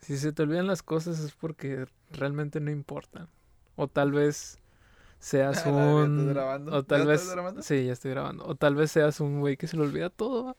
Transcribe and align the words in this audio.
Si 0.00 0.16
se 0.18 0.32
te 0.32 0.42
olvidan 0.42 0.66
las 0.66 0.82
cosas 0.82 1.18
es 1.20 1.32
porque 1.32 1.86
realmente 2.10 2.60
no 2.60 2.70
importan. 2.70 3.28
O 3.76 3.88
tal 3.88 4.12
vez 4.12 4.58
seas 5.18 5.66
A 5.66 5.70
la 5.70 5.76
verga, 5.76 5.90
¿estás 6.02 6.08
un... 6.18 6.28
grabando? 6.28 6.72
O 6.76 6.82
tal 6.84 7.00
¿Ya 7.02 7.06
vez... 7.06 7.30
grabando? 7.30 7.62
Sí, 7.62 7.86
ya 7.86 7.92
estoy 7.92 8.10
grabando. 8.12 8.44
O 8.46 8.54
tal 8.54 8.74
vez 8.74 8.90
seas 8.92 9.20
un 9.20 9.40
güey 9.40 9.56
que 9.56 9.66
se 9.66 9.76
le 9.76 9.82
olvida 9.82 10.10
todo. 10.10 10.44
¿va? 10.46 10.56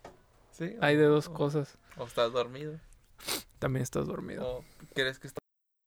Sí. 0.51 0.75
Hay 0.81 0.95
de 0.97 1.05
dos 1.05 1.27
o- 1.27 1.33
cosas. 1.33 1.77
O 1.97 2.05
estás 2.05 2.31
dormido. 2.33 2.79
También 3.59 3.83
estás 3.83 4.07
dormido. 4.07 4.45
O 4.47 4.65
crees 4.93 5.19
que 5.19 5.27
estás 5.27 5.39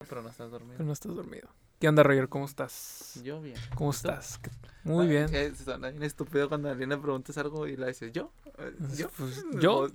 pero 0.09 0.21
no 0.23 0.29
estás 0.31 0.51
dormido. 0.51 0.75
Pero 0.79 0.87
no 0.87 0.93
estás 0.93 1.15
dormido. 1.15 1.49
¿Qué 1.79 1.89
onda, 1.89 2.03
Roger? 2.03 2.29
¿Cómo 2.29 2.45
estás? 2.45 3.21
Yo 3.25 3.41
bien. 3.41 3.57
¿Cómo 3.77 3.91
estás? 3.91 4.39
¿Qué- 4.39 4.51
Muy 4.85 5.07
Ah, 5.07 5.09
bien. 5.09 5.29
eh, 5.35 5.53
suena 5.55 5.91
bien 5.91 6.03
estúpido 6.03 6.49
cuando 6.49 6.69
alguien 6.71 6.89
le 6.91 6.97
preguntas 6.99 7.37
algo 7.39 7.67
y 7.67 7.77
le 7.77 7.87
dices, 7.89 8.13
¿yo? 8.13 8.33
Eh, 8.59 8.75
¿Yo? 8.97 9.09
Pues, 9.17 9.45
¿yo? 9.61 9.89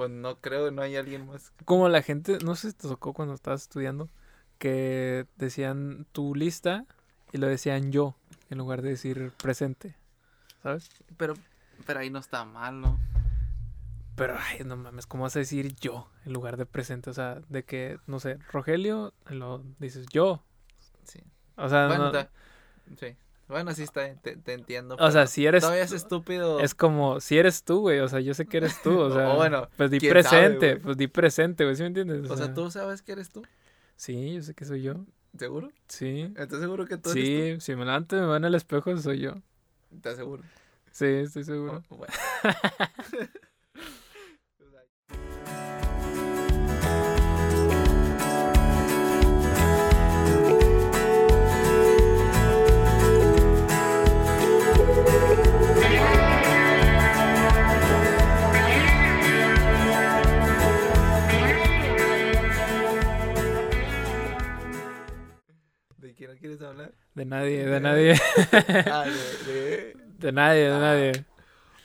Pues, 0.00 0.08
no 0.08 0.40
creo, 0.40 0.70
no 0.70 0.80
hay 0.80 0.96
alguien 0.96 1.26
más. 1.26 1.52
Como 1.66 1.86
la 1.90 2.00
gente, 2.00 2.38
no 2.42 2.54
sé 2.56 2.70
si 2.70 2.74
te 2.78 2.88
tocó 2.88 3.12
cuando 3.12 3.34
estabas 3.34 3.60
estudiando, 3.60 4.08
que 4.56 5.26
decían 5.36 6.06
tu 6.12 6.34
lista 6.34 6.86
y 7.32 7.36
lo 7.36 7.46
decían 7.48 7.92
yo 7.92 8.14
en 8.48 8.56
lugar 8.56 8.80
de 8.80 8.88
decir 8.88 9.30
presente. 9.42 9.94
¿Sabes? 10.62 10.88
Pero, 11.18 11.34
pero 11.84 12.00
ahí 12.00 12.08
no 12.08 12.18
está 12.18 12.46
mal, 12.46 12.80
¿no? 12.80 12.98
Pero, 14.16 14.38
ay, 14.38 14.64
no 14.64 14.78
mames, 14.78 15.06
¿cómo 15.06 15.24
vas 15.24 15.36
a 15.36 15.40
decir 15.40 15.76
yo 15.76 16.10
en 16.24 16.32
lugar 16.32 16.56
de 16.56 16.64
presente? 16.64 17.10
O 17.10 17.12
sea, 17.12 17.42
de 17.50 17.66
que, 17.66 17.98
no 18.06 18.20
sé, 18.20 18.38
Rogelio, 18.50 19.12
lo 19.26 19.62
dices 19.80 20.06
yo. 20.10 20.42
Sí. 21.04 21.20
O 21.56 21.68
sea, 21.68 21.88
Bueno, 21.88 22.10
no- 22.10 22.26
sí. 22.98 23.14
Bueno, 23.50 23.72
sí 23.74 23.82
está, 23.82 24.14
te, 24.14 24.36
te 24.36 24.52
entiendo. 24.54 24.96
o 24.98 25.10
sea, 25.10 25.26
si 25.26 25.44
eres 25.46 25.62
Todavía 25.62 25.82
es 25.82 25.90
tú- 25.90 25.96
estúpido. 25.96 26.60
Es 26.60 26.74
como, 26.74 27.20
si 27.20 27.36
eres 27.38 27.64
tú, 27.64 27.80
güey, 27.80 27.98
o 28.00 28.08
sea, 28.08 28.20
yo 28.20 28.32
sé 28.34 28.46
que 28.46 28.58
eres 28.58 28.80
tú, 28.82 28.98
o 28.98 29.10
sea, 29.14 29.28
O 29.28 29.36
bueno, 29.36 29.68
pues 29.76 29.90
di 29.90 29.98
sabe, 29.98 30.10
presente, 30.10 30.76
pues 30.76 30.96
di 30.96 31.08
presente, 31.08 31.64
güey, 31.64 31.76
¿sí 31.76 31.82
me 31.82 31.88
entiendes? 31.88 32.30
O 32.30 32.36
sea, 32.36 32.54
¿tú 32.54 32.70
sabes 32.70 33.02
que 33.02 33.12
eres 33.12 33.30
tú? 33.30 33.42
Sí, 33.96 34.34
yo 34.34 34.42
sé 34.42 34.54
que 34.54 34.64
soy 34.64 34.82
yo, 34.82 35.04
¿Seguro? 35.38 35.70
sí, 35.88 36.32
¿Estás 36.36 36.60
seguro 36.60 36.86
que 36.86 36.96
tú 36.96 37.10
eres 37.10 37.24
sí, 37.24 37.56
si 37.60 37.74
me 37.76 37.84
levanto 37.84 38.16
y 38.16 38.20
me 38.20 38.26
van 38.26 38.44
al 38.44 38.54
espejo, 38.54 38.96
soy 38.96 39.20
yo, 39.20 39.34
tú? 39.34 39.42
¿Estás 39.96 40.16
seguro? 40.16 40.42
sí, 40.92 41.06
estoy 41.06 41.44
seguro. 41.44 41.82
Oh, 41.90 41.96
bueno. 41.96 42.12
de 67.80 67.88
nadie, 67.88 68.14
Ah, 68.90 69.04
de- 69.04 69.52
de- 69.52 69.96
de 70.18 70.32
nadie, 70.32 70.60
de 70.62 70.72
Ah, 70.74 70.78
nadie. 70.78 71.24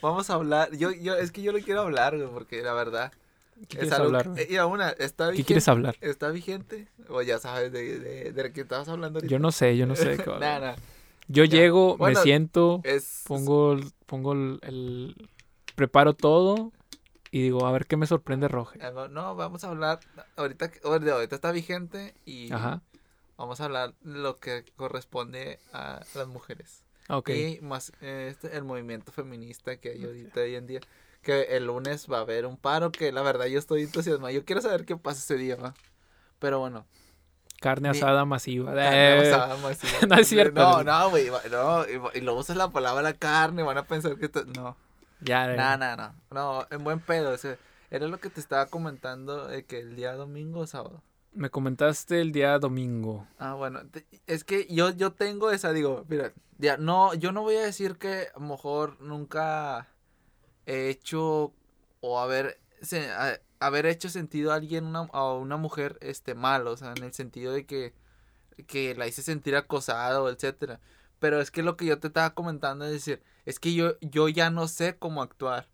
Vamos 0.02 0.30
a 0.30 0.34
hablar. 0.36 0.70
Yo, 0.76 0.92
yo, 0.92 1.16
es 1.16 1.32
que 1.32 1.42
yo 1.42 1.52
le 1.52 1.62
quiero 1.64 1.82
hablar, 1.82 2.16
güey, 2.18 2.30
porque 2.30 2.62
la 2.62 2.74
verdad. 2.74 3.12
¿Qué 3.56 3.62
es 3.62 3.68
quieres 3.70 3.92
hablar, 3.94 4.34
que- 4.34 4.42
eh, 4.44 4.48
mira, 4.50 4.66
una, 4.66 4.90
está 4.90 5.26
¿Qué 5.28 5.32
vigente. 5.32 5.48
quieres 5.48 5.68
hablar? 5.70 5.96
¿Está 6.02 6.30
vigente? 6.30 6.90
O 7.08 7.22
ya 7.22 7.40
sabes 7.40 7.72
de, 7.72 8.00
de, 8.00 8.32
de 8.34 8.44
lo 8.44 8.52
que 8.54 8.62
estabas 8.62 8.90
hablando 8.90 9.18
ahorita. 9.20 9.32
Yo 9.32 9.40
no 9.40 9.52
sé, 9.54 9.78
yo 9.78 9.86
no 9.88 9.96
sé 9.96 10.18
qué. 10.18 10.26
Nada, 10.40 10.60
nada. 10.60 10.76
Yo 11.30 11.46
Ya. 11.46 11.60
llego, 11.60 11.96
Bueno, 11.98 12.20
me 12.20 12.24
siento, 12.24 12.82
Es. 12.84 13.24
pongo, 13.26 13.74
el- 13.74 13.92
pongo 14.06 14.34
el, 14.34 14.60
el- 14.64 15.30
preparo 15.76 16.14
todo 16.14 16.72
y 17.32 17.42
digo, 17.44 17.66
a 17.66 17.72
ver 17.72 17.86
qué 17.86 17.96
me 17.98 18.06
sorprende 18.08 18.48
Roge. 18.50 18.80
algo- 18.82 19.08
No, 19.08 19.36
vamos 19.36 19.64
a 19.64 19.70
hablar. 19.70 20.00
Ahorita 20.36 20.70
ahorita 20.84 21.36
está 21.36 21.52
vigente 21.54 22.14
y 22.26 22.52
Ajá, 22.52 22.82
vamos 23.38 23.60
a 23.62 23.66
hablar 23.66 23.94
lo 24.04 24.38
que 24.38 24.66
corresponde 24.76 25.60
a 25.74 26.02
las 26.16 26.28
mujeres. 26.28 26.84
ok. 27.10 27.30
Y 27.30 27.60
más 27.62 27.92
eh, 28.02 28.28
este, 28.32 28.56
el 28.56 28.64
movimiento 28.64 29.12
feminista 29.12 29.78
que 29.78 29.90
hay 29.92 30.04
ahorita 30.04 30.42
hoy 30.42 30.56
en 30.56 30.68
día. 30.68 30.80
Que 31.22 31.58
el 31.58 31.66
lunes 31.66 32.06
va 32.12 32.20
a 32.20 32.22
haber 32.22 32.46
un 32.46 32.56
paro 32.56 32.92
que 32.92 33.12
la 33.12 33.24
verdad 33.24 33.46
yo 33.48 33.58
estoy 33.58 33.82
entusiasmado. 33.84 34.32
Yo 34.32 34.46
quiero 34.46 34.62
saber 34.62 34.86
qué 34.86 34.96
pasa 34.96 35.20
ese 35.20 35.36
día, 35.38 35.56
¿va? 35.56 35.74
Pero 36.40 36.60
bueno. 36.60 36.86
Carne 37.60 37.90
asada 37.90 38.26
masiva. 38.26 38.74
carne 38.76 39.18
Eh, 39.26 39.34
asada 39.34 39.58
masiva. 39.58 39.94
no 40.08 40.16
es 40.16 40.28
cierto. 40.28 40.62
No, 40.62 40.84
no, 40.84 41.10
güey. 41.10 41.32
No, 41.50 41.84
y, 42.14 42.22
luego 42.22 42.42
usas 42.42 42.58
la 42.58 42.70
palabra 42.70 43.14
carne. 43.14 43.64
Van 43.64 43.78
a 43.78 43.88
pensar 43.88 44.18
que. 44.18 44.26
esto- 44.26 44.46
No. 44.46 44.78
ya, 45.22 45.52
eh, 45.52 45.58
No, 45.58 45.78
no, 45.78 45.96
no. 45.96 46.14
No, 46.30 46.68
en 46.70 46.84
buen 46.84 47.00
pedo. 47.00 47.32
o 47.32 47.38
sea, 47.38 47.58
era 47.90 48.08
lo 48.08 48.20
que 48.20 48.30
te 48.30 48.40
estaba 48.40 48.68
comentando 48.68 49.52
eh, 49.52 49.64
que 49.64 49.80
el 49.80 49.96
día 49.96 50.14
domingo 50.14 50.60
o 50.60 50.68
sábado. 50.68 51.02
Me 51.36 51.50
comentaste 51.50 52.22
el 52.22 52.32
día 52.32 52.58
domingo. 52.60 53.28
Ah, 53.38 53.54
bueno, 53.56 53.82
es 54.26 54.46
que 54.46 54.68
yo, 54.70 54.92
yo 54.92 55.12
tengo 55.12 55.52
esa, 55.52 55.74
digo, 55.74 56.06
mira, 56.08 56.32
ya, 56.58 56.78
no, 56.78 57.14
yo 57.14 57.34
no 57.34 57.42
voy 57.42 57.56
a 57.58 57.62
decir 57.64 57.98
que 57.98 58.28
a 58.34 58.40
lo 58.40 58.46
mejor 58.48 59.02
nunca 59.02 59.90
he 60.66 60.88
hecho 60.90 61.54
o 62.00 62.20
haber, 62.20 62.58
se- 62.82 63.10
haber 63.60 63.86
hecho 63.86 64.08
sentido 64.10 64.54
a 64.54 64.56
alguien, 64.56 64.86
una, 64.86 65.10
a 65.12 65.34
una 65.34 65.58
mujer, 65.58 65.98
este, 66.02 66.36
mal, 66.36 66.68
o 66.68 66.78
sea, 66.78 66.94
en 66.96 67.04
el 67.04 67.14
sentido 67.14 67.52
de 67.52 67.66
que, 67.66 67.94
que 68.66 68.96
la 68.96 69.06
hice 69.06 69.22
sentir 69.22 69.58
acosado, 69.58 70.30
etcétera. 70.30 70.80
Pero 71.20 71.42
es 71.42 71.52
que 71.52 71.64
lo 71.64 71.76
que 71.76 71.86
yo 71.86 72.00
te 72.00 72.08
estaba 72.08 72.34
comentando 72.34 72.86
es 72.86 72.92
decir, 72.92 73.22
es 73.46 73.60
que 73.60 73.74
yo, 73.74 74.00
yo 74.00 74.30
ya 74.30 74.50
no 74.52 74.70
sé 74.70 74.98
cómo 74.98 75.22
actuar. 75.22 75.68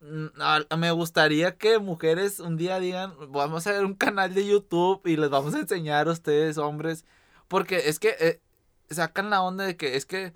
Mm, 0.00 0.26
me 0.78 0.90
gustaría 0.90 1.56
que 1.56 1.78
mujeres 1.78 2.38
un 2.40 2.56
día 2.56 2.78
digan, 2.80 3.14
vamos 3.32 3.66
a 3.66 3.72
ver 3.72 3.84
un 3.84 3.94
canal 3.94 4.34
de 4.34 4.46
YouTube 4.46 5.00
y 5.06 5.16
les 5.16 5.30
vamos 5.30 5.54
a 5.54 5.60
enseñar 5.60 6.08
a 6.08 6.12
ustedes, 6.12 6.58
hombres, 6.58 7.04
porque 7.48 7.88
es 7.88 7.98
que 7.98 8.14
eh, 8.20 8.40
sacan 8.90 9.30
la 9.30 9.42
onda 9.42 9.64
de 9.64 9.76
que 9.76 9.96
es 9.96 10.04
que 10.06 10.32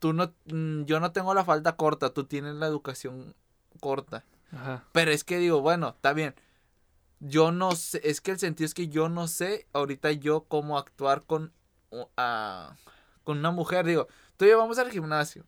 tú 0.00 0.12
no, 0.12 0.32
mm, 0.46 0.84
yo 0.84 0.98
no 1.00 1.12
tengo 1.12 1.32
la 1.34 1.44
falda 1.44 1.76
corta, 1.76 2.10
tú 2.12 2.24
tienes 2.24 2.54
la 2.56 2.66
educación 2.66 3.34
corta. 3.80 4.24
Ajá. 4.52 4.84
Pero 4.92 5.10
es 5.12 5.24
que 5.24 5.38
digo, 5.38 5.60
bueno, 5.60 5.90
está 5.90 6.12
bien. 6.12 6.34
Yo 7.20 7.52
no 7.52 7.72
sé, 7.72 8.00
es 8.04 8.20
que 8.20 8.32
el 8.32 8.38
sentido 8.38 8.66
es 8.66 8.74
que 8.74 8.88
yo 8.88 9.08
no 9.08 9.28
sé 9.28 9.66
ahorita 9.72 10.12
yo 10.12 10.44
cómo 10.46 10.76
actuar 10.78 11.22
con, 11.22 11.52
u- 11.90 12.06
ah, 12.16 12.76
con 13.22 13.38
una 13.38 13.50
mujer. 13.50 13.86
Digo, 13.86 14.08
tú 14.36 14.44
y 14.44 14.48
yo 14.50 14.58
vamos 14.58 14.78
al 14.78 14.90
gimnasio. 14.90 15.44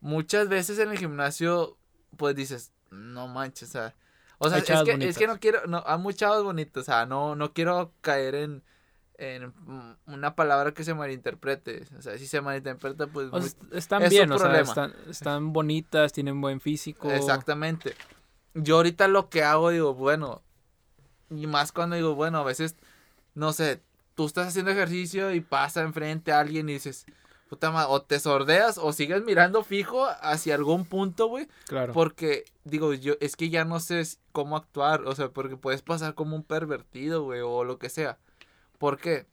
Muchas 0.00 0.48
veces 0.48 0.78
en 0.78 0.90
el 0.90 0.98
gimnasio, 0.98 1.76
pues 2.16 2.34
dices, 2.34 2.72
no 2.90 3.28
manches, 3.28 3.70
o 3.70 3.72
sea. 3.72 3.94
O 4.38 4.48
sea, 4.48 4.58
es 4.58 4.64
que, 4.64 5.08
es 5.08 5.16
que 5.16 5.26
no 5.26 5.38
quiero, 5.38 5.66
no, 5.66 5.82
hay 5.86 5.96
muchas 5.98 6.18
chavas 6.18 6.42
bonitas, 6.42 6.82
o 6.82 6.84
sea, 6.84 7.06
no, 7.06 7.36
no 7.36 7.52
quiero 7.52 7.92
caer 8.00 8.34
en, 8.34 8.62
en 9.16 9.52
una 10.06 10.34
palabra 10.34 10.72
que 10.74 10.82
se 10.84 10.92
malinterprete. 10.92 11.84
O 11.96 12.02
sea, 12.02 12.18
si 12.18 12.26
se 12.26 12.40
malinterpreta, 12.40 13.06
pues 13.06 13.28
O 13.32 13.38
muy- 13.38 13.48
sea, 13.48 13.60
están 13.72 14.02
es 14.02 14.10
bien, 14.10 14.30
o 14.32 14.38
sea, 14.38 14.60
están, 14.60 14.92
están 15.08 15.52
bonitas, 15.52 16.12
tienen 16.12 16.40
buen 16.40 16.60
físico. 16.60 17.10
Exactamente. 17.10 17.94
Yo 18.54 18.76
ahorita 18.76 19.08
lo 19.08 19.30
que 19.30 19.42
hago, 19.44 19.70
digo, 19.70 19.94
bueno, 19.94 20.42
y 21.30 21.46
más 21.46 21.72
cuando 21.72 21.96
digo, 21.96 22.14
bueno, 22.14 22.38
a 22.38 22.44
veces, 22.44 22.76
no 23.34 23.52
sé, 23.52 23.80
tú 24.14 24.26
estás 24.26 24.48
haciendo 24.48 24.72
ejercicio 24.72 25.32
y 25.32 25.40
pasa 25.40 25.82
enfrente 25.82 26.32
a 26.32 26.40
alguien 26.40 26.68
y 26.68 26.74
dices, 26.74 27.06
puta 27.54 27.70
madre, 27.70 27.88
o 27.90 28.02
te 28.02 28.18
sordeas 28.20 28.78
o 28.78 28.92
sigues 28.92 29.22
mirando 29.24 29.62
fijo 29.64 30.06
hacia 30.20 30.54
algún 30.54 30.84
punto, 30.84 31.28
güey, 31.28 31.48
Claro. 31.66 31.92
porque, 31.92 32.44
digo, 32.64 32.92
yo, 32.94 33.14
es 33.20 33.36
que 33.36 33.48
ya 33.50 33.64
no 33.64 33.80
sé 33.80 34.02
cómo 34.32 34.56
actuar, 34.56 35.02
o 35.06 35.14
sea, 35.14 35.28
porque 35.30 35.56
puedes 35.56 35.82
pasar 35.82 36.14
como 36.14 36.34
un 36.36 36.42
pervertido, 36.42 37.22
güey, 37.24 37.40
o 37.40 37.64
lo 37.64 37.78
que 37.78 37.88
sea. 37.88 38.18
Porque 38.78 39.26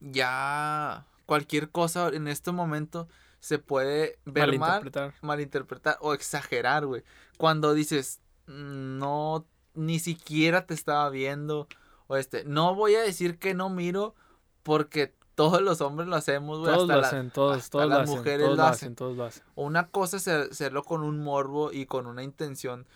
ya 0.00 1.06
cualquier 1.26 1.70
cosa 1.70 2.08
en 2.08 2.28
este 2.28 2.52
momento 2.52 3.08
se 3.40 3.58
puede 3.58 4.18
ver 4.24 4.48
mal 4.58 4.58
Malinterpretar. 4.58 5.14
malinterpretar 5.22 5.98
o 6.00 6.14
exagerar, 6.14 6.86
güey. 6.86 7.02
Cuando 7.38 7.74
dices, 7.74 8.20
"Mm, 8.46 8.98
no, 8.98 9.46
ni 9.74 9.98
siquiera 9.98 10.66
te 10.66 10.74
estaba 10.74 11.08
viendo. 11.10 11.66
O 12.06 12.16
este, 12.16 12.44
no 12.44 12.74
voy 12.74 12.94
a 12.94 13.00
decir 13.02 13.38
que 13.38 13.54
no 13.54 13.68
miro 13.70 14.14
porque 14.62 15.14
todos 15.34 15.60
los 15.62 15.80
hombres 15.80 16.08
lo 16.08 16.16
hacemos, 16.16 16.60
güey. 16.60 16.72
Todos 16.72 16.82
hasta 16.82 16.94
lo 16.94 17.00
la- 17.00 17.06
hacen, 17.08 17.30
todos, 17.30 17.56
hasta 17.58 17.70
todos 17.70 17.84
lo 17.84 17.90
las 17.90 18.02
hacen. 18.02 18.16
mujeres 18.18 18.46
todos 18.46 18.56
lo 18.56 18.62
hacen. 18.64 18.74
hacen, 18.74 18.94
todos 18.96 19.16
lo 19.16 19.24
hacen. 19.24 19.42
Una 19.54 19.88
cosa 19.88 20.16
es 20.16 20.28
hacer- 20.28 20.50
hacerlo 20.50 20.82
con 20.84 21.02
un 21.02 21.22
morbo 21.22 21.72
y 21.72 21.86
con 21.86 22.06
una 22.06 22.22
intención 22.22 22.86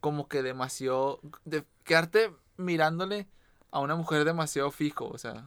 como 0.00 0.28
que 0.28 0.42
demasiado... 0.42 1.20
De 1.44 1.64
quedarte 1.84 2.32
mirándole 2.56 3.26
a 3.70 3.80
una 3.80 3.96
mujer 3.96 4.24
demasiado 4.24 4.70
fijo, 4.70 5.08
o 5.08 5.18
sea... 5.18 5.44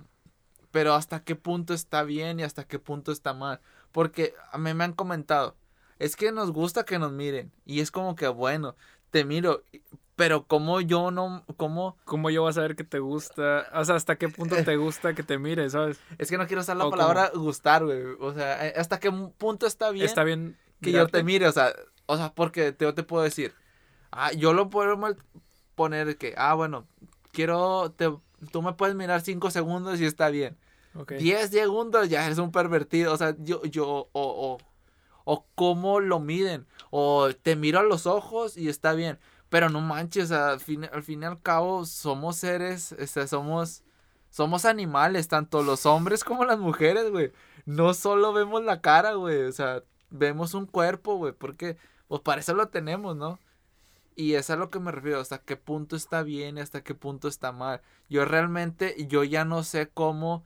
Pero 0.71 0.93
hasta 0.93 1.23
qué 1.23 1.35
punto 1.35 1.73
está 1.73 2.03
bien 2.03 2.39
y 2.39 2.43
hasta 2.43 2.63
qué 2.67 2.77
punto 2.77 3.11
está 3.11 3.33
mal. 3.33 3.59
Porque 3.91 4.35
a 4.51 4.59
mí 4.59 4.71
me 4.75 4.83
han 4.83 4.93
comentado, 4.93 5.55
es 5.97 6.15
que 6.15 6.31
nos 6.31 6.51
gusta 6.51 6.83
que 6.85 6.99
nos 6.99 7.11
miren. 7.11 7.51
Y 7.65 7.79
es 7.79 7.89
como 7.89 8.15
que, 8.15 8.27
bueno, 8.27 8.75
te 9.09 9.25
miro, 9.25 9.63
pero 10.19 10.43
como 10.43 10.81
yo 10.81 11.11
no, 11.11 11.45
como... 11.55 11.95
¿Cómo 12.03 12.29
yo 12.29 12.41
voy 12.41 12.49
a 12.49 12.53
saber 12.53 12.75
que 12.75 12.83
te 12.83 12.99
gusta? 12.99 13.67
O 13.73 13.85
sea, 13.85 13.95
¿hasta 13.95 14.17
qué 14.17 14.27
punto 14.27 14.57
te 14.65 14.75
gusta 14.75 15.13
que 15.13 15.23
te 15.23 15.37
mire, 15.37 15.69
sabes? 15.69 15.97
Es 16.17 16.29
que 16.29 16.37
no 16.37 16.45
quiero 16.45 16.61
usar 16.61 16.75
la 16.75 16.87
¿O 16.87 16.91
palabra 16.91 17.31
gustar, 17.33 17.85
güey. 17.85 18.03
O 18.19 18.33
sea, 18.33 18.67
eh, 18.67 18.73
hasta 18.75 18.99
qué 18.99 19.09
punto 19.13 19.65
está 19.65 19.91
bien. 19.91 20.05
Está 20.05 20.25
bien 20.25 20.57
que 20.81 20.91
yo 20.91 21.07
te 21.07 21.23
mire, 21.23 21.47
o 21.47 21.53
sea, 21.53 21.73
o 22.05 22.17
sea, 22.17 22.33
porque 22.33 22.73
te, 22.73 22.83
yo 22.83 22.93
te 22.93 23.03
puedo 23.03 23.23
decir, 23.23 23.53
ah, 24.11 24.33
yo 24.33 24.51
lo 24.51 24.69
puedo 24.69 24.97
mal 24.97 25.15
poner 25.75 26.17
que, 26.17 26.33
ah, 26.35 26.53
bueno, 26.53 26.85
quiero, 27.31 27.93
te, 27.95 28.13
tú 28.51 28.61
me 28.61 28.73
puedes 28.73 28.95
mirar 28.95 29.21
cinco 29.21 29.51
segundos 29.51 30.01
y 30.01 30.05
está 30.05 30.27
bien. 30.27 30.57
10 31.17 31.49
segundos 31.49 32.09
ya 32.09 32.25
eres 32.25 32.39
un 32.39 32.51
pervertido. 32.51 33.13
O 33.13 33.17
sea, 33.17 33.37
yo, 33.39 33.63
yo, 33.63 33.87
o, 33.87 34.09
o, 34.11 34.57
o 35.23 35.45
cómo 35.55 36.01
lo 36.01 36.19
miden. 36.19 36.67
O 36.89 37.29
te 37.41 37.55
miro 37.55 37.79
a 37.79 37.83
los 37.83 38.05
ojos 38.05 38.57
y 38.57 38.67
está 38.67 38.91
bien. 38.91 39.17
Pero 39.49 39.69
no 39.69 39.81
manches, 39.81 40.25
o 40.25 40.27
sea, 40.27 40.49
al 40.51 40.59
fin, 40.59 40.85
al 40.91 41.03
fin 41.03 41.23
y 41.23 41.25
al 41.25 41.41
cabo 41.41 41.85
somos 41.85 42.35
seres, 42.37 42.91
este, 42.93 43.27
somos, 43.27 43.83
somos 44.29 44.65
animales, 44.65 45.27
tanto 45.27 45.63
los 45.63 45.85
hombres 45.87 46.23
como 46.23 46.45
las 46.45 46.59
mujeres, 46.59 47.09
güey. 47.09 47.31
No 47.65 47.93
solo 47.93 48.31
vemos 48.33 48.63
la 48.63 48.81
cara, 48.81 49.13
güey, 49.13 49.43
o 49.43 49.51
sea, 49.51 49.83
vemos 50.11 50.53
un 50.53 50.65
cuerpo, 50.67 51.15
güey, 51.15 51.33
porque, 51.33 51.77
pues 52.07 52.21
para 52.21 52.41
eso 52.41 52.53
lo 52.53 52.67
tenemos, 52.67 53.15
¿no? 53.15 53.39
Y 54.15 54.33
es 54.35 54.49
a 54.49 54.55
lo 54.55 54.69
que 54.69 54.79
me 54.79 54.91
refiero, 54.91 55.19
hasta 55.19 55.39
qué 55.39 55.55
punto 55.55 55.95
está 55.95 56.21
bien 56.23 56.57
y 56.57 56.61
hasta 56.61 56.83
qué 56.83 56.93
punto 56.93 57.27
está 57.27 57.51
mal. 57.51 57.81
Yo 58.09 58.25
realmente, 58.25 58.95
yo 59.07 59.23
ya 59.23 59.45
no 59.45 59.63
sé 59.63 59.89
cómo 59.93 60.45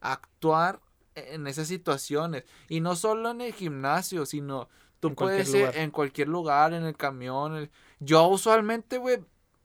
actuar 0.00 0.80
en 1.14 1.46
esas 1.46 1.68
situaciones. 1.68 2.44
Y 2.68 2.80
no 2.80 2.96
solo 2.96 3.30
en 3.30 3.40
el 3.40 3.52
gimnasio, 3.54 4.26
sino 4.26 4.68
tú 5.00 5.08
En 5.08 5.14
puedes 5.14 5.52
lugar. 5.52 5.76
en 5.76 5.90
cualquier 5.90 6.28
lugar, 6.28 6.72
en 6.74 6.84
el 6.84 6.96
camión. 6.96 7.56
el- 7.56 7.70
Yo 8.04 8.26
usualmente, 8.28 8.98
güey, 8.98 9.18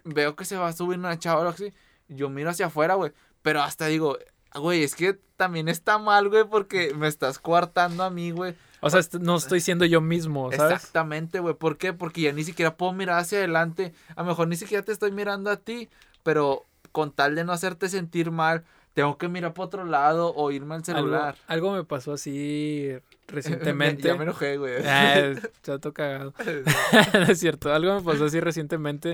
veo 0.04 0.36
que 0.36 0.46
se 0.46 0.58
va 0.58 0.68
a 0.68 0.74
subir 0.74 0.98
una 0.98 1.20
chava 1.20 1.38
o 1.38 1.42
algo 1.42 1.54
así. 1.54 1.74
Yo 2.08 2.30
miro 2.30 2.50
hacia 2.50 2.68
afuera, 2.68 2.96
güey. 2.96 3.12
Pero 3.42 3.62
hasta 3.62 3.88
digo, 3.88 4.18
güey, 4.56 4.84
es 4.84 4.96
que 4.96 5.20
también 5.36 5.70
está 5.70 5.98
mal, 5.98 6.30
güey, 6.30 6.44
porque 6.44 6.94
me 6.94 7.08
estás 7.08 7.40
coartando 7.40 8.04
a 8.04 8.10
mí, 8.10 8.32
güey. 8.32 8.56
O 8.82 8.90
sea, 8.90 9.02
no 9.20 9.36
estoy 9.36 9.60
siendo 9.62 9.86
yo 9.86 10.00
mismo, 10.02 10.52
¿sabes? 10.52 10.76
Exactamente, 10.76 11.40
güey. 11.40 11.54
¿Por 11.56 11.78
qué? 11.78 11.92
Porque 11.94 12.22
ya 12.22 12.32
ni 12.32 12.44
siquiera 12.44 12.78
puedo 12.78 12.94
mirar 12.94 13.20
hacia 13.20 13.40
adelante. 13.40 13.94
A 14.16 14.22
lo 14.22 14.30
mejor 14.30 14.48
ni 14.48 14.56
siquiera 14.56 14.84
te 14.84 14.92
estoy 14.92 15.12
mirando 15.12 15.52
a 15.52 15.58
ti, 15.58 15.90
pero 16.24 16.66
con 16.92 17.12
tal 17.12 17.36
de 17.36 17.44
no 17.44 17.52
hacerte 17.52 17.90
sentir 17.90 18.32
mal, 18.32 18.64
tengo 18.94 19.18
que 19.18 19.28
mirar 19.28 19.54
para 19.54 19.66
otro 19.68 19.86
lado 19.86 20.34
o 20.36 20.52
irme 20.52 20.76
al 20.76 20.84
celular. 20.84 21.36
algo 21.48 21.72
me 21.74 21.84
pasó 21.84 22.14
así 22.14 22.90
Me- 22.92 23.02
recientemente. 23.28 24.02
ya 24.08 24.16
me 24.16 24.24
enojé, 24.24 24.58
güey. 24.58 24.74
Ah, 24.86 25.34
chato 25.64 25.94
cagado. 25.94 26.34
no 27.14 27.24
es 27.24 27.40
cierto, 27.40 27.74
algo 27.74 27.96
me 27.96 28.02
pasó 28.02 28.26
así 28.26 28.40
recientemente. 28.40 29.10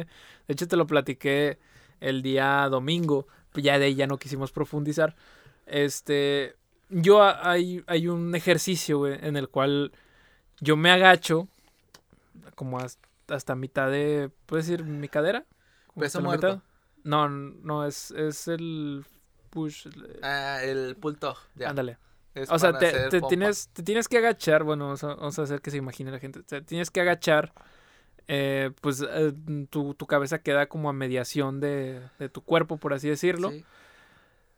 De 0.48 0.54
hecho, 0.54 0.68
te 0.68 0.76
lo 0.78 0.88
platiqué 0.88 1.60
el 2.00 2.22
día 2.22 2.68
domingo. 2.70 3.28
Ya 3.54 3.80
de 3.80 3.86
ahí 3.86 3.96
ya 3.96 4.08
no 4.08 4.18
quisimos 4.18 4.52
profundizar. 4.52 5.16
Este, 5.66 6.56
yo 6.90 7.24
hay, 7.24 7.84
hay 7.88 8.08
un 8.08 8.36
ejercicio, 8.36 8.98
güey, 9.00 9.18
en 9.22 9.38
el 9.38 9.50
cual 9.50 9.92
yo 10.60 10.76
me 10.78 10.92
agacho 10.92 11.48
como 12.56 12.80
hasta, 12.80 13.08
hasta 13.30 13.56
mitad 13.56 13.90
de, 13.90 14.30
¿puedes 14.46 14.68
decir 14.68 14.84
mi 14.86 15.08
cadera? 15.08 15.46
Peso 15.98 16.22
muerto. 16.22 16.48
mitad. 16.48 16.62
No, 17.06 17.30
no, 17.30 17.86
es, 17.86 18.12
es 18.12 18.48
el 18.50 19.06
push. 19.50 19.88
el- 19.88 20.20
Ah, 20.22 20.60
el 20.64 20.98
pull 20.98 21.18
dog, 21.18 21.38
ya. 21.56 21.70
Ándale. 21.70 21.98
O 22.50 22.60
sea, 22.60 22.78
te, 22.78 23.08
te 23.10 23.22
tienes, 23.22 23.70
te 23.70 23.82
tienes 23.82 24.10
que 24.10 24.18
agachar, 24.18 24.64
bueno, 24.64 24.86
vamos 24.86 25.04
a, 25.06 25.16
vamos 25.16 25.40
a 25.40 25.44
hacer 25.44 25.62
que 25.62 25.72
se 25.72 25.78
imagine 25.78 26.12
la 26.12 26.20
gente. 26.20 26.44
Te 26.44 26.62
tienes 26.62 26.92
que 26.92 27.00
agachar, 27.00 27.54
eh, 28.28 28.72
pues 28.82 29.02
eh, 29.10 29.32
tu, 29.70 29.94
tu 29.94 30.06
cabeza 30.06 30.40
queda 30.40 30.68
como 30.68 30.90
a 30.90 30.94
mediación 30.94 31.62
de, 31.62 32.02
de 32.20 32.28
tu 32.28 32.42
cuerpo, 32.42 32.76
por 32.76 32.94
así 32.94 33.08
decirlo. 33.08 33.52
Sí, 33.52 33.64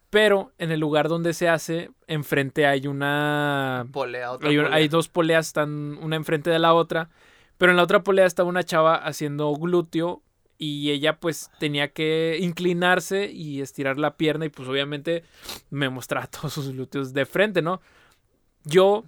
Pero 0.09 0.53
en 0.57 0.71
el 0.71 0.79
lugar 0.79 1.09
donde 1.09 1.33
se 1.33 1.49
hace, 1.49 1.91
enfrente 2.07 2.65
hay 2.65 2.87
una... 2.87 3.85
polea, 3.91 4.31
otra 4.31 4.49
Hay, 4.49 4.57
polea. 4.57 4.73
hay 4.73 4.87
dos 4.87 5.09
poleas, 5.09 5.47
están 5.47 5.97
una 6.01 6.15
enfrente 6.15 6.49
de 6.49 6.59
la 6.59 6.73
otra. 6.73 7.09
Pero 7.57 7.71
en 7.71 7.77
la 7.77 7.83
otra 7.83 8.03
polea 8.03 8.25
estaba 8.25 8.47
una 8.49 8.63
chava 8.63 8.95
haciendo 8.95 9.51
glúteo 9.53 10.23
y 10.57 10.89
ella 10.91 11.19
pues 11.19 11.51
tenía 11.59 11.89
que 11.89 12.37
inclinarse 12.41 13.31
y 13.31 13.61
estirar 13.61 13.97
la 13.97 14.17
pierna 14.17 14.45
y 14.45 14.49
pues 14.49 14.67
obviamente 14.67 15.23
me 15.69 15.89
mostraba 15.89 16.27
todos 16.31 16.53
sus 16.53 16.71
glúteos 16.71 17.13
de 17.13 17.25
frente, 17.25 17.61
¿no? 17.61 17.81
Yo, 18.63 19.03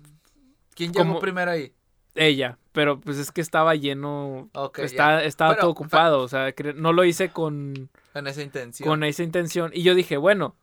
¿Quién 0.76 0.94
llegó 0.94 1.06
como- 1.06 1.20
primero 1.20 1.52
ahí? 1.52 1.74
ella, 2.16 2.58
pero 2.72 3.00
pues 3.00 3.18
es 3.18 3.32
que 3.32 3.40
estaba 3.42 3.76
lleno, 3.76 4.50
Ok, 4.54 4.80
está, 4.80 5.24
estaba 5.24 5.52
Pero, 5.52 5.62
todo 5.62 5.72
ocupado, 5.72 6.22
o 6.22 6.28
sea, 6.28 6.54
no 6.76 6.92
lo 6.92 7.04
hice 7.06 7.30
con, 7.30 7.90
En 8.14 8.28
esa 8.28 8.42
intención. 8.42 8.88
con 8.90 9.04
esa 9.04 9.24
intención 9.24 9.72
y 9.74 9.84
yo 9.84 9.96
dije, 9.96 10.18
bueno, 10.18 10.56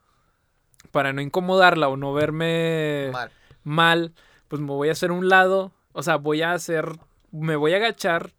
para 0.91 1.13
no 1.13 1.21
incomodarla 1.23 1.89
o 1.89 1.97
no 1.97 2.13
verme 2.13 3.11
Mal. 3.13 3.31
mal, 3.65 4.15
pues 4.49 4.61
me 4.61 4.69
voy 4.69 4.89
a 4.89 4.93
hacer 4.93 5.13
un 5.13 5.29
lado, 5.29 5.73
o 5.93 6.03
sea, 6.03 6.17
voy 6.17 6.43
a 6.43 6.53
hacer, 6.53 6.99
me 7.33 7.57
voy 7.57 7.73
a 7.73 7.77
agachar 7.77 8.33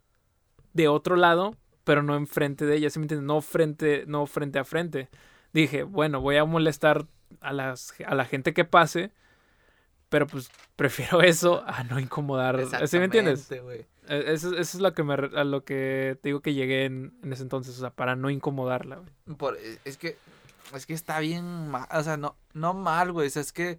de 0.74 0.88
otro 0.88 1.16
lado, 1.16 1.54
pero 1.88 2.02
no 2.02 2.16
enfrente 2.16 2.66
de 2.66 2.76
ella, 2.76 2.90
¿sí 2.90 2.98
me 2.98 3.04
entiendes? 3.04 3.26
No 3.26 3.40
frente, 3.40 4.04
no 4.06 4.26
frente 4.26 4.58
a 4.58 4.64
frente. 4.64 5.08
Dije, 5.54 5.84
bueno, 5.84 6.20
voy 6.20 6.36
a 6.36 6.44
molestar 6.44 7.06
a, 7.40 7.54
las, 7.54 7.94
a 8.04 8.14
la 8.14 8.26
gente 8.26 8.52
que 8.52 8.66
pase, 8.66 9.10
pero 10.10 10.26
pues 10.26 10.50
prefiero 10.76 11.22
eso 11.22 11.64
a 11.66 11.84
no 11.84 11.98
incomodar, 11.98 12.58
¿sí 12.86 12.98
me 12.98 13.06
entiendes? 13.06 13.50
Eh, 13.50 13.86
Eso, 14.26 14.50
eso 14.50 14.58
es 14.58 14.80
lo 14.80 14.92
que 14.92 15.02
me, 15.02 15.14
a 15.14 15.44
lo 15.44 15.64
que 15.64 16.18
te 16.22 16.28
digo 16.28 16.40
que 16.42 16.52
llegué 16.52 16.84
en, 16.84 17.14
en 17.22 17.32
ese 17.32 17.42
entonces, 17.42 17.74
o 17.78 17.80
sea, 17.80 17.90
para 17.90 18.16
no 18.16 18.28
incomodarla. 18.28 19.00
Por- 19.38 19.56
e, 19.56 19.78
es 19.86 19.96
que 19.96 20.18
es 20.74 20.84
que 20.84 20.92
está 20.92 21.18
bien 21.20 21.68
mal, 21.70 21.86
o 21.90 22.02
sea, 22.02 22.18
no 22.18 22.36
no 22.52 22.74
mal, 22.74 23.12
güey, 23.12 23.28
o 23.28 23.30
sea, 23.30 23.40
es 23.40 23.52
que 23.52 23.78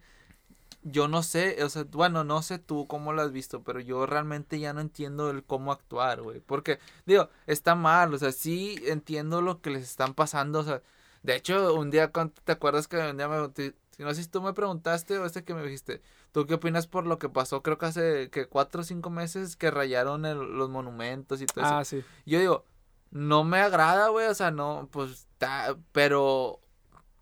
yo 0.91 1.07
no 1.07 1.24
sé, 1.24 1.63
o 1.63 1.69
sea, 1.69 1.83
bueno, 1.91 2.24
no 2.24 2.41
sé 2.41 2.59
tú 2.59 2.88
cómo 2.88 3.13
lo 3.13 3.21
has 3.21 3.31
visto, 3.31 3.63
pero 3.63 3.80
yo 3.80 4.06
realmente 4.06 4.59
ya 4.59 4.74
no 4.74 4.81
entiendo 4.81 5.30
el 5.30 5.44
cómo 5.44 5.71
actuar, 5.71 6.21
güey, 6.21 6.39
porque 6.39 6.80
digo, 7.06 7.30
está 7.47 7.75
mal, 7.75 8.13
o 8.13 8.18
sea, 8.18 8.31
sí 8.31 8.80
entiendo 8.86 9.41
lo 9.41 9.62
que 9.62 9.69
les 9.71 9.83
están 9.83 10.13
pasando, 10.13 10.59
o 10.59 10.63
sea, 10.63 10.81
de 11.24 11.36
hecho, 11.36 11.74
un 11.75 11.91
día 11.91 12.12
te 12.44 12.51
acuerdas 12.51 12.88
que 12.88 12.97
un 12.97 13.18
día 13.18 13.27
me 13.27 13.50
te- 13.50 13.75
no 13.97 14.13
sé 14.13 14.24
si 14.24 14.30
tú 14.30 14.41
me 14.41 14.53
preguntaste 14.53 15.18
o 15.18 15.25
este 15.25 15.44
que 15.44 15.53
me 15.53 15.62
dijiste, 15.63 16.01
¿tú 16.31 16.45
qué 16.47 16.53
opinas 16.53 16.88
por 16.88 17.06
lo 17.06 17.19
que 17.19 17.27
pasó? 17.27 17.62
Creo 17.62 17.77
que 17.77 17.86
hace 17.88 18.30
que 18.30 18.45
cuatro 18.45 18.80
o 18.80 18.83
cinco 18.86 19.09
meses 19.09 19.57
que 19.57 19.69
rayaron 19.71 20.25
el- 20.25 20.38
los 20.57 20.69
monumentos 20.69 21.41
y 21.41 21.45
todo 21.45 21.65
eso. 21.65 21.74
Ah, 21.75 21.83
sí. 21.83 22.01
Yo 22.25 22.39
digo, 22.39 22.63
no 23.12 23.44
me 23.44 23.59
agrada, 23.59 24.07
güey, 24.07 24.27
o 24.27 24.33
sea, 24.33 24.51
no, 24.51 24.88
pues, 24.91 25.27
ta- 25.38 25.75
pero 25.91 26.62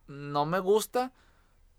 no 0.07 0.45
me 0.45 0.59
gusta, 0.59 1.11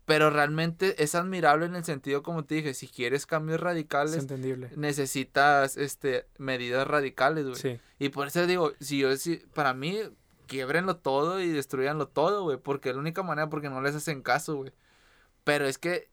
pero 0.09 0.31
realmente 0.31 1.03
es 1.03 1.13
admirable 1.13 1.67
en 1.67 1.75
el 1.75 1.83
sentido, 1.85 2.23
como 2.23 2.43
te 2.43 2.55
dije, 2.55 2.73
si 2.73 2.87
quieres 2.87 3.27
cambios 3.27 3.57
Es 3.57 3.61
radicales, 3.61 4.15
entendible. 4.15 4.71
necesitas, 4.75 5.77
este, 5.77 6.25
medidas 6.39 6.87
radicales, 6.87 7.45
güey. 7.45 7.55
Sí. 7.55 7.79
Y 7.99 8.09
por 8.09 8.25
eso 8.25 8.47
digo, 8.47 8.71
si 8.79 8.97
yo, 8.97 9.15
si, 9.17 9.35
para 9.53 9.75
mí, 9.75 9.99
quiebrenlo 10.47 10.97
todo 10.97 11.39
y 11.39 11.49
destruyanlo 11.49 12.07
todo, 12.07 12.41
güey, 12.41 12.57
porque 12.57 12.89
es 12.89 12.95
la 12.95 13.01
única 13.01 13.21
manera, 13.21 13.49
porque 13.49 13.69
no 13.69 13.81
les 13.81 13.93
hacen 13.93 14.23
caso, 14.23 14.55
güey. 14.55 14.71
Pero 15.43 15.67
es 15.67 15.77
que, 15.77 16.09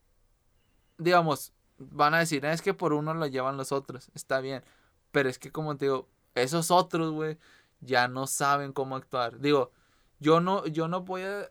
digamos, 0.98 1.54
van 1.78 2.12
a 2.12 2.18
decir, 2.18 2.44
"Ah, 2.44 2.52
es 2.52 2.60
que 2.60 2.74
por 2.74 2.92
uno 2.92 3.14
lo 3.14 3.26
llevan 3.26 3.56
los 3.56 3.72
otros, 3.72 4.10
está 4.14 4.40
bien. 4.42 4.62
Pero 5.10 5.30
es 5.30 5.38
que, 5.38 5.50
como 5.50 5.74
te 5.78 5.86
digo, 5.86 6.06
esos 6.34 6.70
otros, 6.70 7.12
güey, 7.12 7.38
ya 7.80 8.08
no 8.08 8.26
saben 8.26 8.74
cómo 8.74 8.94
actuar. 8.94 9.40
Digo, 9.40 9.72
yo 10.20 10.40
no, 10.42 10.66
yo 10.66 10.86
no 10.86 11.00
voy 11.00 11.22
a 11.22 11.50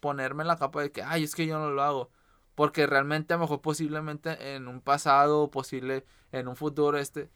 ponerme 0.00 0.42
en 0.42 0.48
la 0.48 0.56
capa 0.56 0.82
de 0.82 0.92
que, 0.92 1.02
ay, 1.02 1.24
es 1.24 1.34
que 1.34 1.46
yo 1.46 1.58
no 1.58 1.70
lo 1.70 1.82
hago. 1.82 2.10
Porque 2.54 2.86
realmente, 2.86 3.34
a 3.34 3.36
lo 3.36 3.42
mejor, 3.42 3.60
posiblemente 3.60 4.54
en 4.54 4.68
un 4.68 4.80
pasado, 4.80 5.50
posible 5.50 6.04
en 6.32 6.48
un 6.48 6.56
futuro, 6.56 6.98
este, 6.98 7.30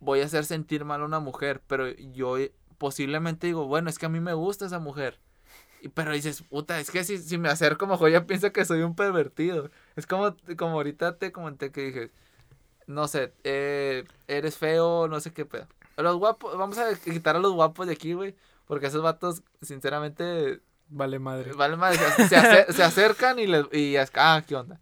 voy 0.00 0.20
a 0.20 0.26
hacer 0.26 0.44
sentir 0.46 0.84
mal 0.84 1.02
a 1.02 1.04
una 1.04 1.20
mujer. 1.20 1.62
Pero 1.66 1.88
yo 1.90 2.38
eh, 2.38 2.52
posiblemente 2.78 3.46
digo, 3.48 3.66
bueno, 3.66 3.90
es 3.90 3.98
que 3.98 4.06
a 4.06 4.08
mí 4.08 4.20
me 4.20 4.34
gusta 4.34 4.66
esa 4.66 4.78
mujer. 4.78 5.20
Y, 5.82 5.88
pero 5.88 6.12
dices, 6.12 6.42
puta, 6.42 6.80
es 6.80 6.90
que 6.90 7.04
si, 7.04 7.18
si 7.18 7.38
me 7.38 7.48
acerco, 7.48 7.86
mejor 7.86 8.10
ya 8.10 8.26
piensa 8.26 8.50
que 8.50 8.64
soy 8.64 8.82
un 8.82 8.94
pervertido. 8.96 9.70
Es 9.96 10.06
como, 10.06 10.34
como 10.56 10.72
ahorita 10.74 11.18
te 11.18 11.32
comenté 11.32 11.72
que 11.72 11.82
dije, 11.82 12.10
no 12.86 13.08
sé, 13.08 13.32
eh, 13.44 14.04
eres 14.28 14.58
feo, 14.58 15.08
no 15.08 15.20
sé 15.20 15.32
qué 15.32 15.44
pedo. 15.46 15.66
Los 15.96 16.16
guapos, 16.16 16.56
vamos 16.58 16.78
a 16.78 16.94
quitar 16.94 17.36
a 17.36 17.38
los 17.38 17.52
guapos 17.52 17.86
de 17.86 17.92
aquí, 17.92 18.14
güey. 18.14 18.34
Porque 18.66 18.86
esos 18.86 19.02
vatos, 19.02 19.42
sinceramente, 19.62 20.60
Vale 20.90 21.18
madre. 21.18 21.52
vale 21.52 21.76
madre, 21.76 21.98
se, 21.98 22.28
se 22.28 22.36
acer- 22.36 22.72
se 22.72 22.82
acercan 22.82 23.38
y 23.38 23.46
les, 23.46 23.64
y 23.72 23.96
ah, 23.96 24.42
¿qué 24.46 24.56
onda? 24.56 24.80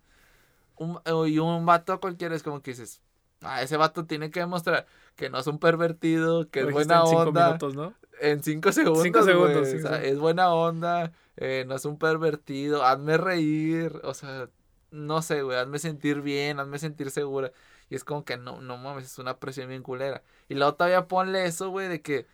Un, 0.76 0.98
y 1.28 1.38
un 1.38 1.66
vato 1.66 2.00
cualquiera 2.00 2.34
es 2.34 2.42
como 2.42 2.62
que 2.62 2.70
dices, 2.70 3.02
ah, 3.42 3.62
ese 3.62 3.76
vato 3.76 4.06
tiene 4.06 4.30
que 4.30 4.40
demostrar 4.40 4.86
que 5.16 5.28
no 5.28 5.38
es 5.38 5.46
un 5.46 5.58
pervertido, 5.58 6.48
que 6.48 6.62
Lo 6.62 6.68
es 6.68 6.72
buena 6.74 7.00
en 7.00 7.06
cinco 7.08 7.22
onda. 7.22 7.46
minutos, 7.46 7.74
¿no? 7.74 7.94
En 8.20 8.42
cinco 8.42 8.72
segundos. 8.72 9.02
Cinco 9.02 9.22
segundos, 9.22 9.58
güey, 9.60 9.72
cinco 9.76 9.86
o 9.88 9.90
sea, 9.90 10.02
es 10.02 10.18
buena 10.18 10.52
onda, 10.52 11.12
eh, 11.36 11.64
no 11.68 11.74
es 11.76 11.84
un 11.84 11.98
pervertido, 11.98 12.84
hazme 12.84 13.16
reír, 13.16 14.00
o 14.02 14.14
sea, 14.14 14.48
no 14.90 15.20
sé, 15.22 15.42
güey, 15.42 15.58
hazme 15.58 15.78
sentir 15.78 16.22
bien, 16.22 16.58
hazme 16.58 16.78
sentir 16.78 17.10
segura. 17.10 17.52
Y 17.90 17.94
es 17.96 18.04
como 18.04 18.24
que 18.24 18.36
no, 18.36 18.60
no 18.60 18.76
mames, 18.78 19.04
es 19.04 19.18
una 19.18 19.38
presión 19.38 19.68
bien 19.68 19.82
culera. 19.82 20.22
Y 20.48 20.54
luego 20.54 20.74
todavía 20.74 21.06
ponle 21.06 21.44
eso, 21.46 21.70
güey, 21.70 21.88
de 21.88 22.00
que 22.02 22.26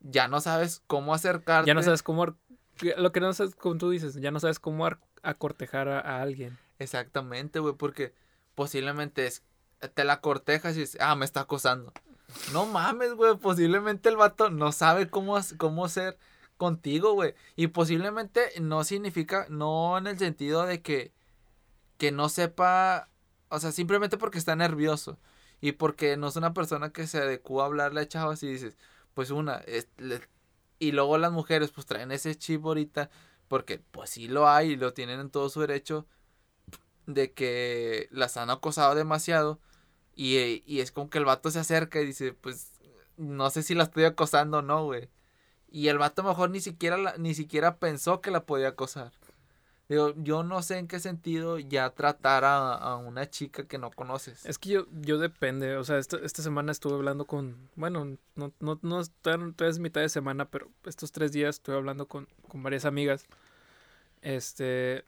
ya 0.00 0.28
no 0.28 0.40
sabes 0.40 0.82
cómo 0.86 1.14
acercarte. 1.14 1.68
Ya 1.68 1.74
no 1.74 1.82
sabes 1.82 2.02
cómo. 2.02 2.36
Lo 2.96 3.12
que 3.12 3.20
no 3.20 3.32
sabes, 3.32 3.54
como 3.54 3.76
tú 3.78 3.90
dices, 3.90 4.14
ya 4.16 4.30
no 4.30 4.40
sabes 4.40 4.58
cómo 4.58 4.86
ar- 4.86 5.00
acortejar 5.22 5.88
a, 5.88 6.00
a 6.00 6.22
alguien. 6.22 6.58
Exactamente, 6.78 7.58
güey, 7.58 7.74
porque 7.74 8.14
posiblemente 8.54 9.26
es, 9.26 9.42
te 9.94 10.04
la 10.04 10.20
cortejas 10.20 10.76
y 10.76 10.80
dices, 10.80 11.00
ah, 11.00 11.14
me 11.14 11.24
está 11.24 11.40
acosando. 11.40 11.92
No 12.52 12.66
mames, 12.66 13.14
güey, 13.14 13.36
posiblemente 13.36 14.08
el 14.08 14.16
vato 14.16 14.50
no 14.50 14.72
sabe 14.72 15.10
cómo, 15.10 15.38
cómo 15.58 15.88
ser 15.88 16.18
contigo, 16.56 17.12
güey. 17.12 17.34
Y 17.56 17.68
posiblemente 17.68 18.42
no 18.60 18.84
significa, 18.84 19.46
no 19.50 19.98
en 19.98 20.06
el 20.06 20.18
sentido 20.18 20.64
de 20.64 20.80
que, 20.80 21.12
que 21.98 22.12
no 22.12 22.28
sepa, 22.28 23.08
o 23.48 23.58
sea, 23.58 23.72
simplemente 23.72 24.16
porque 24.16 24.38
está 24.38 24.56
nervioso. 24.56 25.18
Y 25.60 25.72
porque 25.72 26.16
no 26.16 26.28
es 26.28 26.36
una 26.36 26.54
persona 26.54 26.90
que 26.90 27.06
se 27.06 27.18
adecua 27.18 27.64
a 27.64 27.66
hablarle 27.66 28.00
a 28.00 28.08
chavos 28.08 28.42
y 28.42 28.46
dices, 28.48 28.78
pues 29.12 29.30
una, 29.30 29.60
y 30.80 30.92
luego 30.92 31.18
las 31.18 31.30
mujeres 31.30 31.70
pues 31.70 31.86
traen 31.86 32.10
ese 32.10 32.34
chip 32.36 32.64
ahorita, 32.66 33.10
porque 33.46 33.78
pues 33.78 34.10
sí 34.10 34.26
lo 34.26 34.48
hay 34.48 34.70
y 34.72 34.76
lo 34.76 34.94
tienen 34.94 35.20
en 35.20 35.30
todo 35.30 35.48
su 35.50 35.60
derecho, 35.60 36.06
de 37.06 37.32
que 37.32 38.08
las 38.10 38.36
han 38.36 38.50
acosado 38.50 38.94
demasiado. 38.96 39.60
Y, 40.16 40.62
y 40.66 40.80
es 40.80 40.90
como 40.92 41.10
que 41.10 41.18
el 41.18 41.24
vato 41.24 41.50
se 41.50 41.60
acerca 41.60 42.00
y 42.00 42.06
dice, 42.06 42.32
pues 42.32 42.72
no 43.16 43.50
sé 43.50 43.62
si 43.62 43.74
la 43.74 43.84
estoy 43.84 44.04
acosando 44.04 44.58
o 44.58 44.62
no, 44.62 44.84
güey. 44.84 45.10
Y 45.70 45.88
el 45.88 45.98
vato 45.98 46.22
mejor 46.24 46.50
ni 46.50 46.60
siquiera, 46.60 46.96
la, 46.96 47.16
ni 47.18 47.34
siquiera 47.34 47.78
pensó 47.78 48.20
que 48.20 48.30
la 48.30 48.44
podía 48.46 48.68
acosar. 48.68 49.12
Digo, 49.90 50.14
yo 50.18 50.44
no 50.44 50.62
sé 50.62 50.78
en 50.78 50.86
qué 50.86 51.00
sentido 51.00 51.58
ya 51.58 51.90
tratar 51.90 52.44
a, 52.44 52.94
una 52.94 53.28
chica 53.28 53.66
que 53.66 53.76
no 53.76 53.90
conoces. 53.90 54.46
Es 54.46 54.56
que 54.56 54.68
yo, 54.68 54.86
yo 54.92 55.18
depende, 55.18 55.76
o 55.76 55.82
sea, 55.82 55.98
esta, 55.98 56.16
esta 56.18 56.44
semana 56.44 56.70
estuve 56.70 56.94
hablando 56.94 57.26
con, 57.26 57.68
bueno, 57.74 58.16
no, 58.36 58.52
no, 58.60 58.78
no, 58.82 59.00
es 59.00 59.78
mitad 59.80 60.00
de 60.00 60.08
semana, 60.08 60.48
pero 60.48 60.70
estos 60.84 61.10
tres 61.10 61.32
días 61.32 61.56
estuve 61.56 61.74
hablando 61.74 62.06
con, 62.06 62.28
con 62.46 62.62
varias 62.62 62.84
amigas. 62.84 63.26
Este, 64.22 65.04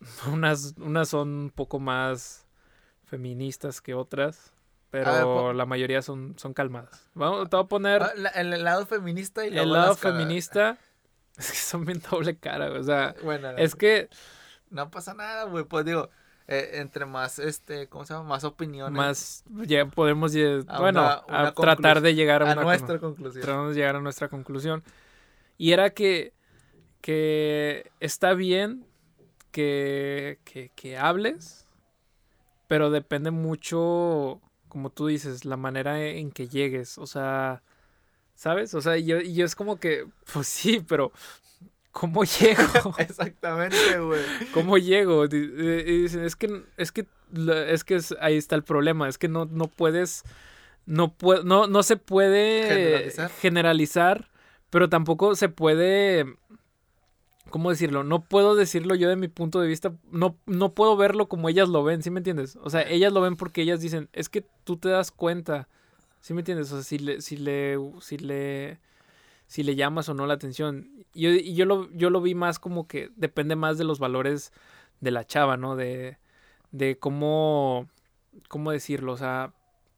unas, 0.32 0.74
unas 0.78 1.08
son 1.08 1.28
un 1.28 1.50
poco 1.50 1.78
más 1.78 2.48
feministas 3.04 3.80
que 3.80 3.94
otras. 3.94 4.52
Pero 4.90 5.52
la 5.52 5.66
mayoría 5.66 6.00
son, 6.02 6.34
son 6.38 6.52
calmadas. 6.52 7.08
Vamos, 7.14 7.48
te 7.50 7.56
voy 7.56 7.64
a 7.64 7.68
poner. 7.68 8.02
Ah, 8.02 8.12
el 8.34 8.64
lado 8.64 8.86
feminista 8.86 9.46
y 9.46 9.56
El 9.56 9.70
lado 9.72 9.94
feminista. 9.94 10.78
Es 11.36 11.50
que 11.50 11.56
son 11.56 11.84
bien 11.84 12.00
doble 12.10 12.36
cara, 12.36 12.72
O 12.72 12.82
sea, 12.82 13.14
bueno, 13.22 13.50
es 13.50 13.74
que. 13.74 14.08
No 14.70 14.90
pasa 14.90 15.14
nada, 15.14 15.44
güey. 15.44 15.64
Pues 15.64 15.84
digo, 15.84 16.10
eh, 16.48 16.70
entre 16.74 17.06
más, 17.06 17.38
este, 17.38 17.88
¿cómo 17.88 18.04
se 18.04 18.14
llama? 18.14 18.30
Más 18.30 18.44
opiniones. 18.44 18.96
Más, 18.96 19.44
ya 19.66 19.86
podemos, 19.86 20.32
bueno, 20.78 21.02
a 21.02 21.52
tratar 21.52 22.00
de 22.00 22.14
llegar 22.14 22.42
a, 22.42 22.54
nuestra 22.54 22.98
conclusión. 22.98 23.44
Tratamos 23.44 23.70
de 23.70 23.80
llegar 23.80 23.96
a 23.96 24.00
nuestra 24.00 24.28
conclusión. 24.28 24.82
Y 25.58 25.72
era 25.72 25.90
que, 25.90 26.32
que 27.00 27.90
está 28.00 28.34
bien 28.34 28.86
que, 29.52 30.38
que, 30.44 30.70
que 30.74 30.98
hables, 30.98 31.66
pero 32.66 32.90
depende 32.90 33.30
mucho 33.30 34.40
como 34.76 34.90
tú 34.90 35.06
dices, 35.06 35.46
la 35.46 35.56
manera 35.56 36.02
en 36.04 36.30
que 36.30 36.48
llegues, 36.48 36.98
o 36.98 37.06
sea, 37.06 37.62
¿sabes? 38.36 38.74
O 38.74 38.80
sea, 38.80 38.96
yo, 38.96 39.20
yo 39.20 39.44
es 39.44 39.56
como 39.56 39.80
que, 39.80 40.06
pues 40.32 40.46
sí, 40.46 40.84
pero 40.86 41.10
¿cómo 41.90 42.22
llego? 42.40 42.94
Exactamente, 42.98 43.98
güey. 43.98 44.22
¿Cómo 44.54 44.78
llego? 44.78 45.24
Y 45.24 46.02
dicen, 46.02 46.24
es 46.24 46.36
que, 46.36 46.62
es 46.76 46.92
que, 46.92 47.06
es 47.68 47.82
que 47.82 48.00
ahí 48.20 48.36
está 48.36 48.54
el 48.54 48.62
problema, 48.62 49.08
es 49.08 49.18
que 49.18 49.28
no, 49.28 49.46
no 49.46 49.66
puedes, 49.66 50.22
no, 50.84 51.12
puede, 51.16 51.42
no, 51.42 51.66
no 51.66 51.82
se 51.82 51.96
puede 51.96 53.10
generalizar, 53.40 54.30
pero 54.70 54.88
tampoco 54.88 55.34
se 55.34 55.48
puede 55.48 56.36
¿cómo 57.50 57.70
decirlo? 57.70 58.04
No 58.04 58.24
puedo 58.24 58.54
decirlo 58.54 58.94
yo 58.94 59.08
de 59.08 59.16
mi 59.16 59.28
punto 59.28 59.60
de 59.60 59.68
vista, 59.68 59.92
no, 60.10 60.36
no 60.46 60.74
puedo 60.74 60.96
verlo 60.96 61.28
como 61.28 61.48
ellas 61.48 61.68
lo 61.68 61.84
ven, 61.84 62.02
¿sí 62.02 62.10
me 62.10 62.20
entiendes? 62.20 62.58
O 62.62 62.70
sea, 62.70 62.82
ellas 62.82 63.12
lo 63.12 63.20
ven 63.20 63.36
porque 63.36 63.62
ellas 63.62 63.80
dicen, 63.80 64.08
es 64.12 64.28
que 64.28 64.44
tú 64.64 64.76
te 64.76 64.88
das 64.88 65.10
cuenta, 65.10 65.68
¿sí 66.20 66.34
me 66.34 66.40
entiendes? 66.40 66.72
O 66.72 66.76
sea, 66.76 66.84
si 66.84 66.98
le, 66.98 67.20
si 67.20 67.36
le, 67.36 67.78
si 68.00 68.18
le, 68.18 68.78
si 69.46 69.62
le 69.62 69.76
llamas 69.76 70.08
o 70.08 70.14
no 70.14 70.26
la 70.26 70.34
atención. 70.34 70.90
Y 71.14 71.22
yo, 71.22 71.30
yo, 71.30 71.64
lo, 71.64 71.90
yo 71.92 72.10
lo 72.10 72.20
vi 72.20 72.34
más 72.34 72.58
como 72.58 72.86
que 72.86 73.10
depende 73.16 73.56
más 73.56 73.78
de 73.78 73.84
los 73.84 73.98
valores 73.98 74.52
de 75.00 75.10
la 75.10 75.26
chava, 75.26 75.56
¿no? 75.56 75.76
De, 75.76 76.18
de 76.72 76.98
cómo, 76.98 77.88
cómo 78.48 78.70
decirlo, 78.70 79.12
o 79.12 79.16
sea, 79.16 79.52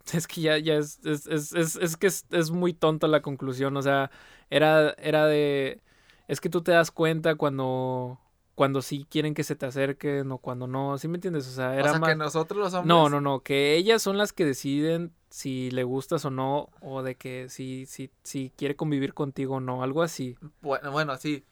es 0.12 0.26
que 0.26 0.40
ya, 0.40 0.58
ya 0.58 0.76
es, 0.76 1.00
es, 1.04 1.26
es, 1.26 1.52
es, 1.52 1.76
es 1.76 1.96
que 1.96 2.06
es, 2.06 2.26
es 2.30 2.50
muy 2.50 2.72
tonta 2.72 3.06
la 3.06 3.22
conclusión, 3.22 3.76
o 3.76 3.82
sea, 3.82 4.10
era, 4.50 4.90
era 4.98 5.26
de 5.26 5.80
es 6.28 6.40
que 6.40 6.50
tú 6.50 6.62
te 6.62 6.72
das 6.72 6.90
cuenta 6.90 7.34
cuando 7.34 8.20
cuando 8.54 8.82
sí 8.82 9.06
quieren 9.08 9.34
que 9.34 9.44
se 9.44 9.54
te 9.54 9.66
acerquen 9.66 10.32
o 10.32 10.38
cuando 10.38 10.66
no, 10.66 10.98
¿sí 10.98 11.06
me 11.06 11.16
entiendes? 11.16 11.46
O 11.46 11.52
sea, 11.52 11.76
era 11.76 11.92
o 11.92 11.98
sea, 11.98 12.08
que 12.08 12.16
nosotros 12.16 12.58
los 12.58 12.74
hombres... 12.74 12.88
No, 12.88 13.08
no, 13.08 13.20
no, 13.20 13.40
que 13.40 13.76
ellas 13.76 14.02
son 14.02 14.18
las 14.18 14.32
que 14.32 14.44
deciden 14.44 15.12
si 15.30 15.70
le 15.70 15.84
gustas 15.84 16.24
o 16.24 16.30
no, 16.30 16.68
o 16.80 17.02
de 17.02 17.14
que 17.14 17.48
si, 17.48 17.86
si, 17.86 18.10
si 18.22 18.52
quiere 18.56 18.76
convivir 18.76 19.14
contigo 19.14 19.56
o 19.56 19.60
no, 19.60 19.82
algo 19.82 20.02
así. 20.02 20.36
Bueno, 20.60 20.90
bueno, 20.90 21.16
sí, 21.16 21.44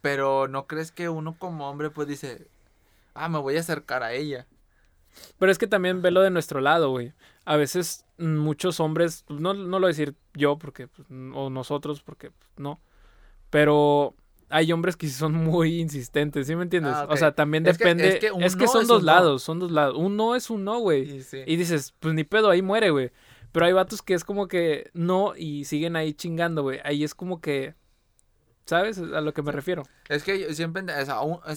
pero 0.00 0.48
¿no 0.48 0.66
crees 0.66 0.92
que 0.92 1.08
uno 1.08 1.36
como 1.38 1.68
hombre 1.68 1.90
pues 1.90 2.08
dice, 2.08 2.48
ah, 3.14 3.28
me 3.28 3.38
voy 3.38 3.56
a 3.56 3.60
acercar 3.60 4.02
a 4.02 4.12
ella? 4.12 4.46
Pero 5.38 5.50
es 5.50 5.58
que 5.58 5.66
también 5.66 6.02
velo 6.02 6.22
de 6.22 6.30
nuestro 6.30 6.60
lado, 6.60 6.90
güey. 6.90 7.12
A 7.44 7.56
veces 7.56 8.04
muchos 8.18 8.80
hombres, 8.80 9.24
pues, 9.26 9.40
no, 9.40 9.54
no 9.54 9.78
lo 9.78 9.80
voy 9.80 9.86
a 9.86 9.96
decir 9.96 10.14
yo, 10.34 10.56
porque, 10.58 10.88
pues, 10.88 11.08
o 11.10 11.50
nosotros, 11.50 12.02
porque 12.02 12.30
pues, 12.30 12.50
no, 12.56 12.80
pero 13.50 14.14
hay 14.50 14.72
hombres 14.72 14.96
que 14.96 15.08
son 15.08 15.32
muy 15.32 15.80
insistentes, 15.80 16.48
¿sí 16.48 16.56
me 16.56 16.64
entiendes? 16.64 16.92
Ah, 16.94 17.06
o 17.08 17.16
sea, 17.16 17.32
también 17.32 17.62
depende. 17.62 18.20
es 18.40 18.56
que, 18.56 18.66
son 18.66 18.86
dos 18.86 19.02
lados, 19.04 19.42
son 19.42 19.60
dos 19.60 19.70
lados. 19.70 19.96
Un 19.96 20.16
no 20.16 20.34
es 20.34 20.50
un 20.50 20.64
no, 20.64 20.80
güey. 20.80 21.22
Y, 21.46 21.56
dices, 21.56 21.94
pues 22.00 22.14
ni 22.14 22.24
pedo, 22.24 22.50
ahí 22.50 22.60
muere, 22.60 22.90
güey. 22.90 23.12
Pero 23.52 23.66
hay 23.66 23.72
vatos 23.72 24.02
que 24.02 24.14
es 24.14 24.24
como 24.24 24.48
que 24.48 24.90
no 24.92 25.34
y 25.36 25.64
siguen 25.64 25.96
ahí 25.96 26.14
chingando, 26.14 26.62
güey. 26.62 26.80
Ahí 26.84 27.04
es 27.04 27.14
como 27.14 27.40
que. 27.40 27.74
¿Sabes? 28.66 28.98
A 28.98 29.20
lo 29.20 29.32
que 29.32 29.42
me 29.42 29.50
refiero. 29.50 29.82
Es 30.08 30.22
que 30.22 30.38
yo 30.38 30.52
siempre. 30.52 30.84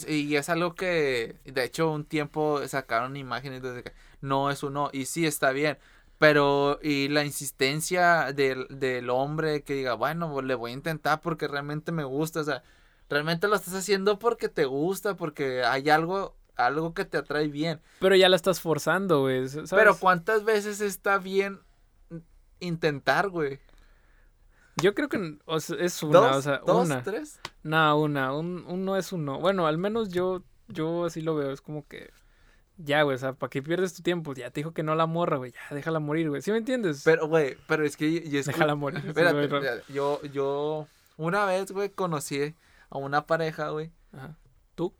y 0.07 0.35
es 0.35 0.49
algo 0.49 0.75
que. 0.75 1.35
De 1.45 1.63
hecho, 1.63 1.91
un 1.91 2.05
tiempo 2.05 2.65
sacaron 2.67 3.17
imágenes 3.17 3.61
de 3.61 3.83
que 3.83 3.93
no 4.21 4.49
es 4.49 4.63
un 4.63 4.73
no. 4.73 4.89
Y 4.93 5.05
sí 5.05 5.25
está 5.25 5.51
bien. 5.51 5.77
Pero, 6.19 6.79
y 6.81 7.09
la 7.09 7.25
insistencia 7.25 8.31
del, 8.33 8.67
del 8.69 9.09
hombre 9.09 9.63
que 9.63 9.73
diga, 9.73 9.95
bueno, 9.95 10.41
le 10.41 10.55
voy 10.55 10.71
a 10.71 10.73
intentar 10.75 11.21
porque 11.21 11.47
realmente 11.47 11.91
me 11.91 12.03
gusta. 12.03 12.39
O 12.39 12.43
sea, 12.43 12.63
Realmente 13.13 13.47
lo 13.47 13.55
estás 13.55 13.75
haciendo 13.75 14.19
porque 14.19 14.49
te 14.49 14.65
gusta, 14.65 15.15
porque 15.15 15.63
hay 15.63 15.89
algo, 15.89 16.35
algo 16.55 16.93
que 16.93 17.05
te 17.05 17.17
atrae 17.17 17.47
bien. 17.47 17.79
Pero 17.99 18.15
ya 18.15 18.27
la 18.27 18.35
estás 18.35 18.59
forzando, 18.59 19.21
güey. 19.21 19.45
Pero 19.69 19.97
¿cuántas 19.97 20.43
veces 20.43 20.81
está 20.81 21.19
bien 21.19 21.59
intentar, 22.59 23.29
güey? 23.29 23.59
Yo 24.77 24.95
creo 24.95 25.07
que 25.07 25.37
es 25.79 26.03
una, 26.03 26.19
¿Dos? 26.19 26.37
o 26.37 26.41
sea, 26.41 26.61
¿Dos, 26.65 26.85
una. 26.87 27.03
tres? 27.03 27.39
No, 27.61 27.99
una, 27.99 28.33
un, 28.35 28.65
uno 28.67 28.97
es 28.97 29.13
uno. 29.13 29.39
Bueno, 29.39 29.67
al 29.67 29.77
menos 29.77 30.09
yo, 30.09 30.43
yo 30.67 31.05
así 31.05 31.21
lo 31.21 31.35
veo, 31.35 31.51
es 31.51 31.61
como 31.61 31.87
que 31.87 32.09
ya, 32.77 33.03
güey, 33.03 33.15
o 33.15 33.19
sea, 33.19 33.33
¿para 33.33 33.51
qué 33.51 33.61
pierdes 33.61 33.93
tu 33.93 34.01
tiempo? 34.01 34.33
Ya 34.33 34.49
te 34.49 34.61
dijo 34.61 34.73
que 34.73 34.81
no 34.81 34.95
la 34.95 35.05
morra, 35.05 35.37
güey, 35.37 35.51
ya 35.51 35.75
déjala 35.75 35.99
morir, 35.99 36.29
güey. 36.29 36.41
¿Sí 36.41 36.51
me 36.51 36.57
entiendes? 36.57 37.03
Pero, 37.05 37.27
güey, 37.27 37.55
pero 37.67 37.85
es 37.85 37.95
que 37.95 38.27
yo 38.27 38.41
Déjala 38.43 38.73
morir. 38.73 39.03
Espérate, 39.05 39.83
yo, 39.89 40.19
yo, 40.23 40.87
una 41.17 41.45
vez, 41.45 41.71
güey, 41.71 41.89
conocí 41.89 42.55
a 42.93 42.97
una 42.99 43.25
pareja, 43.25 43.69
güey. 43.69 43.91
Ajá. 44.11 44.37
¿Tú? 44.75 44.95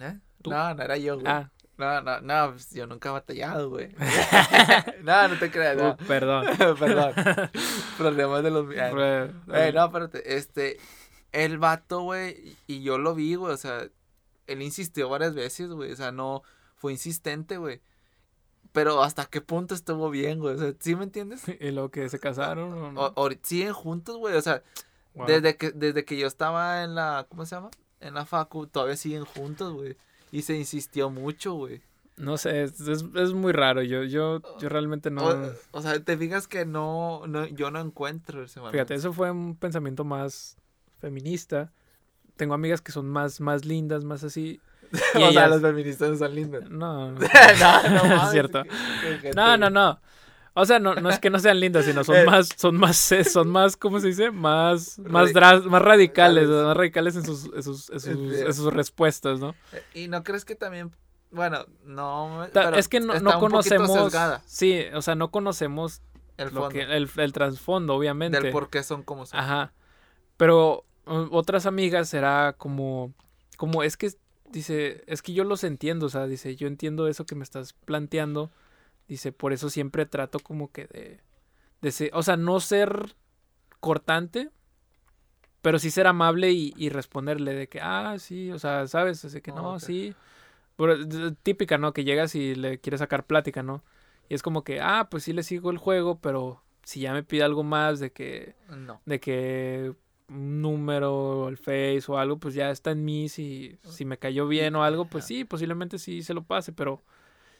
¿Eh? 0.00 0.18
No, 0.44 0.74
no 0.74 0.82
era 0.82 0.96
yo, 0.96 1.16
güey. 1.16 1.26
Ah. 1.26 1.50
No, 1.76 2.00
no, 2.00 2.20
no, 2.22 2.52
pues 2.52 2.70
yo 2.70 2.86
nunca 2.86 3.10
he 3.10 3.12
batallado, 3.12 3.68
güey. 3.68 3.94
no, 5.02 5.28
no 5.28 5.38
te 5.38 5.50
creas, 5.50 5.76
no. 5.76 5.90
Uh, 5.90 5.96
perdón. 6.06 6.46
perdón. 6.78 7.12
Problemas 7.98 8.42
de 8.42 8.50
los... 8.50 8.66
Eh, 8.74 9.72
no, 9.74 9.84
espérate, 9.84 10.36
este, 10.36 10.78
el 11.32 11.58
vato, 11.58 12.00
güey, 12.00 12.56
y 12.66 12.82
yo 12.82 12.96
lo 12.96 13.14
vi, 13.14 13.34
güey, 13.34 13.52
o 13.52 13.58
sea, 13.58 13.86
él 14.46 14.62
insistió 14.62 15.10
varias 15.10 15.34
veces, 15.34 15.68
güey, 15.68 15.92
o 15.92 15.96
sea, 15.96 16.12
no, 16.12 16.42
fue 16.76 16.92
insistente, 16.92 17.58
güey. 17.58 17.82
Pero 18.72 19.02
hasta 19.02 19.26
qué 19.26 19.42
punto 19.42 19.74
estuvo 19.74 20.08
bien, 20.08 20.38
güey, 20.38 20.54
o 20.54 20.58
sea, 20.58 20.72
¿sí 20.80 20.96
me 20.96 21.04
entiendes? 21.04 21.42
¿Y 21.60 21.72
lo 21.72 21.90
que 21.90 22.08
se 22.08 22.18
casaron 22.18 22.72
o 22.72 22.92
no? 22.92 23.12
O, 23.14 23.28
siguen 23.42 23.74
juntos, 23.74 24.16
güey, 24.16 24.34
o 24.34 24.40
sea, 24.40 24.62
desde, 25.26 25.56
que, 25.56 25.70
desde 25.70 26.04
que 26.04 26.16
yo 26.16 26.26
estaba 26.26 26.84
en 26.84 26.94
la, 26.94 27.26
¿cómo 27.28 27.46
se 27.46 27.54
llama? 27.54 27.70
En 28.00 28.14
la 28.14 28.26
facu, 28.26 28.66
todavía 28.66 28.96
siguen 28.96 29.24
juntos, 29.24 29.72
güey. 29.72 29.96
Y 30.32 30.42
se 30.42 30.56
insistió 30.56 31.10
mucho, 31.10 31.54
güey. 31.54 31.80
No 32.16 32.38
sé, 32.38 32.62
es, 32.62 32.80
es, 32.80 33.32
muy 33.34 33.52
raro. 33.52 33.82
Yo, 33.82 34.02
yo, 34.02 34.40
yo 34.58 34.68
realmente 34.68 35.10
no. 35.10 35.52
O, 35.70 35.82
sea, 35.82 36.02
te 36.02 36.16
fijas 36.16 36.48
que 36.48 36.64
no, 36.64 37.26
no, 37.26 37.46
yo 37.46 37.70
no 37.70 37.78
encuentro 37.80 38.42
ese 38.42 38.60
Fíjate, 38.70 38.94
eso 38.94 39.12
fue 39.12 39.30
un 39.30 39.54
pensamiento 39.54 40.02
más 40.02 40.56
feminista. 40.98 41.72
Tengo 42.36 42.54
amigas 42.54 42.80
que 42.80 42.92
son 42.92 43.08
más, 43.08 43.40
más 43.40 43.66
lindas, 43.66 44.04
más 44.04 44.24
así. 44.24 44.60
o 45.14 45.32
sea, 45.32 45.48
las 45.48 45.60
feministas 45.60 46.10
no 46.10 46.16
son 46.16 46.34
lindas. 46.34 46.70
No, 46.70 47.12
no, 47.12 47.18
no, 47.20 48.08
no 48.08 48.24
es 48.24 48.30
cierto. 48.30 48.62
no, 49.34 49.56
no, 49.58 49.68
no. 49.68 50.00
O 50.58 50.64
sea, 50.64 50.78
no, 50.78 50.94
no 50.94 51.10
es 51.10 51.18
que 51.18 51.28
no 51.28 51.38
sean 51.38 51.60
lindas, 51.60 51.84
sino 51.84 52.02
son 52.02 52.16
eh. 52.16 52.24
más, 52.24 52.48
son 52.56 52.78
más, 52.78 53.12
eh, 53.12 53.24
son 53.24 53.48
más, 53.48 53.76
¿cómo 53.76 54.00
se 54.00 54.06
dice? 54.06 54.30
Más, 54.30 54.98
más, 55.00 55.34
más 55.34 55.82
radicales, 55.82 56.48
más 56.48 56.74
radicales 56.74 57.14
en 57.14 57.26
sus, 57.26 57.44
en 57.54 57.62
sus, 57.62 57.90
en 57.90 58.54
sus, 58.54 58.72
respuestas, 58.72 59.38
¿no? 59.38 59.54
Eh, 59.74 59.82
y 59.92 60.08
no 60.08 60.24
crees 60.24 60.46
que 60.46 60.54
también, 60.54 60.92
bueno, 61.30 61.66
no, 61.84 62.46
es 62.74 62.88
que 62.88 63.00
no, 63.00 63.20
no 63.20 63.38
conocemos, 63.38 64.10
sí, 64.46 64.80
o 64.94 65.02
sea, 65.02 65.14
no 65.14 65.30
conocemos 65.30 66.00
el, 66.38 66.54
lo 66.54 66.70
que, 66.70 66.80
el, 66.80 67.10
el 67.14 67.32
trasfondo, 67.34 67.94
obviamente. 67.94 68.40
Del 68.40 68.50
por 68.50 68.70
qué 68.70 68.82
son 68.82 69.02
como 69.02 69.26
son. 69.26 69.38
Ajá, 69.38 69.74
pero 70.38 70.86
otras 71.04 71.66
amigas 71.66 72.14
era 72.14 72.54
como, 72.56 73.12
como 73.58 73.82
es 73.82 73.98
que, 73.98 74.10
dice, 74.48 75.04
es 75.06 75.20
que 75.20 75.34
yo 75.34 75.44
los 75.44 75.64
entiendo, 75.64 76.06
o 76.06 76.08
sea, 76.08 76.26
dice, 76.26 76.56
yo 76.56 76.66
entiendo 76.66 77.08
eso 77.08 77.26
que 77.26 77.34
me 77.34 77.44
estás 77.44 77.74
planteando, 77.74 78.50
dice, 79.08 79.32
por 79.32 79.52
eso 79.52 79.70
siempre 79.70 80.06
trato 80.06 80.38
como 80.40 80.70
que 80.72 80.86
de, 80.86 81.20
de 81.82 81.92
ser- 81.92 82.10
o 82.14 82.22
sea, 82.22 82.36
no 82.36 82.60
ser 82.60 83.14
cortante, 83.80 84.50
pero 85.62 85.78
sí 85.78 85.90
ser 85.90 86.06
amable 86.06 86.52
y, 86.52 86.72
y 86.76 86.90
responderle 86.90 87.54
de 87.54 87.68
que, 87.68 87.80
ah, 87.80 88.16
sí, 88.18 88.52
o 88.52 88.58
sea, 88.58 88.86
sabes, 88.86 89.24
así 89.24 89.40
que 89.40 89.52
no, 89.52 89.80
sí. 89.80 90.14
Pero, 90.76 90.96
d- 91.04 91.34
típica, 91.42 91.78
¿no? 91.78 91.92
Que 91.92 92.04
llegas 92.04 92.34
y 92.34 92.54
le 92.54 92.78
quieres 92.78 93.00
sacar 93.00 93.26
plática, 93.26 93.62
¿no? 93.62 93.82
Y 94.28 94.34
es 94.34 94.42
como 94.42 94.62
que, 94.62 94.80
ah, 94.80 95.08
pues 95.10 95.24
sí 95.24 95.32
le 95.32 95.42
sigo 95.42 95.70
el 95.70 95.78
juego, 95.78 96.20
pero 96.20 96.62
si 96.84 97.00
ya 97.00 97.12
me 97.12 97.22
pide 97.24 97.42
algo 97.42 97.62
más 97.64 97.98
de 97.98 98.12
que, 98.12 98.54
No. 98.68 99.00
de 99.06 99.18
que 99.18 99.92
un 100.28 100.60
número, 100.60 101.48
el 101.48 101.56
face 101.56 102.02
o 102.08 102.18
algo, 102.18 102.38
pues 102.38 102.54
ya 102.54 102.70
está 102.70 102.90
en 102.92 103.04
mí. 103.04 103.28
Si, 103.28 103.76
si 103.82 104.04
me 104.04 104.18
cayó 104.18 104.46
bien 104.46 104.76
o 104.76 104.84
algo, 104.84 105.06
pues 105.06 105.24
sí, 105.24 105.44
posiblemente 105.44 105.98
sí 105.98 106.22
se 106.22 106.34
lo 106.34 106.42
pase, 106.44 106.72
pero 106.72 107.02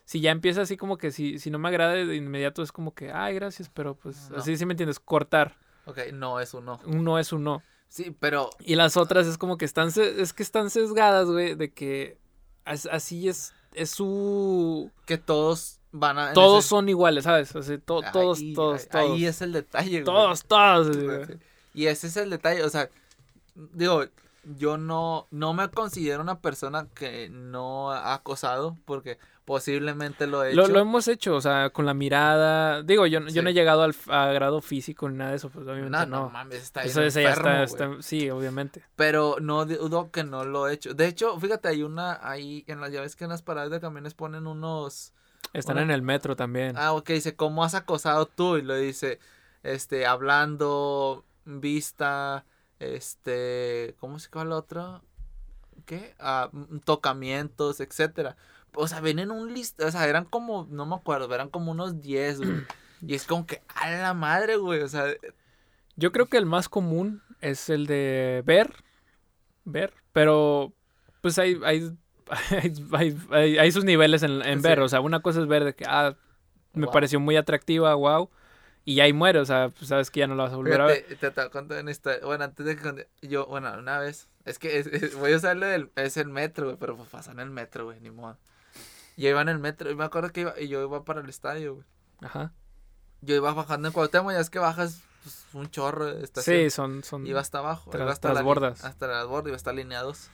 si 0.07 0.21
ya 0.23 0.31
empieza 0.31 0.63
así 0.63 0.79
como 0.79 0.97
que 0.97 1.11
si, 1.11 1.39
si 1.39 1.51
no 1.51 1.59
me 1.59 1.69
agrada 1.69 1.93
de 1.93 2.17
inmediato 2.17 2.63
es 2.63 2.73
como 2.73 2.95
que, 2.95 3.13
ay, 3.13 3.35
gracias, 3.35 3.69
pero 3.69 3.95
pues 3.95 4.31
No. 4.31 4.39
así 4.39 4.57
sí 4.57 4.65
me 4.65 4.73
entiendes, 4.73 4.99
cortar. 4.99 5.57
Ok, 5.85 5.99
no 6.15 6.41
es 6.41 6.55
un 6.55 6.65
no. 6.65 6.81
Un 6.87 7.05
no 7.05 7.19
es 7.19 7.33
un 7.33 7.45
no. 7.45 7.63
Sí, 7.89 8.17
pero 8.19 8.49
Y 8.61 8.75
las 8.77 8.97
otras 8.97 9.27
es 9.27 9.37
como 9.37 9.59
que 9.59 9.65
están, 9.67 9.89
es 9.95 10.33
que 10.33 10.43
están 10.43 10.71
sesgadas, 10.71 11.27
güey, 11.29 11.55
de 11.55 11.71
que 11.73 12.17
as- 12.65 12.87
así 12.91 13.29
es, 13.29 13.53
es 13.75 13.91
su... 13.91 14.91
que 15.07 15.19
todos 15.19 15.79
van 15.93 16.19
a. 16.19 16.33
Todos 16.33 16.61
ese- 16.65 16.69
son 16.71 16.89
iguales, 16.89 17.25
¿sabes? 17.25 17.49
Sea, 17.51 17.79
to- 17.79 18.03
todos, 18.13 18.39
Ahí- 18.39 18.55
todos, 18.55 18.81
ahí- 18.83 18.89
todos. 18.91 19.11
Ahí 19.13 19.27
es 19.27 19.43
el 19.43 19.53
detalle, 19.53 19.91
güey. 19.91 20.05
Todos, 20.05 20.45
todos. 20.45 20.97
güey. 20.97 21.39
Y 21.75 21.87
ese 21.87 22.07
es 22.09 22.17
el 22.17 22.31
detalle, 22.31 22.65
o 22.65 22.71
sea, 22.71 22.89
digo, 23.55 24.05
yo 24.57 24.79
no, 24.79 25.27
no 25.31 25.53
me 25.55 25.69
considero 25.69 26.23
una 26.23 26.41
persona 26.41 26.87
que 26.95 27.29
no 27.29 27.91
ha 27.93 28.15
acosado, 28.15 28.77
porque 28.85 29.19
posiblemente 29.47 30.27
lo 30.27 30.45
he 30.45 30.51
hecho. 30.51 30.57
Lo, 30.61 30.67
lo 30.69 30.81
hemos 30.81 31.09
hecho, 31.09 31.37
o 31.37 31.41
sea, 31.41 31.71
con 31.71 31.87
la 31.87 31.95
mirada. 31.95 32.83
Digo, 32.83 33.07
yo, 33.07 33.21
yo 33.29 33.43
no 33.43 33.49
he 33.49 33.53
Sí. 33.53 33.59
llegado 33.59 33.83
al 33.83 33.95
a 34.09 34.27
grado 34.33 34.61
físico 34.61 35.09
ni 35.09 35.17
nada 35.17 35.31
de 35.31 35.37
eso, 35.37 35.49
pues 35.49 35.65
obviamente 35.67 35.91
no, 35.91 36.05
no. 36.05 36.21
no 36.25 36.31
mames, 36.31 36.63
está 36.65 36.83
Eso, 36.83 37.01
ya 37.01 37.63
está- 37.63 38.03
Sí, 38.03 38.29
obviamente. 38.29 38.83
Pero 38.97 39.37
no 39.41 39.65
dudo 39.65 40.11
que 40.11 40.25
no 40.25 40.45
lo 40.45 40.69
he 40.69 40.75
hecho. 40.75 40.93
De 40.93 41.07
hecho, 41.07 41.39
fíjate, 41.41 41.69
hay 41.69 41.83
una 41.85 42.19
ahí 42.29 42.65
en 42.67 42.81
las 42.81 42.91
llaves 42.93 43.17
que 43.17 43.25
en 43.25 43.31
las 43.31 43.43
paradas 43.43 43.71
de 43.71 43.81
camiones 43.81 44.13
ponen 44.15 44.47
unos. 44.47 45.15
Están 45.53 45.77
Una- 45.77 45.85
en 45.85 45.91
el 45.93 46.03
metro 46.03 46.35
también. 46.37 46.77
Ah, 46.77 46.93
ok, 46.93 47.09
dice, 47.11 47.37
¿cómo 47.37 47.63
has 47.65 47.75
acosado 47.75 48.27
tú? 48.27 48.57
Y 48.57 48.63
lo 48.63 48.75
dice, 48.75 49.21
este, 49.63 50.07
hablando, 50.07 51.25
vista, 51.45 52.45
este, 52.81 53.95
¿cómo 54.01 54.19
se 54.19 54.29
llama 54.29 54.43
el 54.43 54.53
otro? 54.53 55.03
¿Qué? 55.85 56.17
Ah, 56.19 56.51
tocamientos, 56.85 57.79
etcétera. 57.81 58.37
O 58.77 58.87
sea, 58.89 59.01
ven 59.01 59.19
en 59.19 59.31
un 59.31 59.53
list, 59.55 59.81
o 59.83 59.91
sea, 59.91 60.07
eran 60.07 60.25
como, 60.27 60.67
no 60.71 60.87
me 60.87 60.95
acuerdo, 60.95 61.35
eran 61.35 61.49
como 61.49 61.71
unos 61.73 62.01
10, 62.01 62.39
güey. 62.39 62.65
Y 63.03 63.15
es 63.15 63.27
como 63.27 63.47
que, 63.47 63.63
a 63.75 63.91
la 63.91 64.15
madre, 64.15 64.57
güey, 64.57 64.81
o 64.83 64.89
sea, 64.89 65.07
Yo 65.97 66.13
creo 66.13 66.27
que 66.27 66.37
el 66.37 66.47
más 66.47 66.69
común 66.69 67.23
es 67.41 67.69
el 67.71 67.87
de 67.87 68.43
ver. 68.45 68.73
Ver. 69.65 69.93
Pero, 70.13 70.73
pues 71.23 71.39
hay, 71.39 71.59
hay, 71.65 71.91
hay, 72.93 73.17
hay- 73.31 73.59
hay- 73.59 73.73
sus 73.73 73.85
niveles 73.85 74.23
en, 74.23 74.43
en 74.43 74.63
ver. 74.63 74.79
Sí. 74.79 74.85
O 74.85 74.89
sea, 74.89 75.01
una 75.01 75.21
cosa 75.21 75.41
es 75.41 75.47
ver 75.47 75.65
de 75.65 75.75
que, 75.75 75.85
ah, 75.89 76.17
me 76.75 76.85
Wow. 76.87 76.93
pareció 76.93 77.19
muy 77.21 77.37
atractiva, 77.37 77.95
wow. 77.95 78.31
Y 78.85 79.01
ahí 79.01 79.13
muere, 79.13 79.41
o 79.41 79.45
sea, 79.45 79.71
pues 79.71 79.89
sabes 79.89 80.11
que 80.11 80.21
ya 80.21 80.27
no 80.29 80.35
la 80.37 80.45
vas 80.45 80.53
a 80.53 80.57
volver 80.57 80.81
a 80.81 80.87
ver. 80.87 81.05
Fíjate, 81.05 81.31
te, 81.31 81.43
te 81.43 81.51
contar 81.51 81.83
una 81.83 81.91
historia. 81.91 82.21
Bueno, 82.25 82.45
antes 82.45 82.65
de 82.67 82.77
que 82.77 83.09
yo, 83.27 83.47
bueno, 83.47 83.73
una 83.79 83.99
vez, 83.99 84.29
es 84.45 84.59
que 84.61 84.79
es- 84.79 84.87
es- 84.87 85.17
voy 85.17 85.33
a 85.33 85.37
usar 85.37 85.57
lo 85.57 85.67
del, 85.67 85.91
es 85.97 86.17
el 86.19 86.29
metro, 86.29 86.67
güey, 86.67 86.77
pero 86.79 86.97
pues 86.97 87.09
pasa 87.09 87.33
en 87.33 87.41
el 87.41 87.51
metro, 87.51 87.87
güey, 87.87 88.01
ni 88.01 88.11
modo. 88.11 88.39
Yo 89.17 89.29
iba 89.31 89.41
en 89.41 89.49
el 89.49 89.59
metro, 89.59 89.91
y 89.91 89.95
me 89.95 90.05
acuerdo 90.05 90.31
que 90.31 90.43
iba, 90.43 90.59
y 90.61 90.69
yo 90.69 90.83
iba 90.83 91.05
para 91.05 91.21
el 91.21 91.29
estadio, 91.29 91.75
güey. 91.77 91.87
Ajá. 92.21 92.53
Yo 93.23 93.35
iba 93.35 93.53
bajando 93.55 93.89
en 93.89 93.95
Cuauhtémoc, 93.95 94.33
ya 94.33 94.41
es 94.41 94.51
que 94.51 94.59
bajas 94.59 95.01
pues, 95.23 95.47
un 95.55 95.71
chorro 95.71 96.05
de 96.07 96.23
estación. 96.25 96.57
Sí, 96.57 96.71
son, 96.71 97.03
son. 97.03 97.27
Iba 97.27 97.41
hasta 97.41 97.59
abajo, 97.59 97.91
tras- 97.91 98.03
iba 98.03 98.13
hasta 98.13 98.29
la 98.29 98.35
li- 98.35 98.37
trasbordas. 98.37 98.85
Hasta 98.85 99.07
las 99.07 99.27
bordas, 99.27 99.49
iba 99.49 99.57
hasta 99.57 99.73
2. 99.73 100.31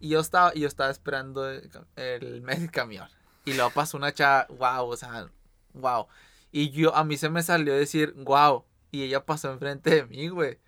Y 0.00 0.08
yo 0.10 0.20
estaba, 0.20 0.52
y 0.54 0.60
yo 0.60 0.68
estaba 0.68 0.90
esperando 0.90 1.48
el, 1.50 1.70
el 1.96 2.42
camión. 2.72 3.08
Y 3.46 3.54
luego 3.54 3.70
pasó 3.70 3.96
una 3.96 4.12
chava, 4.12 4.46
wow, 4.58 4.88
o 4.90 4.96
sea, 4.96 5.28
wow. 5.72 6.06
Y 6.52 6.70
yo, 6.70 6.94
a 6.94 7.04
mí 7.04 7.16
se 7.16 7.30
me 7.30 7.42
salió 7.42 7.74
decir, 7.74 8.12
wow. 8.18 8.64
Y 8.90 9.02
ella 9.02 9.24
pasó 9.24 9.50
enfrente 9.50 9.90
de 9.90 10.04
mí, 10.06 10.28
güey. 10.28 10.58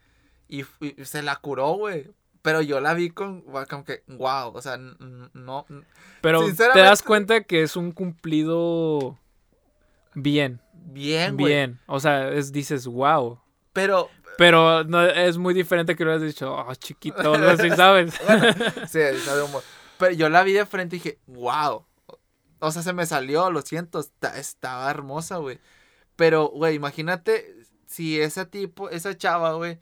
Y 0.48 0.64
se 1.04 1.22
la 1.22 1.36
curó, 1.36 1.72
güey. 1.74 2.10
Pero 2.46 2.62
yo 2.62 2.80
la 2.80 2.94
vi 2.94 3.10
con, 3.10 3.40
como 3.68 3.84
que, 3.84 4.04
wow, 4.06 4.52
o 4.54 4.62
sea, 4.62 4.76
no. 4.78 5.66
Pero 6.20 6.40
te 6.54 6.78
das 6.78 7.02
cuenta 7.02 7.42
que 7.42 7.62
es 7.62 7.74
un 7.74 7.90
cumplido 7.90 9.18
bien, 10.14 10.60
Bien, 10.72 11.36
güey. 11.36 11.52
bien. 11.52 11.80
O 11.86 11.98
sea, 11.98 12.28
es, 12.30 12.52
dices, 12.52 12.86
wow. 12.86 13.40
Pero, 13.72 14.08
Pero 14.38 14.84
no, 14.84 15.04
es 15.04 15.38
muy 15.38 15.54
diferente 15.54 15.96
que 15.96 16.04
lo 16.04 16.12
hayas 16.12 16.22
dicho, 16.22 16.54
oh, 16.54 16.72
chiquito, 16.76 17.34
algo 17.34 17.48
así, 17.48 17.68
¿sabes? 17.70 18.14
sí, 18.86 19.00
sabe 19.24 19.42
humor. 19.42 19.64
Pero 19.98 20.12
yo 20.12 20.28
la 20.28 20.44
vi 20.44 20.52
de 20.52 20.66
frente 20.66 20.94
y 20.94 20.98
dije, 21.00 21.18
wow. 21.26 21.84
O 22.60 22.70
sea, 22.70 22.82
se 22.82 22.92
me 22.92 23.06
salió, 23.06 23.50
lo 23.50 23.60
siento, 23.62 23.98
está- 23.98 24.38
estaba 24.38 24.88
hermosa, 24.88 25.38
güey. 25.38 25.58
Pero, 26.14 26.46
güey, 26.46 26.76
imagínate 26.76 27.56
si 27.86 28.20
ese 28.20 28.46
tipo, 28.46 28.88
esa 28.88 29.18
chava, 29.18 29.54
güey, 29.54 29.80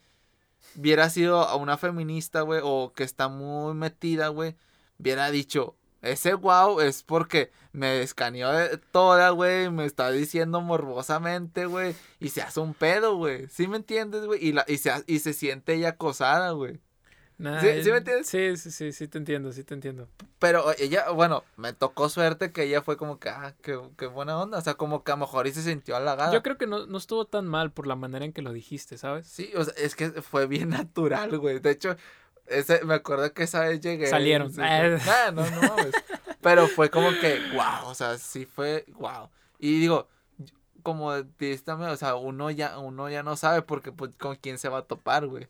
hubiera 0.77 1.11
sido 1.11 1.40
a 1.40 1.57
una 1.57 1.77
feminista, 1.77 2.42
güey, 2.42 2.61
o 2.62 2.92
que 2.94 3.05
está 3.05 3.29
muy 3.29 3.74
metida, 3.74 4.29
güey, 4.29 4.57
hubiera 4.98 5.31
dicho, 5.31 5.77
ese 6.03 6.35
wow 6.35 6.81
es 6.81 7.03
porque 7.03 7.50
me 7.72 8.03
escaneó 8.03 8.53
de 8.53 8.77
toda, 8.79 9.31
güey, 9.31 9.70
me 9.70 9.87
está 9.87 10.11
diciendo 10.11 10.61
morbosamente, 10.61 11.66
güey, 11.66 11.94
y 12.20 12.29
se 12.29 12.42
hace 12.42 12.61
un 12.61 12.74
pedo, 12.74 13.16
güey. 13.16 13.48
¿Sí 13.48 13.66
me 13.68 13.79
entiendes, 13.79 14.27
güey? 14.27 14.44
Y, 14.44 14.53
la, 14.53 14.64
y, 14.68 14.79
se, 14.79 14.92
y 15.07 15.18
se 15.20 15.33
siente 15.33 15.74
ella 15.74 15.90
acosada, 15.90 16.50
güey. 16.53 16.81
Nah, 17.37 17.61
¿Sí- 17.61 17.83
sí 17.83 17.90
me 17.90 17.99
entiendes? 17.99 18.29
Sí, 18.29 18.57
sí, 18.57 18.70
sí, 18.70 18.92
sí 18.92 19.09
te 19.09 19.18
entiendo, 19.18 19.53
sí 19.53 19.64
te 19.64 19.75
entiendo. 19.75 20.09
Pero 20.38 20.73
ella, 20.79 21.11
bueno, 21.11 21.42
me 21.57 21.73
tocó 21.73 22.09
suerte 22.09 22.53
que 22.53 22.62
ella 22.62 22.81
fue 22.83 22.97
como 22.97 23.18
que, 23.18 23.29
ah, 23.29 23.55
qué, 23.61 23.81
qué 23.99 24.07
buena 24.07 24.38
onda. 24.40 24.59
O 24.59 24.61
sea, 24.61 24.75
como 24.75 25.03
que 25.03 25.11
a 25.12 25.16
lo 25.16 25.20
mejor 25.20 25.47
y 25.47 25.53
se 25.53 25.62
sintió 25.62 25.97
halagada. 25.97 26.33
Yo 26.33 26.42
creo 26.42 26.57
que 26.59 26.66
no, 26.66 26.87
no 26.87 26.97
estuvo 26.97 27.25
tan 27.27 27.47
mal 27.47 27.73
por 27.73 27.87
la 27.88 27.97
manera 27.97 28.25
en 28.25 28.33
que 28.33 28.42
lo 28.42 28.53
dijiste, 28.53 28.99
¿sabes? 28.99 29.27
Sí, 29.27 29.51
o 29.57 29.64
sea, 29.64 29.75
es 29.77 29.97
que 29.97 30.11
fue 30.23 30.47
bien 30.47 30.68
natural, 30.70 31.37
güey. 31.38 31.59
De 31.59 31.70
hecho, 31.73 31.97
ese, 32.47 32.85
me 32.85 32.94
acuerdo 32.94 33.33
que 33.33 33.42
esa 33.44 33.61
vez 33.61 33.81
llegué. 33.81 34.07
Salieron. 34.07 34.53
sí, 34.53 34.61
nah, 34.61 35.31
no, 35.33 35.49
no 35.51 35.62
mames. 35.62 35.94
Pero 36.40 36.68
fue 36.68 36.90
como 36.90 37.11
que, 37.20 37.40
wow, 37.55 37.88
o 37.88 37.94
sea, 37.94 38.18
sí 38.18 38.44
fue, 38.47 38.85
wow. 38.94 39.31
Y 39.59 39.81
digo, 39.81 40.09
como 40.83 41.09
o 41.09 41.97
sea, 41.97 42.14
uno 42.16 42.51
ya, 42.51 42.79
uno 42.79 43.09
ya 43.09 43.23
no 43.23 43.35
sabe 43.37 43.62
porque, 43.62 43.90
pues, 43.90 44.12
con 44.18 44.37
quién 44.37 44.59
se 44.59 44.68
va 44.68 44.79
a 44.79 44.83
topar, 44.83 45.27
güey. 45.27 45.49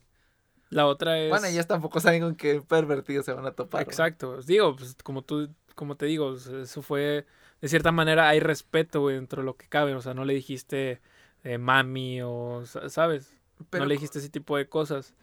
La 0.69 0.87
otra 0.87 1.19
es... 1.19 1.29
Bueno, 1.29 1.47
ellas 1.47 1.67
tampoco 1.67 1.99
saben 1.99 2.21
con 2.21 2.35
qué 2.35 2.61
pervertidos 2.61 3.25
se 3.25 3.33
van 3.33 3.45
a 3.45 3.51
topar. 3.51 3.81
Exacto. 3.83 4.41
Digo, 4.41 4.75
pues 4.75 4.95
como 5.03 5.21
tú, 5.21 5.49
como 5.75 5.95
te 5.95 6.05
digo, 6.07 6.33
eso 6.35 6.81
fue, 6.81 7.25
de 7.61 7.67
cierta 7.67 7.91
manera 7.91 8.27
hay 8.29 8.39
respeto, 8.39 9.01
güey, 9.01 9.15
dentro 9.15 9.41
de 9.41 9.45
lo 9.45 9.55
que 9.55 9.67
cabe. 9.67 9.93
O 9.95 10.01
sea, 10.01 10.13
no 10.13 10.25
le 10.25 10.33
dijiste 10.33 11.01
eh, 11.43 11.57
mami 11.57 12.21
o, 12.23 12.63
sa- 12.65 12.89
¿sabes? 12.89 13.37
Pero, 13.69 13.83
no 13.83 13.87
le 13.87 13.95
dijiste 13.95 14.19
ese 14.19 14.29
tipo 14.29 14.57
de 14.57 14.67
cosas. 14.67 15.13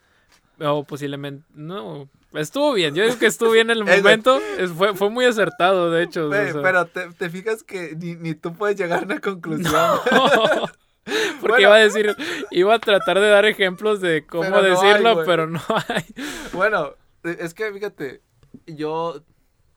O 0.60 0.84
posiblemente, 0.84 1.44
no, 1.54 2.08
estuvo 2.34 2.72
bien. 2.74 2.94
Yo 2.94 3.02
digo 3.04 3.18
que 3.18 3.26
estuvo 3.26 3.50
bien 3.50 3.70
en 3.70 3.78
el 3.78 3.84
momento. 4.02 4.38
Es- 4.58 4.70
fue, 4.70 4.94
fue 4.94 5.10
muy 5.10 5.24
acertado, 5.24 5.90
de 5.90 6.04
hecho. 6.04 6.26
o 6.26 6.28
Güey, 6.28 6.52
sea. 6.52 6.62
pero 6.62 6.86
te, 6.86 7.10
te 7.12 7.28
fijas 7.30 7.62
que 7.64 7.96
ni, 7.98 8.14
ni 8.14 8.34
tú 8.34 8.52
puedes 8.54 8.76
llegar 8.76 9.00
a 9.00 9.04
una 9.06 9.20
conclusión. 9.20 9.72
Porque 11.40 11.40
Bueno. 11.40 11.60
iba 11.62 11.74
a 11.74 11.78
decir, 11.78 12.16
iba 12.50 12.74
a 12.74 12.78
tratar 12.78 13.18
de 13.20 13.28
dar 13.28 13.44
ejemplos 13.44 14.00
de 14.00 14.26
cómo 14.26 14.42
Pero 14.42 14.56
no 14.56 14.64
hay, 14.64 14.70
decirlo, 14.70 15.22
pero 15.24 15.46
no 15.48 15.60
hay. 15.88 16.04
Bueno, 16.52 16.94
es 17.24 17.54
que 17.54 17.72
fíjate, 17.72 18.22
yo 18.66 19.22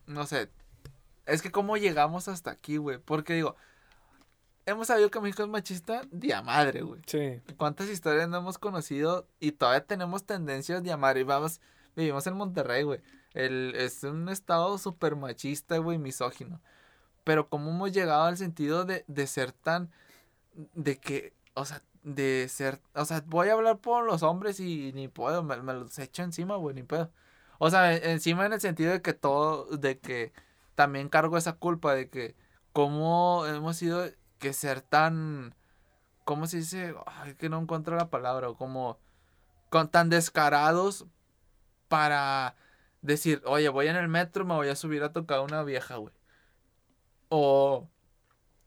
no 0.05 0.25
sé, 0.25 0.49
es 1.25 1.41
que 1.41 1.51
cómo 1.51 1.77
llegamos 1.77 2.27
hasta 2.27 2.51
aquí, 2.51 2.77
güey, 2.77 2.99
porque 2.99 3.33
digo, 3.33 3.55
hemos 4.65 4.87
sabido 4.87 5.09
que 5.09 5.19
México 5.19 5.43
es 5.43 5.49
machista 5.49 6.01
de 6.11 6.41
madre, 6.41 6.81
güey. 6.81 7.01
Sí. 7.05 7.41
¿Cuántas 7.57 7.89
historias 7.89 8.29
no 8.29 8.37
hemos 8.37 8.57
conocido 8.57 9.27
y 9.39 9.53
todavía 9.53 9.85
tenemos 9.85 10.25
tendencias 10.25 10.83
de 10.83 10.91
y 10.91 11.23
vamos, 11.23 11.61
vivimos 11.95 12.27
en 12.27 12.35
Monterrey, 12.35 12.83
güey. 12.83 13.01
El, 13.33 13.73
es 13.75 14.03
un 14.03 14.29
estado 14.29 14.77
súper 14.77 15.15
machista, 15.15 15.77
güey, 15.77 15.97
misógino. 15.97 16.61
Pero 17.23 17.49
cómo 17.49 17.71
hemos 17.71 17.91
llegado 17.91 18.23
al 18.23 18.37
sentido 18.37 18.85
de, 18.85 19.03
de 19.07 19.27
ser 19.27 19.51
tan, 19.51 19.91
de 20.73 20.99
que, 20.99 21.33
o 21.53 21.65
sea, 21.65 21.83
de 22.03 22.47
ser, 22.49 22.81
o 22.93 23.05
sea, 23.05 23.23
voy 23.27 23.49
a 23.49 23.53
hablar 23.53 23.79
por 23.79 24.05
los 24.05 24.23
hombres 24.23 24.59
y 24.59 24.91
ni 24.93 25.07
puedo, 25.07 25.43
me, 25.43 25.57
me 25.61 25.73
los 25.73 25.97
echo 25.99 26.23
encima, 26.23 26.55
güey, 26.57 26.75
ni 26.75 26.83
puedo. 26.83 27.11
O 27.59 27.69
sea, 27.69 27.95
en- 27.95 28.03
encima 28.11 28.45
en 28.45 28.53
el 28.53 28.61
sentido 28.61 28.91
de 28.91 29.01
que 29.01 29.13
todo, 29.13 29.65
de 29.77 29.99
que 29.99 30.33
también 30.75 31.09
cargo 31.09 31.37
esa 31.37 31.53
culpa 31.53 31.93
de 31.95 32.09
que 32.09 32.35
cómo 32.73 33.45
hemos 33.47 33.77
sido 33.77 34.05
que 34.39 34.53
ser 34.53 34.81
tan, 34.81 35.55
¿cómo 36.25 36.47
se 36.47 36.57
dice? 36.57 36.95
Ay, 37.07 37.35
que 37.35 37.49
no 37.49 37.59
encuentro 37.61 37.95
la 37.97 38.09
palabra, 38.09 38.49
como 38.57 38.99
con 39.69 39.89
tan 39.91 40.09
descarados 40.09 41.05
para 41.87 42.55
decir, 43.01 43.41
oye, 43.45 43.69
voy 43.69 43.87
en 43.87 43.95
el 43.97 44.07
metro, 44.09 44.45
me 44.45 44.55
voy 44.55 44.69
a 44.69 44.75
subir 44.75 45.03
a 45.03 45.13
tocar 45.13 45.41
una 45.41 45.63
vieja, 45.63 45.97
güey. 45.97 46.13
O, 47.29 47.87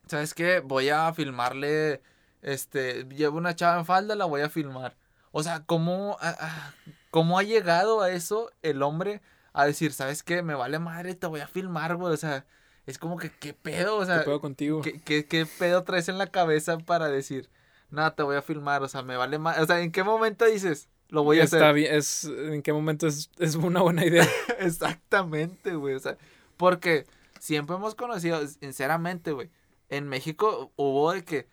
¿sabes 0.09 0.35
qué? 0.35 0.61
Voy 0.61 0.89
a 0.89 1.13
filmarle, 1.13 2.01
este, 2.43 3.05
llevo 3.05 3.39
una 3.39 3.55
chava 3.57 3.79
en 3.79 3.87
falda, 3.87 4.15
la 4.15 4.25
voy 4.25 4.41
a 4.43 4.49
filmar. 4.51 4.97
O 5.33 5.43
sea, 5.43 5.65
¿cómo, 5.65 6.17
ah, 6.21 6.37
ah, 6.41 6.73
¿cómo 7.11 7.39
ha 7.39 7.43
llegado 7.43 8.01
a 8.01 8.11
eso 8.11 8.51
el 8.63 8.83
hombre 8.83 9.21
a 9.53 9.65
decir, 9.67 9.93
¿sabes 9.93 10.23
qué? 10.23 10.43
Me 10.43 10.55
vale 10.55 10.79
madre, 10.79 11.15
te 11.15 11.27
voy 11.27 11.41
a 11.41 11.47
filmar, 11.49 11.97
güey. 11.97 12.13
O 12.13 12.17
sea, 12.17 12.47
es 12.87 12.99
como 12.99 13.19
que, 13.19 13.31
¿qué 13.31 13.53
pedo? 13.55 13.97
O 13.97 14.05
sea, 14.07 14.21
¿Qué 14.21 14.25
pedo 14.25 14.41
contigo? 14.41 14.81
¿qué, 14.83 15.01
qué, 15.01 15.27
qué 15.27 15.47
pedo 15.47 15.85
traes 15.85 16.09
en 16.09 16.17
la 16.19 16.29
cabeza 16.29 16.79
para 16.79 17.09
decir, 17.09 17.51
nada, 17.91 18.15
te 18.15 18.23
voy 18.23 18.37
a 18.37 18.43
filmar? 18.43 18.83
O 18.83 18.89
sea, 18.89 19.03
me 19.03 19.17
vale 19.17 19.39
madre. 19.39 19.63
O 19.63 19.67
sea, 19.67 19.81
¿en 19.81 19.93
qué 19.93 20.03
momento 20.03 20.45
dices, 20.47 20.89
lo 21.09 21.25
voy 21.25 21.41
a 21.41 21.45
Está 21.45 21.57
hacer? 21.57 21.75
bien, 21.75 21.95
es, 21.95 22.25
¿En 22.25 22.63
qué 22.63 22.73
momento 22.73 23.07
es, 23.07 23.31
es 23.39 23.55
una 23.57 23.83
buena 23.83 24.05
idea? 24.05 24.27
Exactamente, 24.59 25.75
güey. 25.75 25.95
O 25.95 25.99
sea, 26.01 26.17
porque 26.57 27.07
siempre 27.39 27.77
hemos 27.77 27.95
conocido, 27.95 28.47
sinceramente, 28.47 29.33
güey. 29.33 29.51
En 29.89 30.07
México 30.09 30.73
hubo 30.77 31.13
de 31.13 31.25
que, 31.25 31.49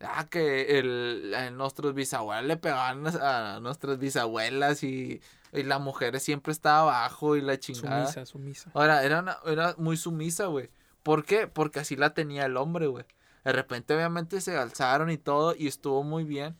ah, 0.00 0.26
que 0.28 0.78
el, 0.78 1.32
a 1.36 1.50
nuestros 1.50 1.94
bisabuelos 1.94 2.46
le 2.46 2.56
pegaban 2.56 3.04
a, 3.20 3.60
nuestras 3.60 3.98
bisabuelas 3.98 4.82
y, 4.82 5.20
y 5.52 5.62
la 5.62 5.78
mujer 5.78 6.18
siempre 6.20 6.52
estaba 6.52 6.80
abajo 6.80 7.36
y 7.36 7.40
la 7.40 7.58
chingada. 7.58 8.06
Sumisa, 8.06 8.26
sumisa. 8.26 8.70
Ahora, 8.74 9.04
era, 9.04 9.20
una- 9.20 9.38
era 9.46 9.74
muy 9.78 9.96
sumisa, 9.96 10.46
güey. 10.46 10.68
¿Por 11.02 11.24
qué? 11.24 11.46
Porque 11.46 11.78
así 11.80 11.94
la 11.96 12.14
tenía 12.14 12.46
el 12.46 12.56
hombre, 12.56 12.88
güey. 12.88 13.04
De 13.44 13.52
repente, 13.52 13.94
obviamente, 13.94 14.40
se 14.40 14.56
alzaron 14.56 15.08
y 15.10 15.18
todo 15.18 15.54
y 15.56 15.68
estuvo 15.68 16.02
muy 16.02 16.24
bien. 16.24 16.56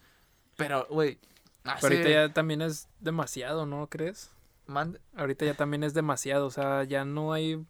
Pero, 0.55 0.87
güey, 0.89 1.19
Pero 1.63 1.77
ahorita 1.81 2.09
ya 2.09 2.33
también 2.33 2.61
es 2.61 2.87
demasiado, 3.01 3.65
¿no 3.65 3.87
crees? 3.87 4.31
mande- 4.67 4.99
Ahorita 5.17 5.45
ya 5.45 5.53
también 5.53 5.83
es 5.83 5.93
demasiado, 5.93 6.45
o 6.45 6.49
sea, 6.51 6.83
ya 6.85 7.03
no 7.03 7.33
hay 7.33 7.65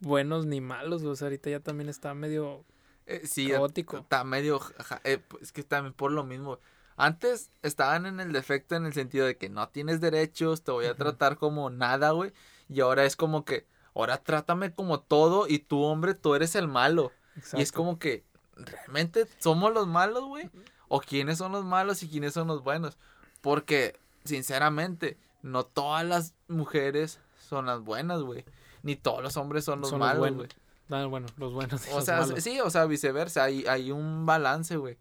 buenos 0.00 0.46
ni 0.46 0.60
malos, 0.60 1.02
o 1.02 1.16
sea, 1.16 1.26
ahorita 1.26 1.50
ya 1.50 1.60
también 1.60 1.88
está 1.88 2.14
medio 2.14 2.64
eh, 3.08 3.22
sí, 3.24 3.48
caótico. 3.48 3.98
Está 3.98 4.22
medio. 4.22 4.60
eh, 5.04 5.18
pues, 5.18 5.44
es 5.44 5.52
que 5.52 5.62
también 5.62 5.94
por 5.94 6.12
lo 6.12 6.24
mismo. 6.24 6.58
Antes 6.96 7.50
estaban 7.62 8.06
en 8.06 8.20
el 8.20 8.32
defecto 8.32 8.74
en 8.74 8.84
el 8.84 8.92
sentido 8.92 9.24
de 9.24 9.36
que 9.36 9.48
no 9.48 9.68
tienes 9.68 10.00
derechos, 10.00 10.62
te 10.62 10.72
voy 10.72 10.86
a 10.86 10.94
tratar 10.94 11.38
como 11.38 11.70
nada, 11.70 12.10
güey. 12.10 12.32
Y 12.68 12.80
ahora 12.80 13.04
es 13.04 13.16
como 13.16 13.44
que, 13.44 13.66
ahora 13.94 14.18
trátame 14.18 14.74
como 14.74 15.00
todo 15.00 15.46
y 15.48 15.60
tú, 15.60 15.82
hombre, 15.82 16.14
tú 16.14 16.34
eres 16.34 16.54
el 16.54 16.68
malo. 16.68 17.12
Y 17.52 17.62
es 17.62 17.72
como 17.72 17.98
que, 17.98 18.24
¿realmente 18.56 19.26
somos 19.38 19.72
los 19.72 19.86
malos, 19.86 20.24
güey? 20.24 20.50
¿O 20.88 21.00
quiénes 21.00 21.38
son 21.38 21.52
los 21.52 21.64
malos 21.64 22.02
y 22.02 22.08
quiénes 22.08 22.34
son 22.34 22.48
los 22.48 22.64
buenos? 22.64 22.98
Porque, 23.40 23.96
sinceramente, 24.24 25.16
no 25.40 25.64
todas 25.64 26.04
las 26.04 26.34
mujeres 26.48 27.20
son 27.38 27.66
las 27.66 27.80
buenas, 27.80 28.22
güey. 28.22 28.44
Ni 28.82 28.96
todos 28.96 29.22
los 29.22 29.36
hombres 29.36 29.64
son 29.64 29.80
los 29.80 29.90
Son 29.90 29.98
malos, 30.00 30.34
güey. 30.34 30.48
Ah, 30.90 31.04
bueno, 31.06 31.26
los 31.36 31.52
buenos 31.52 31.86
y 31.86 31.90
O 31.92 31.96
los 31.96 32.04
sea, 32.04 32.20
malos. 32.20 32.42
sí, 32.42 32.60
o 32.60 32.70
sea, 32.70 32.86
viceversa, 32.86 33.44
hay, 33.44 33.66
hay 33.66 33.90
un 33.90 34.24
balance, 34.26 34.76
güey. 34.76 34.98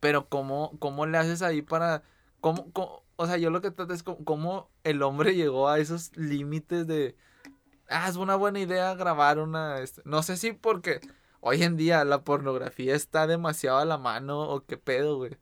Pero 0.00 0.28
¿cómo, 0.28 0.72
cómo 0.78 1.06
le 1.06 1.18
haces 1.18 1.42
ahí 1.42 1.62
para... 1.62 2.02
Cómo, 2.40 2.70
cómo- 2.72 3.02
o 3.16 3.26
sea, 3.26 3.36
yo 3.38 3.50
lo 3.50 3.60
que 3.60 3.70
trato 3.70 3.94
es 3.94 4.02
cómo, 4.02 4.24
cómo 4.24 4.70
el 4.84 5.02
hombre 5.02 5.34
llegó 5.34 5.68
a 5.68 5.78
esos 5.78 6.14
límites 6.16 6.86
de... 6.86 7.16
Ah, 7.88 8.08
es 8.08 8.16
una 8.16 8.34
buena 8.36 8.58
idea 8.60 8.94
grabar 8.94 9.38
una... 9.38 9.78
este, 9.80 10.02
No 10.04 10.22
sé 10.22 10.36
si 10.36 10.52
porque 10.52 11.00
hoy 11.40 11.62
en 11.62 11.76
día 11.76 12.04
la 12.04 12.24
pornografía 12.24 12.94
está 12.94 13.26
demasiado 13.26 13.78
a 13.78 13.84
la 13.84 13.96
mano 13.98 14.40
o 14.42 14.64
qué 14.64 14.76
pedo, 14.76 15.16
güey. 15.16 15.36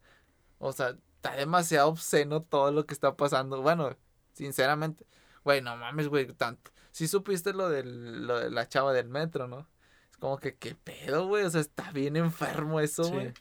O 0.58 0.72
sea, 0.72 0.96
está 1.16 1.34
demasiado 1.36 1.88
obsceno 1.88 2.42
todo 2.42 2.70
lo 2.70 2.86
que 2.86 2.94
está 2.94 3.16
pasando. 3.16 3.62
Bueno, 3.62 3.96
sinceramente, 4.34 5.06
güey, 5.44 5.62
no 5.62 5.76
mames, 5.76 6.08
güey, 6.08 6.26
tanto. 6.34 6.70
Sí 6.92 7.08
supiste 7.08 7.52
lo, 7.52 7.68
del, 7.68 8.26
lo 8.26 8.38
de 8.40 8.50
la 8.50 8.68
chava 8.68 8.92
del 8.92 9.08
metro, 9.08 9.46
¿no? 9.48 9.66
Es 10.10 10.16
como 10.16 10.38
que, 10.38 10.56
¿qué 10.56 10.74
pedo, 10.74 11.26
güey? 11.26 11.44
O 11.44 11.50
sea, 11.50 11.60
está 11.60 11.92
bien 11.92 12.16
enfermo 12.16 12.80
eso, 12.80 13.04
Sí. 13.04 13.10
güey. 13.12 13.32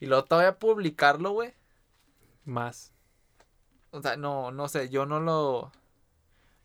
Y 0.00 0.06
luego 0.06 0.24
todavía 0.24 0.58
publicarlo, 0.58 1.30
güey. 1.32 1.54
Más. 2.44 2.92
O 3.90 4.02
sea, 4.02 4.16
no, 4.16 4.50
no 4.50 4.68
sé, 4.68 4.88
yo 4.90 5.06
no 5.06 5.20
lo, 5.20 5.72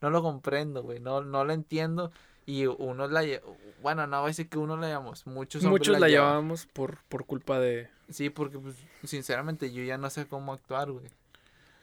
no 0.00 0.10
lo 0.10 0.22
comprendo, 0.22 0.82
güey. 0.82 1.00
No, 1.00 1.22
no 1.22 1.44
lo 1.44 1.52
entiendo. 1.52 2.10
Y 2.46 2.66
uno 2.66 3.06
la, 3.06 3.22
bueno, 3.80 4.06
no 4.06 4.18
voy 4.18 4.26
a 4.26 4.28
decir 4.28 4.48
que 4.48 4.58
uno 4.58 4.76
la 4.76 4.88
llamamos. 4.88 5.26
Muchos 5.26 5.62
Muchos 5.62 5.98
la 6.00 6.08
llevábamos 6.08 6.66
por, 6.66 6.98
por 7.04 7.24
culpa 7.26 7.60
de... 7.60 7.88
Sí, 8.08 8.28
porque, 8.30 8.58
pues, 8.58 8.74
sinceramente, 9.04 9.72
yo 9.72 9.84
ya 9.84 9.96
no 9.98 10.10
sé 10.10 10.26
cómo 10.26 10.52
actuar, 10.52 10.90
güey. 10.90 11.06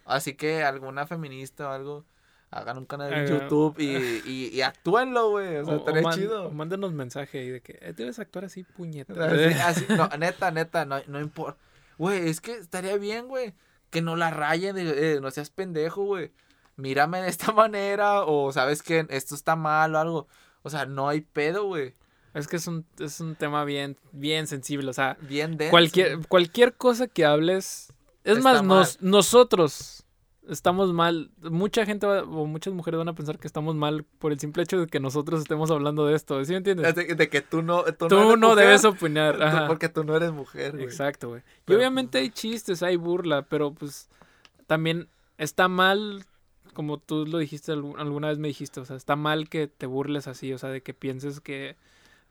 Así 0.03 0.33
que 0.35 0.63
alguna 0.63 1.07
feminista 1.07 1.69
o 1.69 1.71
algo, 1.71 2.05
hagan 2.51 2.77
un 2.77 2.85
canal 2.85 3.11
en 3.13 3.19
Haga- 3.19 3.29
YouTube 3.29 3.75
y, 3.79 4.21
y, 4.29 4.49
y 4.53 4.61
actúenlo, 4.61 5.29
güey. 5.31 5.57
O 5.57 5.65
sea, 5.65 5.75
estaría 5.75 6.01
man- 6.01 6.13
chido. 6.15 6.51
mándenos 6.51 6.93
mensaje 6.93 7.39
ahí 7.39 7.49
de 7.49 7.61
que 7.61 7.77
eh, 7.81 7.93
debes 7.95 8.19
actuar 8.19 8.45
así, 8.45 8.63
puñeta. 8.63 9.13
Así, 9.25 9.43
así, 9.59 9.85
no, 9.89 10.07
neta, 10.17 10.51
neta, 10.51 10.85
no, 10.85 10.97
no 11.07 11.19
importa. 11.19 11.59
Güey, 11.97 12.29
es 12.29 12.41
que 12.41 12.53
estaría 12.53 12.97
bien, 12.97 13.27
güey. 13.27 13.53
Que 13.89 14.01
no 14.01 14.15
la 14.15 14.29
rayen, 14.31 14.75
de, 14.75 15.15
eh, 15.15 15.21
no 15.21 15.31
seas 15.31 15.49
pendejo, 15.49 16.03
güey. 16.03 16.31
Mírame 16.75 17.21
de 17.21 17.29
esta 17.29 17.51
manera, 17.53 18.23
o 18.23 18.51
sabes 18.51 18.83
que 18.83 19.05
esto 19.09 19.35
está 19.35 19.55
mal 19.55 19.95
o 19.95 19.99
algo. 19.99 20.27
O 20.63 20.69
sea, 20.69 20.85
no 20.85 21.09
hay 21.09 21.21
pedo, 21.21 21.65
güey. 21.65 21.95
Es 22.33 22.47
que 22.47 22.57
es 22.57 22.67
un, 22.67 22.85
es 22.99 23.19
un 23.19 23.35
tema 23.35 23.63
bien, 23.65 23.97
bien 24.11 24.45
sensible, 24.47 24.89
o 24.89 24.93
sea, 24.93 25.17
Bien 25.21 25.57
denso. 25.57 25.71
cualquier, 25.71 26.19
cualquier 26.27 26.75
cosa 26.75 27.07
que 27.07 27.25
hables... 27.25 27.91
Es 28.23 28.37
Está 28.37 28.43
más, 28.53 28.63
nos, 28.63 29.01
nosotros 29.01 30.05
estamos 30.47 30.93
mal. 30.93 31.29
Mucha 31.41 31.85
gente 31.85 32.05
va- 32.07 32.23
o 32.23 32.45
muchas 32.45 32.73
mujeres 32.73 32.97
van 32.97 33.09
a 33.09 33.15
pensar 33.15 33.37
que 33.39 33.47
estamos 33.47 33.75
mal 33.75 34.03
por 34.19 34.31
el 34.31 34.39
simple 34.39 34.63
hecho 34.63 34.79
de 34.79 34.87
que 34.87 34.99
nosotros 34.99 35.41
estemos 35.41 35.69
hablando 35.71 36.05
de 36.05 36.15
esto. 36.15 36.43
¿Sí 36.45 36.51
me 36.51 36.57
entiendes? 36.57 36.95
De, 36.95 37.15
de 37.15 37.29
que 37.29 37.41
tú 37.41 37.61
no. 37.61 37.83
Tú, 37.83 38.07
no 38.09 38.35
mujer, 38.49 38.55
debes 38.65 38.85
opinar. 38.85 39.41
ajá. 39.41 39.67
porque 39.67 39.89
tú 39.89 40.03
no 40.03 40.15
eres 40.15 40.31
mujer, 40.31 40.71
güey. 40.73 40.83
Exacto, 40.85 41.29
güey. 41.29 41.41
Y 41.67 41.73
obviamente 41.73 42.17
hay 42.19 42.29
chistes, 42.29 42.81
hay 42.83 42.95
burla, 42.95 43.43
pero 43.43 43.73
pues 43.73 44.09
también 44.65 45.09
está 45.37 45.67
mal, 45.67 46.25
como 46.73 46.97
tú 46.99 47.25
lo 47.25 47.37
dijiste 47.37 47.73
algu- 47.73 47.95
alguna 47.97 48.27
vez 48.29 48.37
me 48.37 48.47
dijiste, 48.47 48.79
o 48.79 48.85
sea, 48.85 48.95
está 48.95 49.15
mal 49.15 49.49
que 49.49 49.67
te 49.67 49.85
burles 49.85 50.27
así, 50.27 50.51
o 50.53 50.57
sea, 50.57 50.69
de 50.69 50.81
que 50.81 50.93
pienses 50.93 51.39
que, 51.39 51.75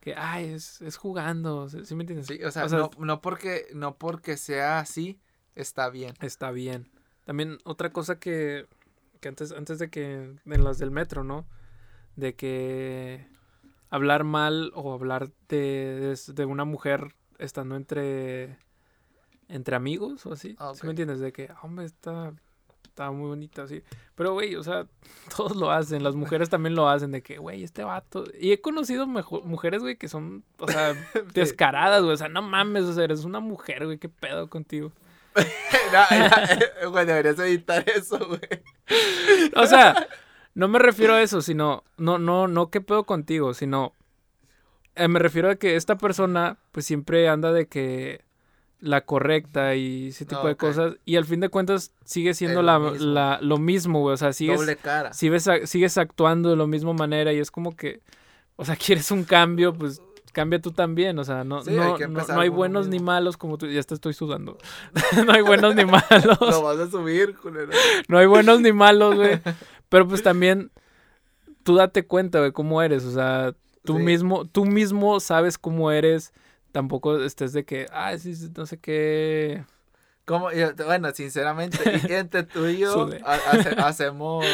que 0.00 0.14
ay, 0.16 0.46
es, 0.52 0.80
es 0.82 0.96
jugando, 0.96 1.68
¿sí 1.68 1.84
sí 1.84 1.94
me 1.94 2.02
entiendes? 2.02 2.26
Sí, 2.26 2.42
o 2.44 2.50
sea, 2.50 2.64
O 2.64 2.68
sea, 2.68 2.78
no, 2.78 2.90
no 2.98 3.20
porque, 3.20 3.66
no 3.74 3.96
porque 3.96 4.36
sea 4.36 4.78
así, 4.80 5.18
está 5.54 5.88
bien. 5.90 6.14
Está 6.20 6.50
bien. 6.50 6.88
También 7.26 7.58
otra 7.64 7.92
cosa 7.92 8.18
que, 8.18 8.64
que 9.20 9.28
antes, 9.28 9.52
antes 9.52 9.78
de 9.78 9.90
que, 9.90 10.32
en 10.46 10.64
las 10.64 10.78
del 10.78 10.90
metro, 10.90 11.22
¿no? 11.24 11.44
De 12.16 12.34
que 12.34 13.26
hablar 13.90 14.24
mal 14.24 14.70
o 14.74 14.94
hablar 14.94 15.28
de, 15.48 16.16
de, 16.26 16.32
de 16.32 16.44
una 16.46 16.64
mujer 16.64 17.14
estando 17.38 17.76
entre, 17.76 18.56
entre 19.48 19.76
amigos 19.76 20.24
o 20.24 20.32
así. 20.32 20.56
Ah, 20.58 20.72
¿Sí 20.74 20.86
me 20.86 20.90
entiendes? 20.90 21.20
De 21.20 21.32
que, 21.32 21.50
hombre, 21.62 21.84
está, 21.84 22.32
está 22.84 23.10
muy 23.10 23.28
bonita, 23.28 23.64
así. 23.64 23.82
Pero, 24.14 24.32
güey, 24.32 24.54
o 24.56 24.62
sea, 24.62 24.86
todos 25.36 25.56
lo 25.56 25.70
hacen. 25.70 26.02
Las 26.04 26.14
mujeres 26.14 26.48
también 26.48 26.74
lo 26.74 26.88
hacen 26.88 27.10
de 27.10 27.22
que, 27.22 27.38
güey, 27.38 27.62
este 27.64 27.84
vato. 27.84 28.24
Y 28.40 28.52
he 28.52 28.60
conocido 28.60 29.06
mejo- 29.06 29.42
mujeres, 29.42 29.82
güey, 29.82 29.96
que 29.96 30.08
son, 30.08 30.44
o 30.58 30.68
sea, 30.68 30.94
descaradas, 31.34 32.02
güey. 32.02 32.14
O 32.14 32.18
sea, 32.18 32.28
no 32.28 32.40
mames, 32.42 32.84
o 32.84 32.92
sea, 32.94 33.04
eres 33.04 33.24
una 33.24 33.40
mujer, 33.40 33.84
güey, 33.84 33.98
qué 33.98 34.08
pedo 34.08 34.48
contigo. 34.48 34.92
Era- 35.92 36.88
güey, 36.88 37.06
deberías 37.06 37.38
editar 37.38 37.84
eso, 37.88 38.18
güey. 38.18 38.40
O 39.54 39.66
sea, 39.66 40.06
no 40.54 40.68
me 40.68 40.78
refiero 40.78 41.14
a 41.14 41.22
eso, 41.22 41.40
sino, 41.42 41.84
no, 41.98 42.18
no, 42.18 42.48
no 42.48 42.70
qué 42.70 42.80
pedo 42.80 43.04
contigo, 43.04 43.54
sino, 43.54 43.92
eh, 44.94 45.08
me 45.08 45.18
refiero 45.18 45.50
a 45.50 45.56
que 45.56 45.76
esta 45.76 45.96
persona, 45.98 46.56
pues 46.72 46.86
siempre 46.86 47.28
anda 47.28 47.52
de 47.52 47.66
que 47.66 48.24
la 48.78 49.00
correcta 49.02 49.74
y 49.74 50.08
ese 50.08 50.26
tipo 50.26 50.42
Ah, 50.44 50.48
de 50.48 50.56
cosas, 50.56 50.94
y 51.04 51.16
al 51.16 51.24
fin 51.24 51.40
de 51.40 51.48
cuentas 51.48 51.92
sigue 52.04 52.34
siendo 52.34 52.62
la, 52.62 52.78
lo 52.78 52.90
mismo. 52.92 53.06
la- 53.06 53.38
lo 53.42 53.58
mismo, 53.58 54.00
güey, 54.00 54.14
o 54.14 54.16
sea, 54.16 54.32
sigues, 54.32 54.58
Doble 54.60 54.76
cara. 54.76 55.12
sigues, 55.12 55.48
sigues 55.64 55.98
actuando 55.98 56.50
de 56.50 56.56
la 56.56 56.66
misma 56.66 56.92
manera 56.92 57.32
y 57.32 57.38
es 57.38 57.50
como 57.50 57.74
que, 57.76 58.00
o 58.56 58.64
sea, 58.64 58.76
quieres 58.76 59.10
un 59.10 59.24
cambio, 59.24 59.72
pues 59.74 60.00
cambia 60.36 60.60
tú 60.60 60.70
también, 60.70 61.18
o 61.18 61.24
sea, 61.24 61.44
no, 61.44 61.62
Sí, 61.62 61.70
hay 61.70 61.76
no, 61.76 61.96
no, 62.08 62.26
no 62.26 62.40
hay 62.40 62.50
buenos 62.50 62.88
ni 62.88 62.98
malos 62.98 63.38
como 63.38 63.56
tú, 63.56 63.66
ya 63.68 63.82
te 63.82 63.94
estoy 63.94 64.12
sudando, 64.12 64.58
no 65.26 65.32
hay 65.32 65.40
buenos 65.40 65.74
ni 65.74 65.86
malos. 65.86 66.38
Lo 66.40 66.62
vas 66.62 66.78
a 66.78 66.90
subir, 66.90 67.34
culero. 67.36 67.70
No 68.08 68.18
hay 68.18 68.26
buenos 68.26 68.60
ni 68.60 68.70
malos, 68.72 69.14
güey. 69.14 69.40
Pero 69.88 70.06
pues 70.06 70.22
también 70.22 70.70
tú 71.62 71.76
date 71.76 72.06
cuenta, 72.06 72.40
güey, 72.40 72.52
cómo 72.52 72.82
eres. 72.82 73.04
O 73.06 73.12
sea, 73.12 73.54
tú 73.82 73.96
Sí. 73.96 74.02
mismo, 74.02 74.44
tú 74.44 74.66
mismo 74.66 75.20
sabes 75.20 75.56
cómo 75.56 75.90
eres. 75.90 76.34
Tampoco 76.70 77.18
estés 77.22 77.54
de 77.54 77.64
que, 77.64 77.86
ah, 77.90 78.18
sí, 78.18 78.34
no 78.54 78.66
sé 78.66 78.78
qué. 78.78 79.64
¿Cómo? 80.26 80.52
Yo- 80.52 80.74
Bueno, 80.84 81.08
sinceramente, 81.14 81.78
entre 82.18 82.42
tú 82.42 82.66
y 82.66 82.76
yo 82.78 82.92
Sube. 82.92 83.22
ha- 83.24 83.34
hace- 83.52 83.70
hacemos. 83.80 84.44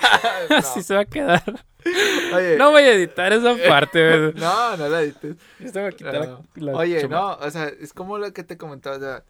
Así 0.50 0.82
se 0.82 0.94
va 0.94 1.00
a 1.00 1.04
quedar. 1.04 1.42
no. 1.46 2.36
Oye, 2.36 2.56
No 2.56 2.70
voy 2.70 2.82
a 2.82 2.92
editar 2.94 3.32
esa 3.32 3.56
parte, 3.68 4.32
no, 4.36 4.76
no 4.76 4.88
la 4.88 5.02
edites. 5.02 5.36
Esto 5.58 5.80
va 5.82 5.88
a 5.88 5.92
quitar 5.92 6.14
la- 6.14 6.26
No. 6.26 6.44
la 6.56 6.72
Oye, 6.76 7.00
chuma. 7.00 7.16
no, 7.16 7.32
o 7.46 7.50
sea, 7.50 7.68
es 7.68 7.92
como 7.92 8.18
lo 8.18 8.32
que 8.32 8.44
te 8.44 8.56
comentaba, 8.56 8.96
o 8.96 9.00
sea, 9.00 9.24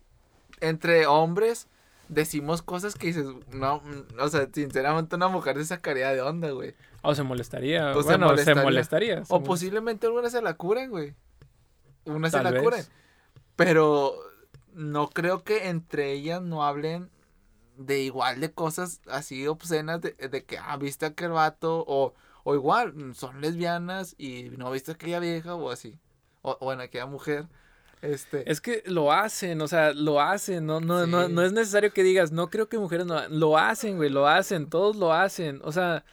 entre 0.61 1.07
hombres 1.07 1.69
decimos 2.09 2.61
cosas 2.63 2.97
que 2.97 3.07
dices, 3.09 3.25
no, 3.53 3.83
o 4.19 4.29
sea, 4.29 4.49
sinceramente 4.53 5.15
una 5.17 5.29
mujer 5.29 5.57
se 5.59 5.65
sacaría 5.67 6.11
de 6.13 6.21
onda, 6.23 6.51
güey. 6.51 6.75
O 7.03 7.15
se 7.15 7.23
molestaría. 7.23 7.95
Se 7.95 8.01
bueno, 8.03 8.11
se 8.11 8.19
molestaría. 8.19 8.63
molestaría. 8.63 9.25
se 9.25 9.33
O 9.35 9.43
posiblemente 9.43 10.07
algunas 10.07 10.33
se 10.33 10.43
la 10.43 10.55
curen, 10.55 10.91
güey. 10.91 11.15
Unas 12.05 12.33
se 12.33 12.43
la 12.43 12.51
vez. 12.51 12.63
curen. 12.63 12.85
Pero 13.57 14.15
no 14.75 15.09
creo 15.09 15.43
que 15.45 15.69
entre 15.69 16.13
ellas 16.13 16.43
no 16.43 16.65
hablen 16.65 17.09
de 17.81 18.01
igual 18.03 18.40
de 18.40 18.53
cosas 18.53 19.01
así 19.09 19.47
obscenas 19.47 20.01
de, 20.03 20.12
de 20.12 20.45
que, 20.45 20.59
ah, 20.59 20.77
viste 20.77 21.07
a 21.07 21.09
aquel 21.09 21.31
vato, 21.31 21.85
o, 21.87 22.14
o 22.45 22.55
igual, 22.55 22.95
son 23.14 23.40
lesbianas 23.40 24.14
y 24.19 24.51
no 24.57 24.71
viste 24.71 24.90
a 24.93 24.95
aquella 24.95 25.19
vieja 25.19 25.55
o 25.55 25.71
así. 25.71 25.99
O 26.43 26.57
o 26.61 26.66
bueno, 26.66 26.83
aquella 26.83 27.07
mujer. 27.07 27.47
Este. 28.03 28.51
Es 28.51 28.61
que 28.61 28.83
lo 28.87 29.12
hacen, 29.12 29.61
o 29.61 29.69
sea, 29.69 29.93
lo 29.93 30.21
hacen, 30.21 30.64
no, 30.66 30.81
no, 30.81 31.07
no, 31.07 31.27
Sí. 31.27 31.33
no 31.33 31.43
es 31.43 31.53
necesario 31.53 31.93
que 31.93 32.03
digas, 32.03 32.33
no 32.33 32.49
creo 32.49 32.69
que 32.69 32.79
mujeres 32.79 33.07
no, 33.07 33.29
lo 33.29 33.59
hacen, 33.59 33.97
güey, 33.97 34.09
lo 34.09 34.27
hacen, 34.27 34.71
todos 34.71 34.97
lo 34.97 35.12
hacen, 35.12 35.61
o 35.64 35.73
sea, 35.73 36.05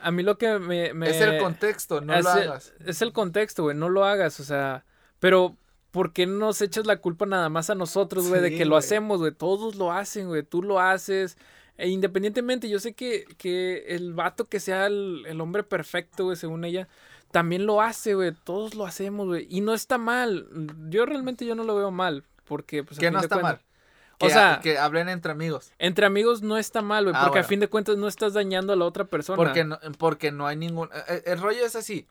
a 0.00 0.10
mí 0.10 0.22
lo 0.22 0.38
que 0.38 0.58
me... 0.58 0.94
me 0.94 1.10
es 1.10 1.20
el 1.20 1.38
contexto, 1.38 2.00
no 2.00 2.14
lo 2.14 2.18
es 2.20 2.26
hagas. 2.26 2.74
Es 2.86 3.02
el 3.02 3.12
contexto, 3.12 3.64
güey, 3.64 3.76
no 3.76 3.88
lo 3.90 4.04
hagas, 4.04 4.40
o 4.40 4.44
sea, 4.44 4.84
pero 5.18 5.56
¿por 5.96 6.12
qué 6.12 6.26
nos 6.26 6.60
echas 6.60 6.84
la 6.84 6.98
culpa 6.98 7.24
nada 7.24 7.48
más 7.48 7.70
a 7.70 7.74
nosotros, 7.74 8.28
güey, 8.28 8.42
de 8.42 8.54
que 8.54 8.66
lo 8.66 8.76
hacemos, 8.76 9.18
güey? 9.18 9.32
Todos 9.32 9.76
lo 9.76 9.90
hacen, 9.92 10.28
güey, 10.28 10.42
tú 10.42 10.62
lo 10.62 10.78
haces. 10.78 11.38
E 11.78 11.88
independientemente, 11.88 12.68
yo 12.68 12.78
sé 12.80 12.92
que, 12.92 13.24
que 13.38 13.86
el 13.88 14.12
vato 14.12 14.44
que 14.46 14.60
sea 14.60 14.88
el, 14.88 15.24
el 15.26 15.40
hombre 15.40 15.62
perfecto, 15.62 16.24
güey, 16.24 16.36
según 16.36 16.66
ella, 16.66 16.86
también 17.30 17.64
lo 17.64 17.80
hace, 17.80 18.12
güey, 18.14 18.32
todos 18.44 18.74
lo 18.74 18.84
hacemos, 18.84 19.26
güey, 19.26 19.46
y 19.48 19.62
no 19.62 19.72
está 19.72 19.96
mal. 19.96 20.46
Yo 20.90 21.06
realmente 21.06 21.46
yo 21.46 21.54
no 21.54 21.64
lo 21.64 21.74
veo 21.74 21.90
mal, 21.90 22.24
porque 22.44 22.84
pues 22.84 22.98
Que 22.98 23.10
no 23.10 23.20
está 23.20 23.38
mal. 23.38 23.62
O 24.20 24.28
sea, 24.28 24.60
que 24.62 24.76
hablen 24.76 25.08
entre 25.08 25.32
amigos. 25.32 25.72
entre 25.78 26.04
amigos 26.04 26.42
no 26.42 26.58
está 26.58 26.82
mal, 26.82 27.04
güey, 27.04 27.16
Ah, 27.16 27.22
porque 27.24 27.38
a 27.38 27.44
fin 27.44 27.60
de 27.60 27.68
cuentas 27.68 27.96
no 27.96 28.06
estás 28.06 28.34
dañando 28.34 28.74
a 28.74 28.76
la 28.76 28.84
otra 28.84 29.06
persona. 29.06 29.36
Porque 29.36 29.64
no, 29.64 29.78
porque 29.96 30.30
no 30.30 30.46
hay 30.46 30.56
ningún... 30.56 30.90
eh, 31.08 31.22
El, 31.24 31.40
rollo 31.40 31.64
es 31.64 31.74
así. 31.74 32.06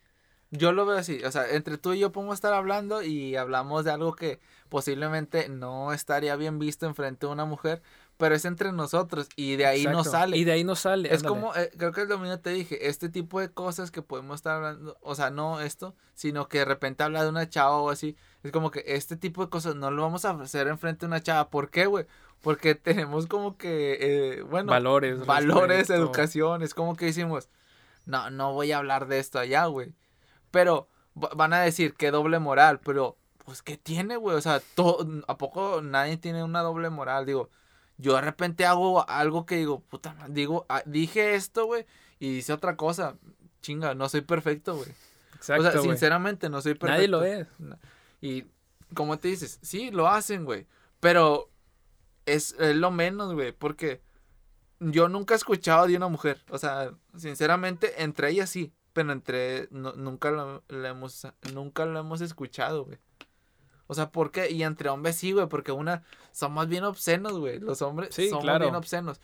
Yo 0.51 0.71
lo 0.71 0.85
veo 0.85 0.97
así. 0.97 1.23
O 1.23 1.31
sea, 1.31 1.49
entre 1.49 1.77
tú 1.77 1.93
y 1.93 1.99
yo 1.99 2.11
podemos 2.11 2.35
estar 2.35 2.53
hablando 2.53 3.01
y 3.01 3.35
hablamos 3.35 3.83
de 3.83 3.91
algo 3.91 4.15
que 4.15 4.39
posiblemente 4.69 5.49
no 5.49 5.91
estaría 5.93 6.35
bien 6.35 6.59
visto 6.59 6.85
enfrente 6.85 7.25
de 7.25 7.31
una 7.33 7.45
mujer, 7.45 7.81
pero 8.17 8.35
es 8.35 8.45
entre 8.45 8.71
nosotros 8.71 9.27
y 9.35 9.55
de 9.57 9.65
ahí 9.65 9.83
no 9.83 9.99
Exacto, 9.99 10.11
sale. 10.11 10.37
Y 10.37 10.43
de 10.43 10.53
ahí 10.53 10.63
no 10.63 10.75
sale. 10.75 11.09
es 11.13 11.23
ándale. 11.23 11.29
como, 11.29 11.55
eh, 11.55 11.71
creo 11.77 11.91
que 11.91 12.01
el 12.01 12.07
domingo 12.07 12.39
te 12.39 12.51
dije, 12.51 12.87
este 12.87 13.09
tipo 13.09 13.39
de 13.39 13.49
cosas 13.49 13.91
que 13.91 14.01
podemos 14.01 14.35
estar 14.35 14.55
hablando, 14.55 14.97
o 15.01 15.15
sea, 15.15 15.29
no 15.29 15.59
esto, 15.61 15.95
sino 16.13 16.47
que 16.47 16.59
de 16.59 16.65
repente 16.65 17.03
habla 17.03 17.23
de 17.23 17.29
una 17.29 17.49
chava 17.49 17.77
o 17.77 17.89
así, 17.89 18.15
es 18.43 18.51
como 18.51 18.71
que 18.71 18.83
este 18.87 19.17
tipo 19.17 19.43
de 19.43 19.49
cosas 19.49 19.75
no 19.75 19.91
lo 19.91 20.03
vamos 20.03 20.23
a 20.25 20.31
hacer 20.31 20.67
enfrente 20.67 21.01
de 21.01 21.07
una 21.07 21.21
chava. 21.21 21.49
¿Por 21.49 21.69
qué, 21.69 21.87
güey? 21.87 22.05
Porque 22.41 22.75
tenemos 22.75 23.27
como 23.27 23.57
que, 23.57 23.97
eh, 23.99 24.41
bueno, 24.43 24.69
valores. 24.69 25.25
valores, 25.25 25.79
respeto. 25.79 25.99
educación, 25.99 26.61
es 26.63 26.73
como 26.73 26.95
que 26.95 27.05
decimos, 27.07 27.49
no, 28.05 28.29
no 28.29 28.53
voy 28.53 28.71
a 28.71 28.77
hablar 28.77 29.07
de 29.07 29.19
esto 29.19 29.39
allá, 29.39 29.65
güey. 29.65 29.93
Pero 30.55 30.87
va- 31.21 31.31
van 31.35 31.51
a 31.51 31.59
decir 31.59 31.95
que 31.95 32.11
doble 32.11 32.39
moral, 32.39 32.79
pero 32.79 33.17
pues 33.43 33.61
¿qué 33.61 33.75
tiene, 33.75 34.15
güey? 34.15 34.37
O 34.37 34.41
sea, 34.41 34.61
to- 34.73 35.05
¿a 35.27 35.37
poco 35.37 35.81
nadie 35.81 36.15
tiene 36.15 36.45
una 36.45 36.61
doble 36.61 36.89
moral? 36.89 37.25
Digo, 37.25 37.49
yo 37.97 38.15
de 38.15 38.21
repente 38.21 38.65
hago 38.65 39.07
algo 39.09 39.45
que 39.45 39.57
digo, 39.57 39.81
puta, 39.81 40.13
ma- 40.13 40.29
digo, 40.29 40.65
ah, 40.69 40.81
dije 40.85 41.35
esto, 41.35 41.65
güey, 41.65 41.85
y 42.19 42.37
hice 42.37 42.53
otra 42.53 42.77
cosa. 42.77 43.15
Chinga, 43.61 43.95
no 43.95 44.07
soy 44.07 44.21
perfecto, 44.21 44.77
güey. 44.77 44.87
Exacto, 45.35 45.67
o 45.67 45.71
sea, 45.71 45.81
sinceramente 45.81 46.47
no 46.49 46.61
soy 46.61 46.75
perfecto. 46.75 46.93
Nadie 46.95 47.07
lo 47.09 47.23
es. 47.25 47.47
Y 48.21 48.45
como 48.93 49.19
te 49.19 49.27
dices, 49.27 49.59
sí, 49.61 49.91
lo 49.91 50.07
hacen, 50.07 50.45
güey. 50.45 50.67
Pero 51.01 51.49
es, 52.25 52.55
es 52.59 52.75
lo 52.77 52.91
menos, 52.91 53.33
güey. 53.33 53.51
Porque 53.51 54.01
yo 54.79 55.09
nunca 55.09 55.33
he 55.33 55.37
escuchado 55.37 55.85
de 55.87 55.97
una 55.97 56.07
mujer. 56.07 56.41
O 56.49 56.57
sea, 56.57 56.91
sinceramente, 57.17 58.01
entre 58.03 58.29
ellas 58.29 58.49
sí. 58.49 58.71
Pero 58.95 59.11
entre 59.11 59.67
no- 59.71 59.91
nunca 59.93 60.31
lo, 60.31 60.63
lo 60.69 60.87
hemos 60.87 61.27
nunca 61.53 61.85
lo 61.85 61.99
hemos 61.99 62.21
escuchado, 62.21 62.85
güey. 62.85 62.97
O 63.87 63.93
sea, 63.93 64.09
¿por 64.09 64.31
qué? 64.31 64.49
Y 64.49 64.63
entre 64.63 64.87
hombres 64.87 65.17
sí, 65.17 65.33
güey, 65.33 65.47
porque 65.49 65.73
una 65.73 66.03
somos 66.31 66.69
bien 66.69 66.85
obscenos, 66.85 67.33
güey. 67.37 67.59
Los 67.59 67.81
hombres 67.81 68.15
Sí, 68.15 68.29
somos 68.29 68.45
claro. 68.45 68.63
bien 68.65 68.75
obscenos. 68.75 69.19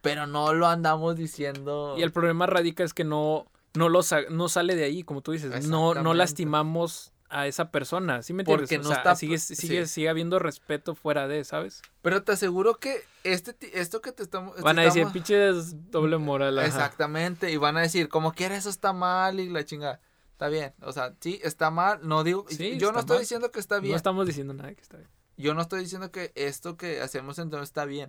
Pero 0.00 0.26
no 0.26 0.54
lo 0.54 0.66
andamos 0.68 1.16
diciendo. 1.16 1.96
Y 1.98 2.02
el 2.02 2.12
problema 2.12 2.46
radica 2.46 2.82
es 2.82 2.94
que 2.94 3.04
no, 3.04 3.46
no, 3.74 3.90
lo 3.90 4.02
sa- 4.02 4.22
no 4.30 4.48
sale 4.48 4.74
de 4.74 4.84
ahí, 4.84 5.02
como 5.02 5.20
tú 5.20 5.32
dices. 5.32 5.68
No, 5.68 5.92
no 5.92 6.14
lastimamos 6.14 7.12
a 7.30 7.46
esa 7.46 7.70
persona. 7.70 8.22
¿Sí 8.22 8.32
me 8.32 8.42
entiendes? 8.42 8.68
Porque 8.68 8.78
O 8.78 8.82
no 8.82 8.88
sea, 8.88 8.98
está- 8.98 9.14
sigue, 9.16 9.38
sí. 9.38 9.54
sigue, 9.56 9.86
sigue 9.86 10.08
habiendo 10.08 10.38
respeto 10.38 10.94
fuera 10.94 11.28
de, 11.28 11.44
¿sabes? 11.44 11.80
Pero 12.02 12.22
te 12.22 12.32
aseguro 12.32 12.78
que 12.78 13.02
este 13.24 13.54
esto 13.80 14.00
que 14.00 14.12
te 14.12 14.22
estamos. 14.22 14.60
Van 14.60 14.78
a 14.78 14.82
decir, 14.82 15.06
pinches 15.12 15.90
doble 15.90 16.18
moral. 16.18 16.58
ajá. 16.58 16.66
Exactamente, 16.68 17.50
y 17.50 17.56
van 17.56 17.76
a 17.76 17.80
decir, 17.82 18.08
como 18.08 18.32
quiera, 18.32 18.56
eso 18.56 18.68
está 18.70 18.92
mal 18.92 19.40
y 19.40 19.48
la 19.48 19.64
chingada. 19.64 20.00
Está 20.32 20.48
bien, 20.48 20.72
o 20.80 20.92
sea, 20.92 21.14
sí, 21.20 21.38
está 21.44 21.70
mal, 21.70 22.00
no 22.02 22.24
digo, 22.24 22.46
Sí, 22.48 22.78
yo 22.78 22.92
no 22.92 23.00
estoy 23.00 23.16
mal. 23.16 23.20
diciendo 23.20 23.50
que 23.50 23.60
está 23.60 23.78
bien, 23.78 23.90
No 23.92 23.96
estamos 23.96 24.26
diciendo 24.26 24.54
nada 24.54 24.72
que 24.74 24.80
está 24.80 24.96
bien. 24.96 25.08
yo 25.36 25.52
no 25.54 25.60
estoy 25.60 25.80
diciendo 25.80 26.10
que 26.10 26.32
esto 26.34 26.78
que 26.78 27.00
hacemos 27.02 27.38
entonces 27.38 27.68
está 27.68 27.84
bien, 27.84 28.08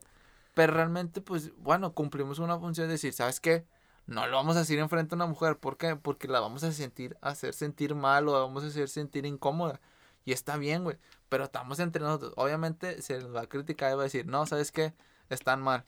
pero 0.54 0.74
realmente, 0.74 1.20
pues, 1.20 1.52
bueno, 1.58 1.94
cumplimos 1.94 2.40
una 2.40 2.58
función 2.58 2.88
de 2.88 2.94
decir, 2.94 3.12
¿sabes 3.14 3.42
qué? 3.42 3.66
No 4.12 4.28
lo 4.28 4.36
vamos 4.36 4.58
a 4.58 4.60
decir 4.60 4.78
enfrente 4.78 5.16
a 5.16 5.18
una 5.18 5.26
mujer, 5.26 5.58
¿por 5.58 5.78
qué? 5.78 5.96
Porque 5.96 6.28
la 6.28 6.42
vamos 6.42 6.66
a 6.66 6.74
sentir, 6.74 7.18
hacer 7.22 7.54
sentir 7.54 7.96
mal 7.96 8.28
o 8.28 8.34
la 8.34 8.40
vamos 8.40 8.62
a 8.66 8.68
hacer 8.68 8.90
sentir 8.90 9.26
incómoda, 9.26 9.80
y 10.26 10.34
está 10.34 10.58
bien, 10.58 10.84
güey, 10.84 10.98
pero 11.30 11.46
estamos 11.46 11.80
entre 11.80 12.02
nosotros, 12.02 12.34
obviamente 12.36 13.02
se 13.02 13.14
les 13.14 13.34
va 13.34 13.44
a 13.44 13.48
criticar 13.48 13.90
y 13.90 13.96
va 13.96 14.02
a 14.02 14.04
decir, 14.04 14.28
no, 14.28 14.46
¿sabes 14.46 14.74
qué? 14.74 14.94
Están 15.30 15.62
mal, 15.62 15.86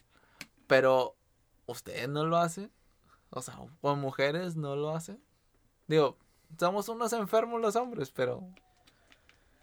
pero, 0.66 1.16
¿ustedes 1.66 2.08
no 2.08 2.24
lo 2.24 2.38
hacen? 2.38 2.72
O 3.28 3.42
sea, 3.42 3.58
o 3.82 3.94
mujeres 3.94 4.56
no 4.56 4.74
lo 4.74 4.96
hacen. 4.96 5.22
Digo, 5.86 6.16
somos 6.58 6.88
unos 6.88 7.12
enfermos 7.12 7.60
los 7.60 7.76
hombres, 7.76 8.10
pero 8.10 8.42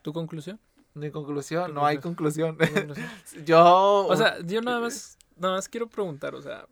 ¿Tu 0.04 0.14
conclusión? 0.14 0.60
mi 0.94 1.10
conclusión, 1.10 1.66
¿Tu 1.66 1.74
no 1.74 1.84
hay 1.84 1.98
conclusión. 1.98 2.60
¿Tu 2.60 2.72
conclusión? 2.72 3.10
Yo. 3.44 4.06
O 4.06 4.16
sea, 4.16 4.40
yo 4.42 4.62
nada 4.62 4.82
más, 4.82 5.18
nada 5.36 5.56
más 5.56 5.68
quiero 5.68 5.88
preguntar, 5.88 6.36
o 6.36 6.42
sea, 6.44 6.68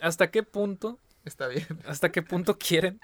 ¿hasta 0.00 0.30
qué 0.30 0.42
punto, 0.42 0.98
Está 1.24 1.46
bien. 1.48 1.66
hasta 1.86 2.10
qué 2.10 2.22
punto 2.22 2.56
quieren, 2.58 3.00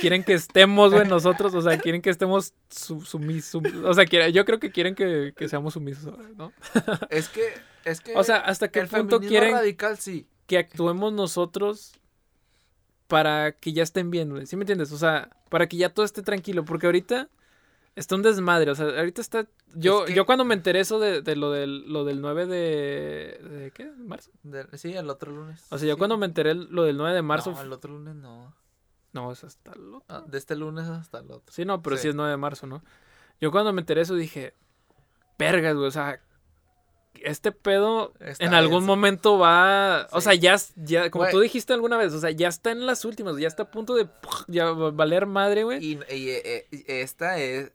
quieren 0.00 0.24
que 0.24 0.34
estemos, 0.34 0.92
güey, 0.94 1.06
nosotros? 1.06 1.54
O 1.54 1.62
sea, 1.62 1.78
quieren 1.78 2.00
que 2.02 2.10
estemos 2.10 2.54
su- 2.70 3.00
sumisos, 3.02 3.62
o 3.84 3.94
sea, 3.94 4.04
quiere- 4.06 4.32
yo 4.32 4.44
creo 4.44 4.58
que 4.58 4.70
quieren 4.70 4.94
que, 4.94 5.32
que 5.36 5.48
seamos 5.48 5.74
sumisos, 5.74 6.16
¿no? 6.36 6.52
Es 7.10 7.28
que. 7.28 7.42
Es 7.84 8.00
que. 8.00 8.14
O 8.16 8.24
sea, 8.24 8.36
¿hasta 8.38 8.68
qué 8.68 8.80
el 8.80 8.88
punto 8.88 9.20
quieren 9.20 9.52
radical 9.52 9.98
sí. 9.98 10.26
que 10.46 10.58
actuemos 10.58 11.12
nosotros 11.12 11.92
para 13.06 13.52
que 13.52 13.72
ya 13.72 13.82
estén 13.82 14.10
bien, 14.10 14.30
güey? 14.30 14.46
¿Sí 14.46 14.56
me 14.56 14.62
entiendes? 14.62 14.92
O 14.92 14.98
sea, 14.98 15.30
para 15.48 15.66
que 15.66 15.76
ya 15.76 15.88
todo 15.90 16.04
esté 16.04 16.22
tranquilo, 16.22 16.64
porque 16.64 16.86
ahorita 16.86 17.28
está 17.96 18.14
un 18.14 18.22
desmadre, 18.22 18.70
o 18.70 18.74
sea, 18.74 18.86
ahorita 18.86 19.20
está... 19.20 19.46
Yo, 19.74 20.00
Es 20.02 20.06
que- 20.08 20.14
yo 20.14 20.24
cuando 20.26 20.44
me 20.44 20.54
enteré 20.54 20.80
eso 20.80 20.98
de, 20.98 21.20
de 21.22 21.36
lo, 21.36 21.50
del, 21.50 21.92
lo 21.92 22.04
del 22.04 22.20
9 22.20 22.46
de... 22.46 23.38
¿De 23.42 23.70
qué? 23.74 23.90
¿Marzo? 23.98 24.30
De- 24.42 24.66
sí, 24.78 24.92
el 24.94 25.10
otro 25.10 25.32
lunes. 25.32 25.64
O 25.70 25.78
sea, 25.78 25.88
yo 25.88 25.94
Sí. 25.94 25.98
cuando 25.98 26.16
me 26.16 26.26
enteré 26.26 26.54
lo 26.54 26.84
del 26.84 26.96
9 26.96 27.14
de 27.14 27.22
marzo... 27.22 27.52
No, 27.52 27.60
el 27.62 27.72
otro 27.72 27.92
lunes 27.92 28.14
no. 28.14 28.54
No, 29.12 29.32
es 29.32 29.42
hasta 29.44 29.72
el 29.72 29.94
otro. 29.94 30.04
Ah, 30.08 30.24
de 30.26 30.38
este 30.38 30.54
lunes 30.54 30.86
hasta 30.88 31.18
el 31.18 31.30
otro. 31.30 31.52
Sí, 31.52 31.64
no, 31.64 31.82
pero 31.82 31.96
sí. 31.96 32.02
Sí. 32.02 32.08
es 32.08 32.14
9 32.14 32.30
de 32.30 32.36
marzo, 32.36 32.66
¿no? 32.66 32.82
Yo 33.40 33.50
cuando 33.50 33.72
me 33.72 33.80
enteré 33.80 34.02
eso 34.02 34.14
dije, 34.14 34.54
vergas, 35.38 35.74
güey, 35.74 35.88
o 35.88 35.90
sea, 35.90 36.20
este 37.22 37.50
pedo 37.52 38.12
Está 38.20 38.44
en 38.44 38.54
algún 38.54 38.84
momento 38.84 39.38
va, 39.38 40.06
o 40.12 40.20
sea, 40.20 40.34
ya, 40.34 40.56
ya 40.76 41.10
como 41.10 41.24
Güey. 41.24 41.32
tú 41.32 41.40
dijiste 41.40 41.72
alguna 41.72 41.96
vez, 41.96 42.12
o 42.12 42.20
sea, 42.20 42.30
ya 42.30 42.46
está 42.48 42.70
en 42.70 42.86
las 42.86 43.04
últimas, 43.04 43.36
ya 43.38 43.48
está 43.48 43.64
a 43.64 43.70
punto 43.70 43.94
de 43.96 44.08
ya 44.46 44.66
va- 44.72 44.92
valer 44.92 45.26
madre, 45.26 45.64
güey. 45.64 45.84
Y, 45.84 45.92
y, 46.14 46.28
eh, 46.30 46.66
eh, 46.70 46.84
esta 47.02 47.38
es. 47.38 47.72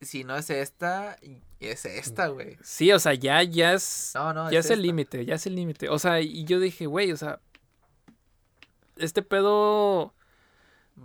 Si 0.00 0.22
no 0.24 0.36
es 0.36 0.48
esta, 0.50 1.16
es 1.60 1.84
esta, 1.84 2.28
güey. 2.28 2.56
Sí, 2.62 2.92
o 2.92 2.98
sea, 2.98 3.14
ya, 3.14 3.42
ya 3.42 3.72
es, 3.72 4.12
No, 4.14 4.32
no, 4.32 4.50
ya 4.50 4.60
es 4.60 4.70
el 4.70 4.82
límite, 4.82 5.24
ya 5.24 5.34
es 5.34 5.46
el 5.46 5.56
límite. 5.56 5.88
O 5.88 5.98
sea, 5.98 6.20
y 6.20 6.44
yo 6.44 6.60
dije, 6.60 6.86
güey, 6.86 7.10
o 7.12 7.16
sea, 7.16 7.40
este 8.96 9.22
pedo, 9.22 10.14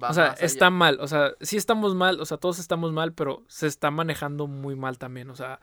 Va 0.01 0.09
o 0.09 0.13
sea, 0.13 0.33
está 0.39 0.69
mal, 0.69 0.97
o 1.01 1.07
sea, 1.07 1.33
sí 1.41 1.57
estamos 1.57 1.95
mal, 1.95 2.19
o 2.19 2.25
sea, 2.25 2.37
todos 2.37 2.59
estamos 2.59 2.91
mal, 2.91 3.13
pero 3.13 3.43
se 3.47 3.67
está 3.67 3.91
manejando 3.91 4.47
muy 4.47 4.75
mal 4.75 4.97
también, 4.97 5.29
o 5.29 5.35
sea, 5.35 5.59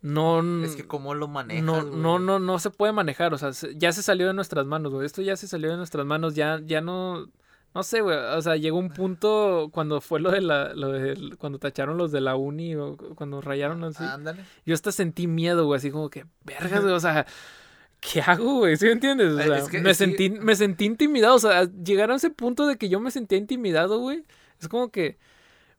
no... 0.00 0.42
Es 0.64 0.74
que 0.76 0.86
cómo 0.86 1.14
lo 1.14 1.28
manejas, 1.28 1.64
no, 1.64 1.84
güey? 1.86 2.00
no, 2.00 2.18
no, 2.18 2.38
no 2.38 2.58
se 2.58 2.70
puede 2.70 2.92
manejar, 2.92 3.34
o 3.34 3.38
sea, 3.38 3.52
se- 3.52 3.76
ya 3.76 3.92
se 3.92 4.02
salió 4.02 4.26
de 4.26 4.34
nuestras 4.34 4.66
manos, 4.66 4.92
güey. 4.92 5.06
Esto 5.06 5.22
ya 5.22 5.36
se 5.36 5.46
salió 5.46 5.70
de 5.70 5.76
nuestras 5.76 6.06
manos, 6.06 6.34
ya, 6.34 6.58
ya 6.64 6.80
no, 6.80 7.28
no 7.74 7.82
sé, 7.82 8.00
güey. 8.00 8.16
O 8.16 8.42
sea, 8.42 8.56
llegó 8.56 8.78
un 8.78 8.90
punto 8.90 9.70
cuando 9.72 10.00
fue 10.00 10.20
lo 10.20 10.30
de 10.30 10.40
la, 10.40 10.74
lo 10.74 10.88
de, 10.92 11.36
cuando 11.38 11.58
tacharon 11.58 11.96
los 11.96 12.10
de 12.12 12.20
la 12.20 12.36
uni 12.36 12.74
o 12.74 12.96
cu- 12.96 13.14
cuando 13.14 13.40
rayaron 13.40 13.84
así. 13.84 14.02
Ándale. 14.04 14.44
Yo 14.66 14.74
hasta 14.74 14.90
sentí 14.92 15.26
miedo, 15.26 15.66
güey, 15.66 15.78
así 15.78 15.90
como 15.90 16.10
que, 16.10 16.26
vergas, 16.44 16.80
güey, 16.82 16.94
o 16.94 17.00
sea, 17.00 17.26
¿qué 18.00 18.20
hago, 18.22 18.58
güey? 18.58 18.76
¿Sí 18.76 18.86
me 18.86 18.92
entiendes? 18.92 19.34
O 19.34 19.40
Eh, 19.40 19.44
sea, 19.46 19.58
es 19.58 19.68
que 19.68 19.80
me 19.80 19.94
sentí, 19.94 20.30
me 20.30 20.56
sentí 20.56 20.84
intimidado, 20.86 21.34
o 21.36 21.38
sea, 21.38 21.64
llegaron 21.64 22.14
a 22.14 22.16
ese 22.16 22.30
punto 22.30 22.66
de 22.66 22.76
que 22.76 22.88
yo 22.88 22.98
me 23.00 23.10
sentía 23.10 23.38
intimidado, 23.38 23.98
güey. 23.98 24.24
Es 24.60 24.68
como 24.68 24.90
que, 24.90 25.18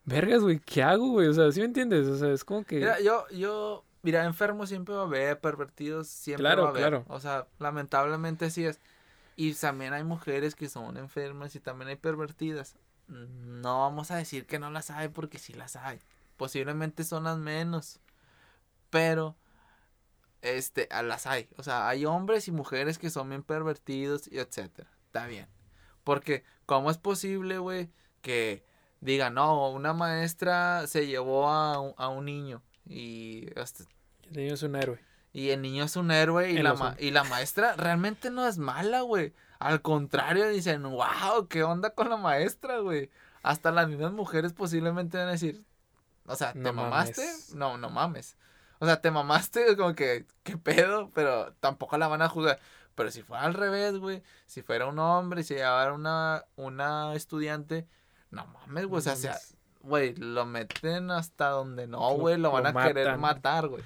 vergas, 0.06 0.42
güey, 0.42 0.60
¿qué 0.60 0.82
hago, 0.84 1.10
güey? 1.10 1.28
O 1.28 1.34
sea, 1.34 1.52
¿sí 1.52 1.60
me 1.60 1.66
entiendes? 1.68 2.08
O 2.08 2.18
sea, 2.18 2.32
es 2.32 2.44
como 2.44 2.64
que... 2.64 2.78
Mira, 2.78 3.00
yo, 3.02 3.26
yo, 3.30 3.84
mira, 4.02 4.26
enfermos 4.26 4.70
siempre 4.70 4.96
va 4.96 5.02
a 5.02 5.06
haber, 5.06 5.40
pervertidos 5.40 6.08
siempre 6.08 6.44
Claro, 6.44 6.64
va 6.64 6.68
a 6.70 6.72
haber. 6.72 6.82
claro. 6.82 7.06
O 7.10 7.20
sea, 7.20 7.48
lamentablemente 7.60 8.50
sí 8.50 8.66
es. 8.66 8.80
Y 9.42 9.56
también 9.56 9.94
hay 9.94 10.04
mujeres 10.04 10.54
que 10.54 10.70
son 10.70 10.98
enfermas 10.98 11.56
y 11.56 11.60
también 11.60 11.90
hay 11.90 11.96
pervertidas. 11.96 12.76
No 13.08 13.80
vamos 13.80 14.12
a 14.12 14.18
decir 14.18 14.46
que 14.46 14.60
no 14.60 14.70
las 14.70 14.92
hay 14.92 15.08
porque 15.08 15.40
sí 15.40 15.54
las 15.54 15.76
hay. 15.76 16.00
Posiblemente 16.38 17.04
son 17.04 17.24
las 17.24 17.38
menos. 17.38 18.00
Pero, 18.92 19.36
este, 20.44 20.88
las 21.04 21.26
hay. 21.26 21.50
O 21.58 21.64
sea, 21.64 21.88
hay 21.88 22.06
hombres 22.06 22.48
y 22.48 22.52
mujeres 22.52 23.00
que 23.00 23.10
son 23.10 23.30
bien 23.30 23.42
pervertidos 23.42 24.28
y 24.28 24.38
etcétera. 24.38 24.90
Está 25.08 25.26
bien. 25.26 25.48
Porque, 26.04 26.44
¿cómo 26.68 26.92
es 26.92 26.98
posible, 27.00 27.58
güey, 27.58 27.90
que 28.22 28.64
diga, 29.00 29.30
no, 29.32 29.72
una 29.72 29.94
maestra 29.94 30.86
se 30.86 31.08
llevó 31.08 31.50
a, 31.50 31.74
a 31.98 32.10
un 32.10 32.26
niño 32.26 32.62
y, 32.86 33.48
hasta- 33.60 33.86
El 34.30 34.34
niño 34.34 34.54
es 34.54 34.62
un 34.64 34.76
héroe. 34.76 35.00
Y 35.34 35.50
el 35.50 35.62
niño 35.62 35.84
es 35.86 35.96
un 35.96 36.12
héroe 36.12 36.52
y 36.52 36.58
la, 36.62 36.74
ma- 36.74 36.96
y 37.00 37.12
la 37.12 37.24
maestra 37.24 37.74
realmente 37.76 38.30
no 38.32 38.48
es 38.48 38.58
mala, 38.58 39.02
güey. 39.02 39.34
Al 39.60 39.82
contrario, 39.82 40.48
dicen, 40.50 40.84
wow, 40.84 41.48
¿qué 41.48 41.64
onda 41.64 41.92
con 41.92 42.10
la 42.10 42.18
maestra, 42.18 42.80
güey? 42.80 43.10
Hasta 43.44 43.72
las 43.72 43.88
mismas 43.88 44.12
mujeres 44.12 44.54
posiblemente 44.54 45.18
van 45.18 45.28
a 45.28 45.32
decir, 45.32 45.64
o 46.26 46.36
sea, 46.36 46.54
¿te 46.54 46.60
No 46.60 46.74
mamaste? 46.74 47.22
mames. 47.26 47.56
No, 47.56 47.78
no 47.78 47.90
mames. 47.90 48.38
O 48.80 48.86
sea, 48.86 49.00
te 49.02 49.12
mamaste, 49.12 49.78
como 49.78 49.94
que, 49.94 50.26
¿qué 50.44 50.58
pedo? 50.58 51.10
Pero 51.14 51.54
tampoco 51.60 51.98
la 51.98 52.08
van 52.08 52.22
a 52.24 52.30
juzgar. 52.30 52.60
Pero 52.96 53.10
si 53.12 53.22
fuera 53.22 53.44
al 53.44 53.54
revés, 53.54 53.98
güey, 53.98 54.22
si 54.48 54.62
fuera 54.64 54.88
un 54.88 55.00
hombre 55.00 55.42
y 55.42 55.44
se 55.44 55.56
llevara 55.56 55.94
una, 55.94 56.44
una 56.56 57.14
estudiante, 57.16 57.88
no 58.32 58.46
mames, 58.48 58.86
güey, 58.88 59.00
o 59.00 59.02
sea, 59.02 59.14
mames. 59.16 59.56
güey, 59.82 60.16
lo 60.16 60.46
meten 60.46 61.10
hasta 61.12 61.50
donde 61.50 61.88
no, 61.88 62.00
güey, 62.16 62.36
lo, 62.38 62.50
lo 62.50 62.52
van 62.52 62.76
a 62.76 62.88
querer 62.88 63.18
matar, 63.18 63.68
güey. 63.68 63.84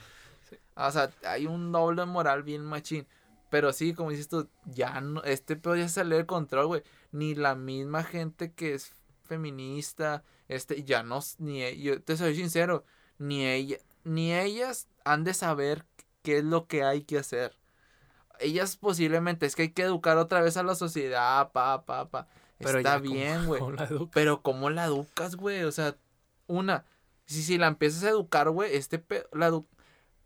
O 0.75 0.91
sea, 0.91 1.09
hay 1.25 1.45
un 1.47 1.71
doble 1.71 2.05
moral 2.05 2.43
bien 2.43 2.63
machín. 2.63 3.07
Pero 3.49 3.71
sí, 3.73 3.93
como 3.93 4.09
dices 4.09 4.27
tú, 4.27 4.49
ya 4.65 4.99
no, 5.01 5.23
este 5.23 5.55
pedo 5.55 5.75
ya 5.75 5.87
salió 5.87 6.17
de 6.17 6.25
control, 6.25 6.67
güey. 6.67 6.83
Ni 7.11 7.35
la 7.35 7.55
misma 7.55 8.03
gente 8.03 8.51
que 8.51 8.73
es 8.73 8.91
feminista, 9.23 10.23
este, 10.47 10.83
ya 10.83 11.03
no, 11.03 11.19
ni, 11.37 11.61
e- 11.63 11.79
yo 11.79 12.01
te 12.01 12.17
soy 12.17 12.35
sincero, 12.35 12.83
ni 13.17 13.45
ella, 13.45 13.77
ni 14.03 14.33
ellas 14.33 14.87
han 15.05 15.23
de 15.23 15.33
saber 15.33 15.85
qué 16.23 16.39
es 16.39 16.43
lo 16.43 16.67
que 16.67 16.83
hay 16.83 17.03
que 17.03 17.17
hacer. 17.19 17.55
Ellas 18.39 18.75
posiblemente, 18.75 19.45
es 19.45 19.55
que 19.55 19.63
hay 19.63 19.71
que 19.71 19.83
educar 19.83 20.17
otra 20.17 20.41
vez 20.41 20.57
a 20.57 20.63
la 20.63 20.75
sociedad, 20.75 21.51
pa, 21.51 21.85
pa, 21.85 22.09
pa. 22.09 22.27
Pero 22.59 22.79
Está 22.79 22.95
ya, 22.97 22.99
¿cómo- 23.03 23.13
bien, 23.13 23.45
güey. 23.45 23.61
Pero 24.13 24.41
¿cómo 24.41 24.69
la 24.69 24.85
educas, 24.85 25.35
güey? 25.35 25.63
O 25.63 25.71
sea, 25.71 25.95
una, 26.47 26.85
si, 27.25 27.43
si 27.43 27.57
la 27.57 27.67
empiezas 27.67 28.03
a 28.03 28.09
educar, 28.09 28.49
güey, 28.49 28.75
este 28.75 28.99
pe- 28.99 29.27
la, 29.31 29.61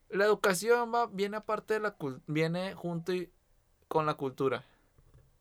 la 0.10 0.26
educación 0.26 0.94
va, 0.94 1.08
viene 1.08 1.38
aparte 1.38 1.76
de 1.76 1.80
la 1.80 1.98
cul- 1.98 2.22
viene 2.28 2.74
junto 2.76 3.14
y- 3.14 3.32
con 3.88 4.06
la 4.06 4.16
cultura. 4.16 4.64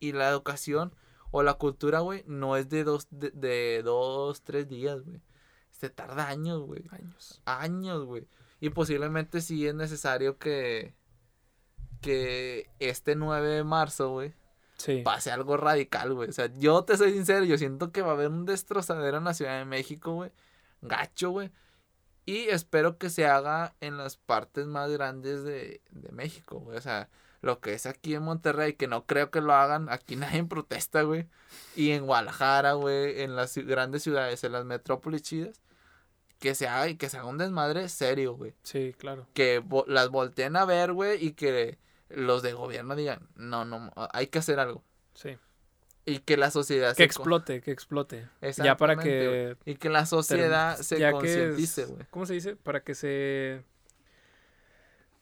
Y 0.00 0.12
la 0.12 0.28
educación 0.28 0.94
o 1.30 1.42
la 1.42 1.54
cultura, 1.54 2.00
güey, 2.00 2.24
no 2.26 2.56
es 2.56 2.68
de 2.68 2.84
dos, 2.84 3.06
de, 3.10 3.30
de 3.32 3.82
dos, 3.82 4.42
tres 4.42 4.68
días, 4.68 5.02
güey. 5.02 5.20
Se 5.70 5.90
tarda 5.90 6.28
años, 6.28 6.60
güey. 6.62 6.84
Años. 6.90 7.40
Años, 7.44 8.04
güey. 8.04 8.26
Y 8.60 8.70
posiblemente 8.70 9.40
sí 9.40 9.66
es 9.66 9.74
necesario 9.74 10.38
que, 10.38 10.94
que 12.00 12.70
este 12.78 13.14
9 13.16 13.48
de 13.48 13.64
marzo, 13.64 14.10
güey, 14.10 14.34
Sí. 14.78 15.02
pase 15.04 15.30
algo 15.30 15.56
radical, 15.56 16.14
güey. 16.14 16.28
O 16.28 16.32
sea, 16.32 16.46
yo 16.54 16.84
te 16.84 16.96
soy 16.96 17.12
sincero, 17.12 17.44
yo 17.44 17.58
siento 17.58 17.90
que 17.92 18.02
va 18.02 18.10
a 18.10 18.14
haber 18.14 18.28
un 18.28 18.44
destrozadero 18.44 19.18
en 19.18 19.24
la 19.24 19.34
Ciudad 19.34 19.58
de 19.58 19.64
México, 19.64 20.14
güey. 20.14 20.30
Gacho, 20.82 21.30
güey. 21.30 21.50
Y 22.28 22.48
espero 22.50 22.98
que 22.98 23.08
se 23.10 23.26
haga 23.26 23.74
en 23.80 23.96
las 23.96 24.16
partes 24.18 24.66
más 24.66 24.90
grandes 24.90 25.44
de, 25.44 25.80
de 25.90 26.12
México, 26.12 26.60
güey. 26.60 26.76
O 26.76 26.80
sea, 26.80 27.08
lo 27.40 27.60
que 27.60 27.72
es 27.72 27.86
aquí 27.86 28.14
en 28.14 28.22
Monterrey, 28.22 28.74
que 28.74 28.86
no 28.86 29.06
creo 29.06 29.30
que 29.30 29.40
lo 29.40 29.54
hagan. 29.54 29.88
Aquí 29.88 30.14
nadie 30.16 30.44
protesta, 30.44 31.02
güey. 31.02 31.26
Y 31.74 31.92
en 31.92 32.04
Guadalajara, 32.04 32.74
güey, 32.74 33.22
en 33.22 33.34
las 33.36 33.56
grandes 33.56 34.02
ciudades, 34.02 34.44
en 34.44 34.52
las 34.52 34.64
metrópolis 34.66 35.22
chidas. 35.22 35.62
Que 36.38 36.54
se 36.54 36.68
haga 36.68 36.88
y 36.88 36.96
que 36.96 37.08
se 37.08 37.16
haga 37.16 37.26
un 37.28 37.38
desmadre 37.38 37.88
serio, 37.88 38.34
güey 38.34 38.54
Sí, 38.62 38.94
claro. 38.96 39.26
que 39.34 39.60
vo- 39.60 39.86
las 39.88 40.08
volteen 40.10 40.54
a 40.56 40.64
ver, 40.66 40.92
güey, 40.92 41.24
y 41.24 41.32
que 41.32 41.78
los 42.10 42.42
de 42.42 42.52
gobierno 42.52 42.94
digan, 42.94 43.26
no, 43.34 43.64
no, 43.64 43.90
hay 44.12 44.28
que 44.28 44.38
hacer 44.38 44.60
algo. 44.60 44.84
Sí. 45.14 45.36
Y 46.08 46.18
que 46.20 46.36
la 46.36 46.50
sociedad 46.50 46.90
Que 46.90 46.96
se 46.96 47.04
explote, 47.04 47.60
que 47.60 47.70
explote. 47.70 48.28
Ya 48.62 48.76
para 48.76 48.96
que. 48.96 49.56
Y 49.64 49.74
que 49.76 49.88
la 49.90 50.06
sociedad 50.06 50.76
term- 50.78 50.82
se 50.82 51.10
concientice, 51.12 51.82
es- 51.82 51.88
güey. 51.90 52.06
¿Cómo 52.10 52.26
se 52.26 52.34
dice? 52.34 52.56
Para 52.56 52.80
que 52.82 52.94
se. 52.94 53.62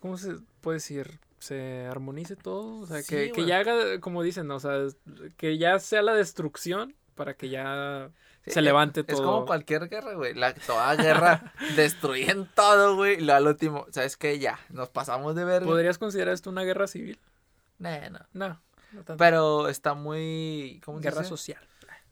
¿Cómo 0.01 0.17
se 0.19 0.37
puede 0.61 0.77
decir? 0.77 1.19
Se 1.39 1.87
armonice 1.87 2.37
todo. 2.37 2.81
O 2.81 2.87
sea, 2.87 3.03
Sí, 3.03 3.15
que, 3.15 3.33
que 3.33 3.45
ya 3.47 3.59
haga, 3.59 4.01
como 4.01 4.23
dicen, 4.23 4.51
o 4.51 4.59
sea, 4.61 4.87
que 5.37 5.59
ya 5.59 5.79
sea 5.79 6.03
la 6.03 6.15
destrucción 6.15 6.95
para 7.15 7.35
que 7.35 7.49
ya 7.49 8.11
Sí, 8.45 8.53
se 8.53 8.61
es- 8.61 8.65
levante 8.65 9.01
Es 9.01 9.07
todo. 9.07 9.23
como 9.25 9.47
cualquier 9.47 9.89
guerra, 9.89 10.15
güey. 10.15 10.35
La, 10.35 10.55
toda 10.55 10.95
guerra 10.97 11.53
destruyen 11.77 12.49
todo, 12.55 12.97
güey. 12.97 13.15
Y 13.15 13.21
luego 13.21 13.33
al 13.39 13.47
último, 13.49 13.87
¿sabes 13.91 14.17
qué? 14.17 14.39
Ya, 14.39 14.59
nos 14.71 14.89
pasamos 14.89 15.35
de 15.35 15.45
verga. 15.45 15.67
¿Podrías 15.67 15.99
considerar 15.99 16.35
esto 16.35 16.51
una 16.51 16.63
guerra 16.63 16.87
civil? 16.87 17.19
Nah, 17.79 18.09
no. 18.09 18.21
No, 18.33 18.63
no. 19.07 19.17
Pero 19.17 19.69
está 19.69 19.95
muy. 19.95 20.81
¿Cómo 20.85 21.01
guerra 21.01 21.19
dice? 21.23 21.29
social. 21.31 21.61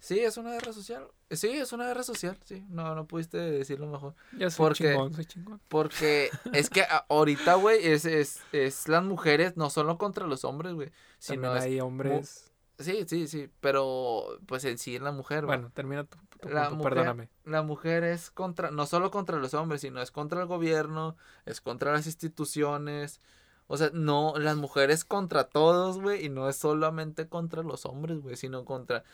Sí, 0.01 0.20
es 0.20 0.37
una 0.37 0.53
guerra 0.53 0.73
social. 0.75 1.07
Sí, 1.31 1.49
es 1.49 1.73
una 1.73 1.87
guerra 1.87 2.03
social. 2.03 2.37
Sí, 2.44 2.64
no, 2.68 2.94
no 2.94 3.07
pudiste 3.07 3.38
decirlo 3.38 3.87
mejor. 3.87 4.14
Ya 4.37 4.51
soy 4.51 4.66
Porque- 4.66 4.90
chingón, 4.92 5.14
soy 5.14 5.25
chingón. 5.25 5.61
Porque 5.68 6.29
es 6.53 6.68
que 6.68 6.85
ahorita, 7.09 7.55
güey, 7.55 7.87
es, 7.87 8.05
es, 8.05 8.42
es 8.53 8.87
las 8.88 9.03
mujeres, 9.03 9.57
no 9.57 9.70
solo 9.70 9.97
contra 9.97 10.27
los 10.27 10.44
hombres, 10.44 10.75
güey. 10.75 10.90
Sino 11.18 11.42
También 11.42 11.57
es- 11.59 11.64
hay 11.64 11.81
hombres. 11.81 12.51
Sí, 12.79 13.05
sí, 13.09 13.29
sí. 13.29 13.49
Pero, 13.61 14.38
pues 14.47 14.64
en 14.66 14.77
sí 14.79 14.97
es 14.97 15.01
la 15.01 15.12
mujer, 15.12 15.47
güey. 15.47 15.57
Bueno, 15.57 15.73
termina 15.73 16.05
tu, 16.05 16.18
tu 16.38 16.49
La 16.51 16.64
punto, 16.68 16.77
mujer- 16.77 16.92
perdóname. 16.94 17.29
La 17.44 17.62
mujer 17.62 18.05
es 18.05 18.31
contra, 18.31 18.70
no 18.73 18.85
solo 18.85 19.11
contra 19.11 19.38
los 19.38 19.55
hombres, 19.55 19.81
sino 19.81 20.03
es 20.03 20.11
contra 20.11 20.40
el 20.42 20.47
gobierno, 20.49 21.16
es 21.47 21.61
contra 21.62 21.92
las 21.92 22.05
instituciones. 22.07 23.20
O 23.66 23.77
sea, 23.77 23.90
no, 23.94 24.35
las 24.38 24.57
mujeres 24.57 25.05
contra 25.05 25.44
todos, 25.44 26.00
güey, 26.00 26.27
y 26.27 26.29
no 26.29 26.48
es 26.48 26.57
solamente 26.57 27.29
contra 27.29 27.62
los 27.62 27.87
hombres, 27.87 28.20
güey, 28.20 28.37
sino 28.37 28.64
contra 28.64 29.05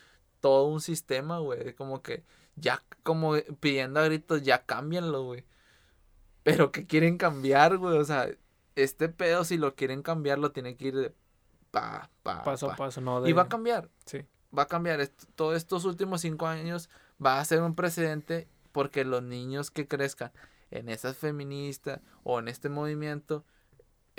todo 0.40 0.66
un 0.66 0.80
sistema, 0.80 1.38
güey. 1.38 1.74
Como 1.74 2.02
que 2.02 2.24
ya, 2.56 2.82
como 3.02 3.34
pidiendo 3.60 4.00
a 4.00 4.04
gritos, 4.04 4.42
ya 4.42 4.64
cámbianlo, 4.66 5.22
güey. 5.24 5.44
Pero 6.42 6.72
que 6.72 6.86
quieren 6.86 7.16
cambiar, 7.18 7.76
güey. 7.76 7.98
O 7.98 8.04
sea, 8.04 8.28
este 8.74 9.08
pedo, 9.08 9.44
si 9.44 9.56
lo 9.58 9.74
quieren 9.74 10.02
cambiar, 10.02 10.38
lo 10.38 10.52
tienen 10.52 10.76
que 10.76 10.88
ir 10.88 10.96
de 10.96 11.14
pa, 11.70 12.10
pa, 12.22 12.42
Paso 12.42 12.68
pa. 12.68 12.72
a 12.74 12.76
paso, 12.76 13.00
no 13.00 13.20
Y 13.20 13.28
de... 13.28 13.32
va 13.34 13.42
a 13.42 13.48
cambiar 13.48 13.88
Sí. 14.06 14.24
va 14.56 14.62
a 14.62 14.66
cambiar. 14.68 15.00
Est- 15.00 15.24
Todos 15.36 15.56
estos 15.56 15.84
últimos 15.84 16.22
cinco 16.22 16.46
años 16.46 16.88
va 17.24 17.38
a 17.38 17.44
ser 17.44 17.62
un 17.62 17.74
precedente 17.74 18.48
porque 18.72 19.04
los 19.04 19.22
niños 19.22 19.70
que 19.70 19.86
crezcan 19.86 20.32
en 20.70 20.88
esas 20.88 21.16
feministas 21.16 22.00
o 22.24 22.38
en 22.38 22.48
este 22.48 22.68
movimiento, 22.68 23.44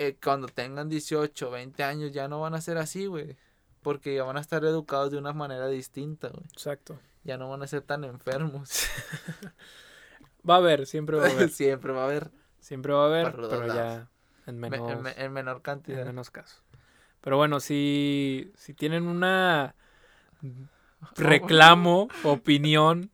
eh, 0.08 0.16
cuando 0.22 0.48
tengan 0.48 0.88
18 0.88 1.48
o 1.48 1.50
20 1.50 1.82
años 1.84 2.12
ya 2.12 2.28
no 2.28 2.40
van 2.40 2.54
a 2.54 2.60
ser 2.60 2.78
así, 2.78 3.06
güey. 3.06 3.36
Porque 3.82 4.14
ya 4.14 4.24
van 4.24 4.36
a 4.36 4.40
estar 4.40 4.64
educados 4.64 5.10
de 5.10 5.18
una 5.18 5.32
manera 5.32 5.66
distinta, 5.68 6.28
güey. 6.28 6.44
Exacto. 6.52 6.98
Ya 7.24 7.36
no 7.36 7.48
van 7.50 7.62
a 7.62 7.66
ser 7.66 7.82
tan 7.82 8.04
enfermos. 8.04 8.70
Va 10.48 10.54
a 10.54 10.58
haber, 10.58 10.86
siempre 10.86 11.16
va 11.18 11.26
a 11.26 11.30
haber. 11.30 11.50
Siempre 11.50 11.92
va 11.92 12.02
a 12.02 12.04
haber 12.06 12.30
Siempre 12.58 12.92
va 12.92 13.02
a 13.04 13.06
haber, 13.06 13.32
pero 13.32 13.66
ya 13.66 14.08
en 14.46 14.58
me- 14.58 14.70
menos, 14.70 14.90
en, 14.92 15.02
me- 15.02 15.14
en 15.16 15.32
menor 15.32 15.56
en 15.56 15.62
cantidad. 15.62 16.04
menos 16.06 16.30
casos. 16.30 16.62
Pero 17.20 17.36
bueno, 17.36 17.58
si, 17.60 18.52
si 18.56 18.74
tienen 18.74 19.06
una 19.06 19.74
reclamo, 21.16 22.08
opinión, 22.24 23.10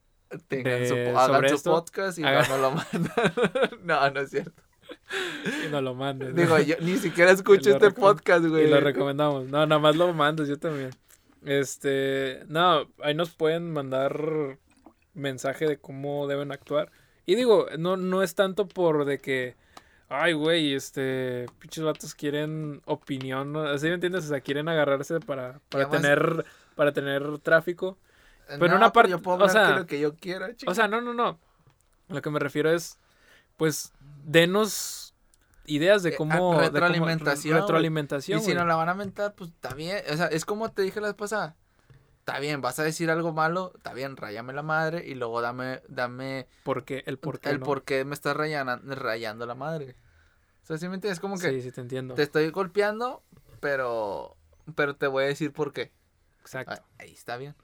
Tengan 0.49 0.87
su, 0.87 0.95
de- 0.95 1.11
hagan 1.11 1.27
sobre 1.27 1.49
su 1.51 1.55
esto, 1.57 1.71
podcast 1.73 2.19
y 2.19 2.25
haga- 2.25 2.47
no 2.49 2.59
lo 2.59 2.71
mandan. 2.73 3.33
no, 3.83 4.11
no 4.11 4.21
es 4.21 4.31
cierto. 4.31 4.63
Y 5.67 5.71
nos 5.71 5.83
lo 5.83 5.95
mandes. 5.95 6.35
Digo, 6.35 6.59
yo 6.59 6.77
ni 6.81 6.97
siquiera 6.99 7.31
escucho 7.33 7.71
este 7.71 7.91
podcast, 7.91 8.45
güey. 8.47 8.67
Y 8.67 8.71
lo 8.71 8.81
recomendamos. 8.81 9.47
No, 9.49 9.67
nada 9.67 9.79
más 9.81 9.97
lo 9.97 10.13
mandas, 10.13 10.49
yo 10.49 10.59
también. 10.59 10.91
Este, 11.45 12.43
no, 12.49 12.89
ahí 13.03 13.15
nos 13.15 13.31
pueden 13.31 13.73
mandar 13.73 14.59
mensaje 15.15 15.67
de 15.67 15.79
cómo 15.79 16.27
deben 16.27 16.53
actuar. 16.53 16.91
Y 17.27 17.35
digo, 17.35 17.67
no, 17.79 17.97
no 17.97 18.23
es 18.23 18.35
tanto 18.35 18.67
por 18.69 19.05
de 19.05 19.19
que, 19.21 19.57
ay, 20.09 20.33
güey, 20.33 20.75
este, 20.75 21.47
pinches 21.59 21.85
vatos 21.85 22.15
quieren 22.15 22.83
opinión, 22.87 23.53
¿no? 23.53 23.63
¿así 23.63 23.87
me 23.87 23.95
entiendes? 23.95 24.25
O 24.25 24.29
sea, 24.29 24.41
quieren 24.41 24.69
agarrarse 24.69 25.21
para, 25.21 25.61
para 25.69 25.85
además- 25.85 26.03
tener, 26.03 26.45
para 26.75 26.93
tener 26.93 27.39
tráfico. 27.39 27.99
Pero 28.49 28.69
No, 28.69 28.77
una 28.77 28.93
parte- 28.93 29.11
yo 29.11 29.21
puedo 29.21 29.37
o 29.39 29.41
hablar 29.43 29.51
sea, 29.53 29.75
de 29.75 29.81
lo 29.81 29.87
que 29.87 30.01
yo 30.01 30.15
quiera, 30.17 30.55
chico. 30.57 30.73
O 30.73 30.75
sea, 30.75 30.89
no, 30.89 31.01
no, 31.03 31.13
no. 31.13 31.39
Lo 32.09 32.23
que 32.23 32.31
me 32.31 32.39
refiero 32.39 32.71
es, 32.73 32.99
pues, 33.59 33.93
denos 34.29 35.15
ideas 35.67 36.03
de 36.03 36.11
Eh, 36.11 36.17
cómo... 36.17 36.33
a- 36.33 36.37
de 36.37 36.41
cómo- 36.41 36.61
retroalimentación, 36.61 37.59
retroalimentación, 37.61 38.41
y 38.41 38.43
si 38.43 38.55
nos 38.55 38.67
la 38.67 38.77
van 38.77 38.89
a 38.89 38.95
mentar, 38.95 39.35
pues 39.35 39.51
está 39.51 39.75
bien. 39.75 40.03
O 40.13 40.17
sea, 40.17 40.27
es 40.27 40.45
como 40.45 40.71
te 40.71 40.83
dije 40.83 41.01
la 41.01 41.09
vez 41.09 41.17
pasada. 41.17 41.57
Está 42.21 42.39
bien, 42.41 42.61
vas 42.61 42.79
a 42.79 42.83
decir 42.85 43.11
algo 43.11 43.33
malo, 43.33 43.73
está 43.75 43.95
bien, 43.95 44.17
rayame 44.17 44.53
la 44.53 44.63
madre 44.63 45.07
y 45.07 45.15
luego 45.15 45.41
dame, 45.41 45.81
dame 45.89 46.47
¿Por 46.63 46.85
qué? 46.85 47.03
El 47.07 47.19
por 47.19 47.41
qué, 47.41 47.49
el 47.49 47.61
¿no? 47.61 47.65
por 47.65 47.85
qué 47.85 48.05
me 48.05 48.13
estás 48.15 48.37
rayana- 48.37 48.81
rayando 48.85 49.47
la 49.47 49.55
madre. 49.55 49.97
O 50.63 50.67
sea, 50.67 50.77
¿sí 50.77 50.89
me 50.89 50.97
entiendes? 50.97 51.21
Como 51.21 51.39
que 51.39 51.49
Sí, 51.51 51.63
sí, 51.63 51.73
te 51.73 51.81
entiendo. 51.81 52.15
te 52.15 52.23
estoy 52.23 52.51
golpeando, 52.51 53.23
pero, 53.61 54.37
pero 54.75 54.95
te 54.95 55.07
voy 55.07 55.25
a 55.25 55.27
decir 55.29 55.55
por 55.55 55.73
qué. 55.73 55.91
Exacto. 56.43 56.75
Ah, 56.77 56.85
Ahí 56.99 57.13
está 57.13 57.39
bien. 57.39 57.55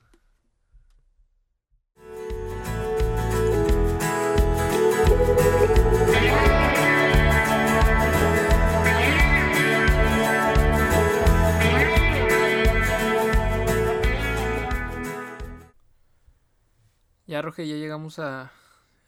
Ya, 17.57 17.63
Roge, 17.63 17.69
ya 17.69 17.77
llegamos 17.77 18.19
a, 18.19 18.51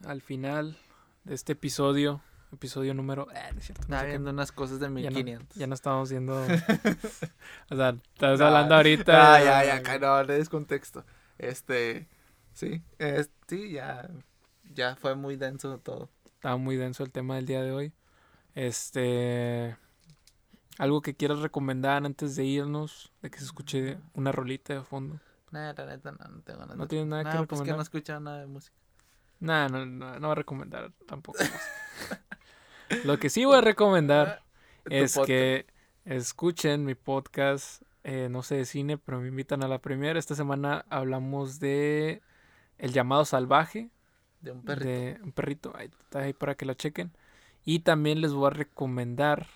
al 0.04 0.20
final 0.22 0.76
de 1.24 1.34
este 1.34 1.52
episodio. 1.52 2.20
Episodio 2.52 2.94
número. 2.94 3.26
No 3.26 3.58
es 3.58 3.64
cierto. 3.66 3.82
no 3.88 3.96
Estaba 3.96 4.00
sé 4.02 4.06
qué- 4.06 4.10
viendo 4.12 4.30
unas 4.30 4.52
cosas 4.52 4.78
de 4.78 4.86
ya, 4.86 5.10
no, 5.10 5.16
1500. 5.16 5.56
ya 5.56 5.66
no 5.66 5.74
estamos 5.74 6.10
viendo. 6.10 6.34
o 7.70 7.76
sea, 7.76 7.88
estás 8.14 8.40
hablando 8.40 8.74
ahorita. 8.76 9.34
Ah, 9.34 9.42
ya, 9.42 9.64
ya, 9.64 9.82
ca- 9.82 9.98
no, 9.98 10.22
le 10.22 10.34
des 10.34 10.48
contexto. 10.48 11.04
Este, 11.38 12.08
sí, 12.52 12.82
es- 12.98 13.30
sí, 13.48 13.72
ya, 13.72 14.08
ya 14.72 14.94
fue 14.96 15.16
muy 15.16 15.36
denso 15.36 15.78
todo. 15.78 16.08
Estaba 16.26 16.56
muy 16.56 16.76
denso 16.76 17.02
el 17.02 17.10
tema 17.10 17.34
del 17.36 17.46
día 17.46 17.62
de 17.62 17.72
hoy. 17.72 17.92
Este. 18.54 19.76
Algo 20.78 21.00
que 21.02 21.14
quieras 21.16 21.38
recomendar 21.40 22.04
antes 22.04 22.36
de 22.36 22.44
irnos, 22.44 23.10
de 23.22 23.30
que 23.30 23.38
se 23.38 23.44
escuche 23.46 23.98
una 24.14 24.30
rolita 24.30 24.74
de 24.74 24.82
fondo. 24.82 25.18
Nah, 25.52 25.72
la 25.72 25.86
neta, 25.86 26.12
no, 26.12 26.18
no 26.28 26.42
tengo 26.42 26.60
nada. 26.60 26.74
No 26.76 26.88
tienes 26.88 27.06
nada 27.08 27.22
que 27.24 27.28
Nah, 27.30 27.34
pues 27.46 27.60
que 27.60 27.72
recomendar. 27.72 27.76
no 27.76 27.82
escuchaba 27.82 28.20
nada 28.20 28.40
de 28.40 28.46
música. 28.46 28.76
Nah, 29.40 29.68
no, 29.68 29.86
no, 29.86 30.18
no 30.18 30.26
voy 30.28 30.32
a 30.32 30.34
recomendar 30.34 30.92
tampoco. 31.06 31.38
Lo 33.04 33.18
que 33.18 33.30
sí 33.30 33.44
voy 33.44 33.56
a 33.58 33.60
recomendar 33.60 34.42
es 34.88 35.14
podcast. 35.14 35.26
que 35.26 35.66
escuchen 36.04 36.84
mi 36.84 36.94
podcast, 36.94 37.82
eh, 38.04 38.28
no 38.30 38.42
sé 38.42 38.56
de 38.56 38.64
cine, 38.64 38.96
pero 38.98 39.20
me 39.20 39.28
invitan 39.28 39.62
a 39.62 39.68
la 39.68 39.80
primera. 39.80 40.18
Esta 40.18 40.34
semana 40.34 40.84
hablamos 40.88 41.58
de 41.58 42.22
El 42.78 42.92
llamado 42.92 43.24
salvaje, 43.24 43.90
De 44.40 44.52
un 44.52 44.62
perrito. 44.62 44.88
de 44.88 45.18
un 45.22 45.32
perrito, 45.32 45.72
ahí 45.76 45.90
está 46.04 46.20
ahí 46.20 46.32
para 46.32 46.54
que 46.54 46.66
la 46.66 46.74
chequen. 46.74 47.12
Y 47.64 47.80
también 47.80 48.20
les 48.20 48.32
voy 48.32 48.46
a 48.46 48.50
recomendar 48.50 49.46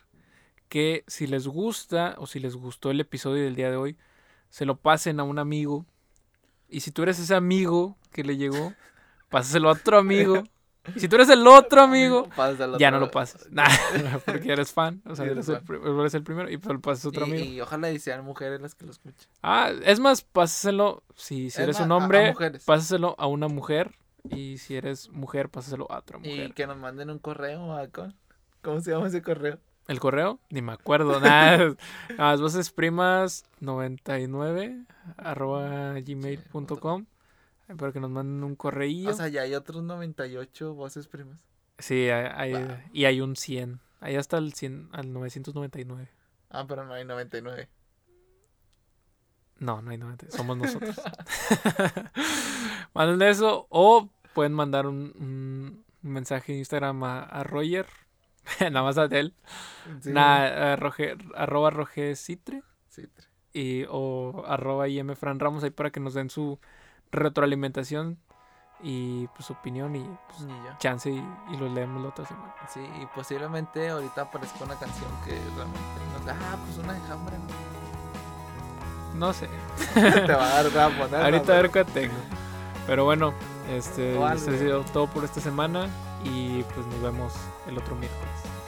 que 0.68 1.04
si 1.06 1.26
les 1.28 1.46
gusta 1.46 2.14
o 2.18 2.26
si 2.26 2.40
les 2.40 2.56
gustó 2.56 2.90
el 2.90 3.00
episodio 3.00 3.44
del 3.44 3.54
día 3.54 3.70
de 3.70 3.76
hoy, 3.76 3.96
se 4.50 4.66
lo 4.66 4.76
pasen 4.76 5.18
a 5.20 5.24
un 5.24 5.38
amigo. 5.38 5.86
Y 6.68 6.80
si 6.80 6.90
tú 6.90 7.02
eres 7.02 7.18
ese 7.18 7.34
amigo 7.34 7.96
que 8.12 8.22
le 8.24 8.36
llegó, 8.36 8.74
pásaselo 9.30 9.68
a 9.70 9.72
otro 9.72 9.98
amigo. 9.98 10.42
Y 10.94 11.00
si 11.00 11.08
tú 11.08 11.16
eres 11.16 11.28
el 11.28 11.46
otro 11.46 11.82
amigo, 11.82 12.28
Pásalo 12.36 12.78
ya 12.78 12.88
otra 12.88 12.90
no 12.92 12.98
lo 13.00 13.06
vez. 13.06 13.12
pases. 13.12 13.48
Nah, 13.50 13.68
porque 14.24 14.50
eres 14.52 14.72
fan. 14.72 15.02
O 15.06 15.14
sea, 15.14 15.24
Sí, 15.26 15.30
eres, 15.30 15.48
el, 15.48 15.60
pri- 15.60 15.78
eres 15.84 16.14
el 16.14 16.22
primero 16.22 16.50
y 16.50 16.56
pues 16.56 16.72
lo 16.74 16.80
pasas 16.80 17.04
a 17.04 17.08
otro 17.08 17.26
y, 17.26 17.30
amigo. 17.30 17.44
y 17.44 17.60
ojalá 17.60 17.90
y 17.90 17.98
sean 17.98 18.24
mujeres 18.24 18.60
las 18.60 18.74
que 18.74 18.86
lo 18.86 18.92
escuchen. 18.92 19.28
Ah, 19.42 19.70
es 19.84 20.00
más, 20.00 20.22
pásaselo. 20.22 21.02
Si, 21.14 21.36
si 21.36 21.46
Es 21.48 21.58
eres 21.58 21.76
más, 21.78 21.86
un 21.86 21.92
a- 21.92 21.94
a 21.94 21.98
hombre, 21.98 22.28
mujeres. 22.32 22.64
pásaselo 22.64 23.14
a 23.18 23.26
una 23.26 23.48
mujer. 23.48 23.94
Y 24.30 24.58
si 24.58 24.76
eres 24.76 25.08
mujer, 25.10 25.48
pásaselo 25.48 25.90
a 25.90 25.98
otra 25.98 26.18
Y 26.22 26.28
mujer. 26.30 26.54
que 26.54 26.66
nos 26.66 26.76
manden 26.76 27.10
un 27.10 27.18
correo 27.18 27.74
a. 27.74 27.86
¿Cómo 28.62 28.80
se 28.80 28.90
llama 28.90 29.06
ese 29.08 29.22
correo? 29.22 29.58
¿El 29.90 29.98
correo? 30.00 30.38
Ni 30.50 30.62
me 30.62 30.72
acuerdo. 30.72 31.18
Nada. 31.20 31.74
Las 32.16 32.40
voces 32.40 32.70
primas 32.70 33.44
99 33.60 34.84
arroba 35.16 35.94
gmail.com. 36.00 37.06
Para 37.76 37.92
que 37.92 38.00
nos 38.00 38.10
manden 38.10 38.42
un 38.44 38.54
correillo. 38.56 39.10
O 39.10 39.14
sea, 39.14 39.28
ya 39.28 39.42
hay 39.42 39.54
otros 39.54 39.82
98 39.82 40.74
voces 40.74 41.06
primas. 41.08 41.40
sí, 41.78 42.08
hay, 42.08 42.54
hay- 42.54 42.64
Wow. 42.64 42.76
y 42.92 43.04
hay 43.06 43.20
un 43.20 43.36
100. 43.36 43.80
Ahí 44.00 44.16
hasta 44.16 44.38
el 44.38 44.54
100, 44.54 44.88
al 44.92 45.12
999. 45.12 46.08
Ah, 46.50 46.64
pero 46.66 46.84
no 46.86 46.94
hay 46.94 47.04
99. 47.04 47.68
No, 49.58 49.82
no 49.82 49.90
hay 49.90 49.98
90. 49.98 50.30
Somos 50.30 50.56
nosotros. 50.56 50.98
Manden 52.94 53.22
eso 53.28 53.66
o 53.70 54.08
pueden 54.34 54.52
mandar 54.52 54.86
un, 54.86 55.12
un 55.18 55.84
mensaje 56.02 56.52
en 56.52 56.58
Instagram 56.58 57.02
a, 57.04 57.22
a 57.22 57.44
Roger. 57.44 57.86
Nada 58.60 58.82
más 58.82 58.98
a 58.98 59.04
él. 59.04 59.34
Sí, 60.00 60.12
Roger, 60.12 61.18
arroba 61.34 61.70
Roger 61.70 62.16
Citre. 62.16 62.62
y, 63.52 63.84
o 63.88 64.44
arroba 64.46 64.86
Fran 65.16 65.40
Ramos 65.40 65.64
ahí 65.64 65.70
para 65.70 65.90
que 65.90 66.00
nos 66.00 66.14
den 66.14 66.30
su 66.30 66.58
retroalimentación 67.12 68.18
y 68.82 69.26
pues 69.28 69.46
su 69.46 69.52
opinión 69.52 69.94
y 69.94 70.00
pues, 70.28 70.42
y 70.48 70.78
chance 70.78 71.10
y, 71.10 71.22
y 71.52 71.56
los 71.56 71.70
leemos 71.72 72.02
la 72.02 72.08
otra 72.08 72.24
semana. 72.24 72.54
Sí, 72.72 72.80
y 72.80 73.06
posiblemente 73.14 73.88
ahorita 73.88 74.22
aparezca 74.22 74.64
una 74.64 74.76
canción 74.76 75.10
que 75.24 75.32
realmente 75.54 75.78
nos 76.12 76.36
Ah, 76.36 76.56
pues 76.64 76.78
una 76.78 76.94
de 76.94 77.12
Hambre. 77.12 77.36
No 79.14 79.32
sé. 79.32 79.48
Te 79.94 80.32
va 80.32 80.46
a 80.46 80.62
dar 80.62 80.72
da 80.72 80.86
a 80.86 80.88
poner. 80.88 81.22
Ahorita 81.22 81.52
a 81.52 81.62
ver 81.62 81.70
qué 81.70 81.84
tengo. 81.84 82.14
Pero 82.86 83.04
bueno, 83.04 83.34
este, 83.70 84.22
ha 84.22 84.36
sido 84.38 84.82
todo 84.84 85.06
por 85.08 85.24
esta 85.24 85.40
semana 85.40 85.88
y 86.24 86.62
pues 86.74 86.86
nos 86.86 87.00
vemos 87.00 87.32
el 87.66 87.78
otro 87.78 87.94
miércoles. 87.96 88.59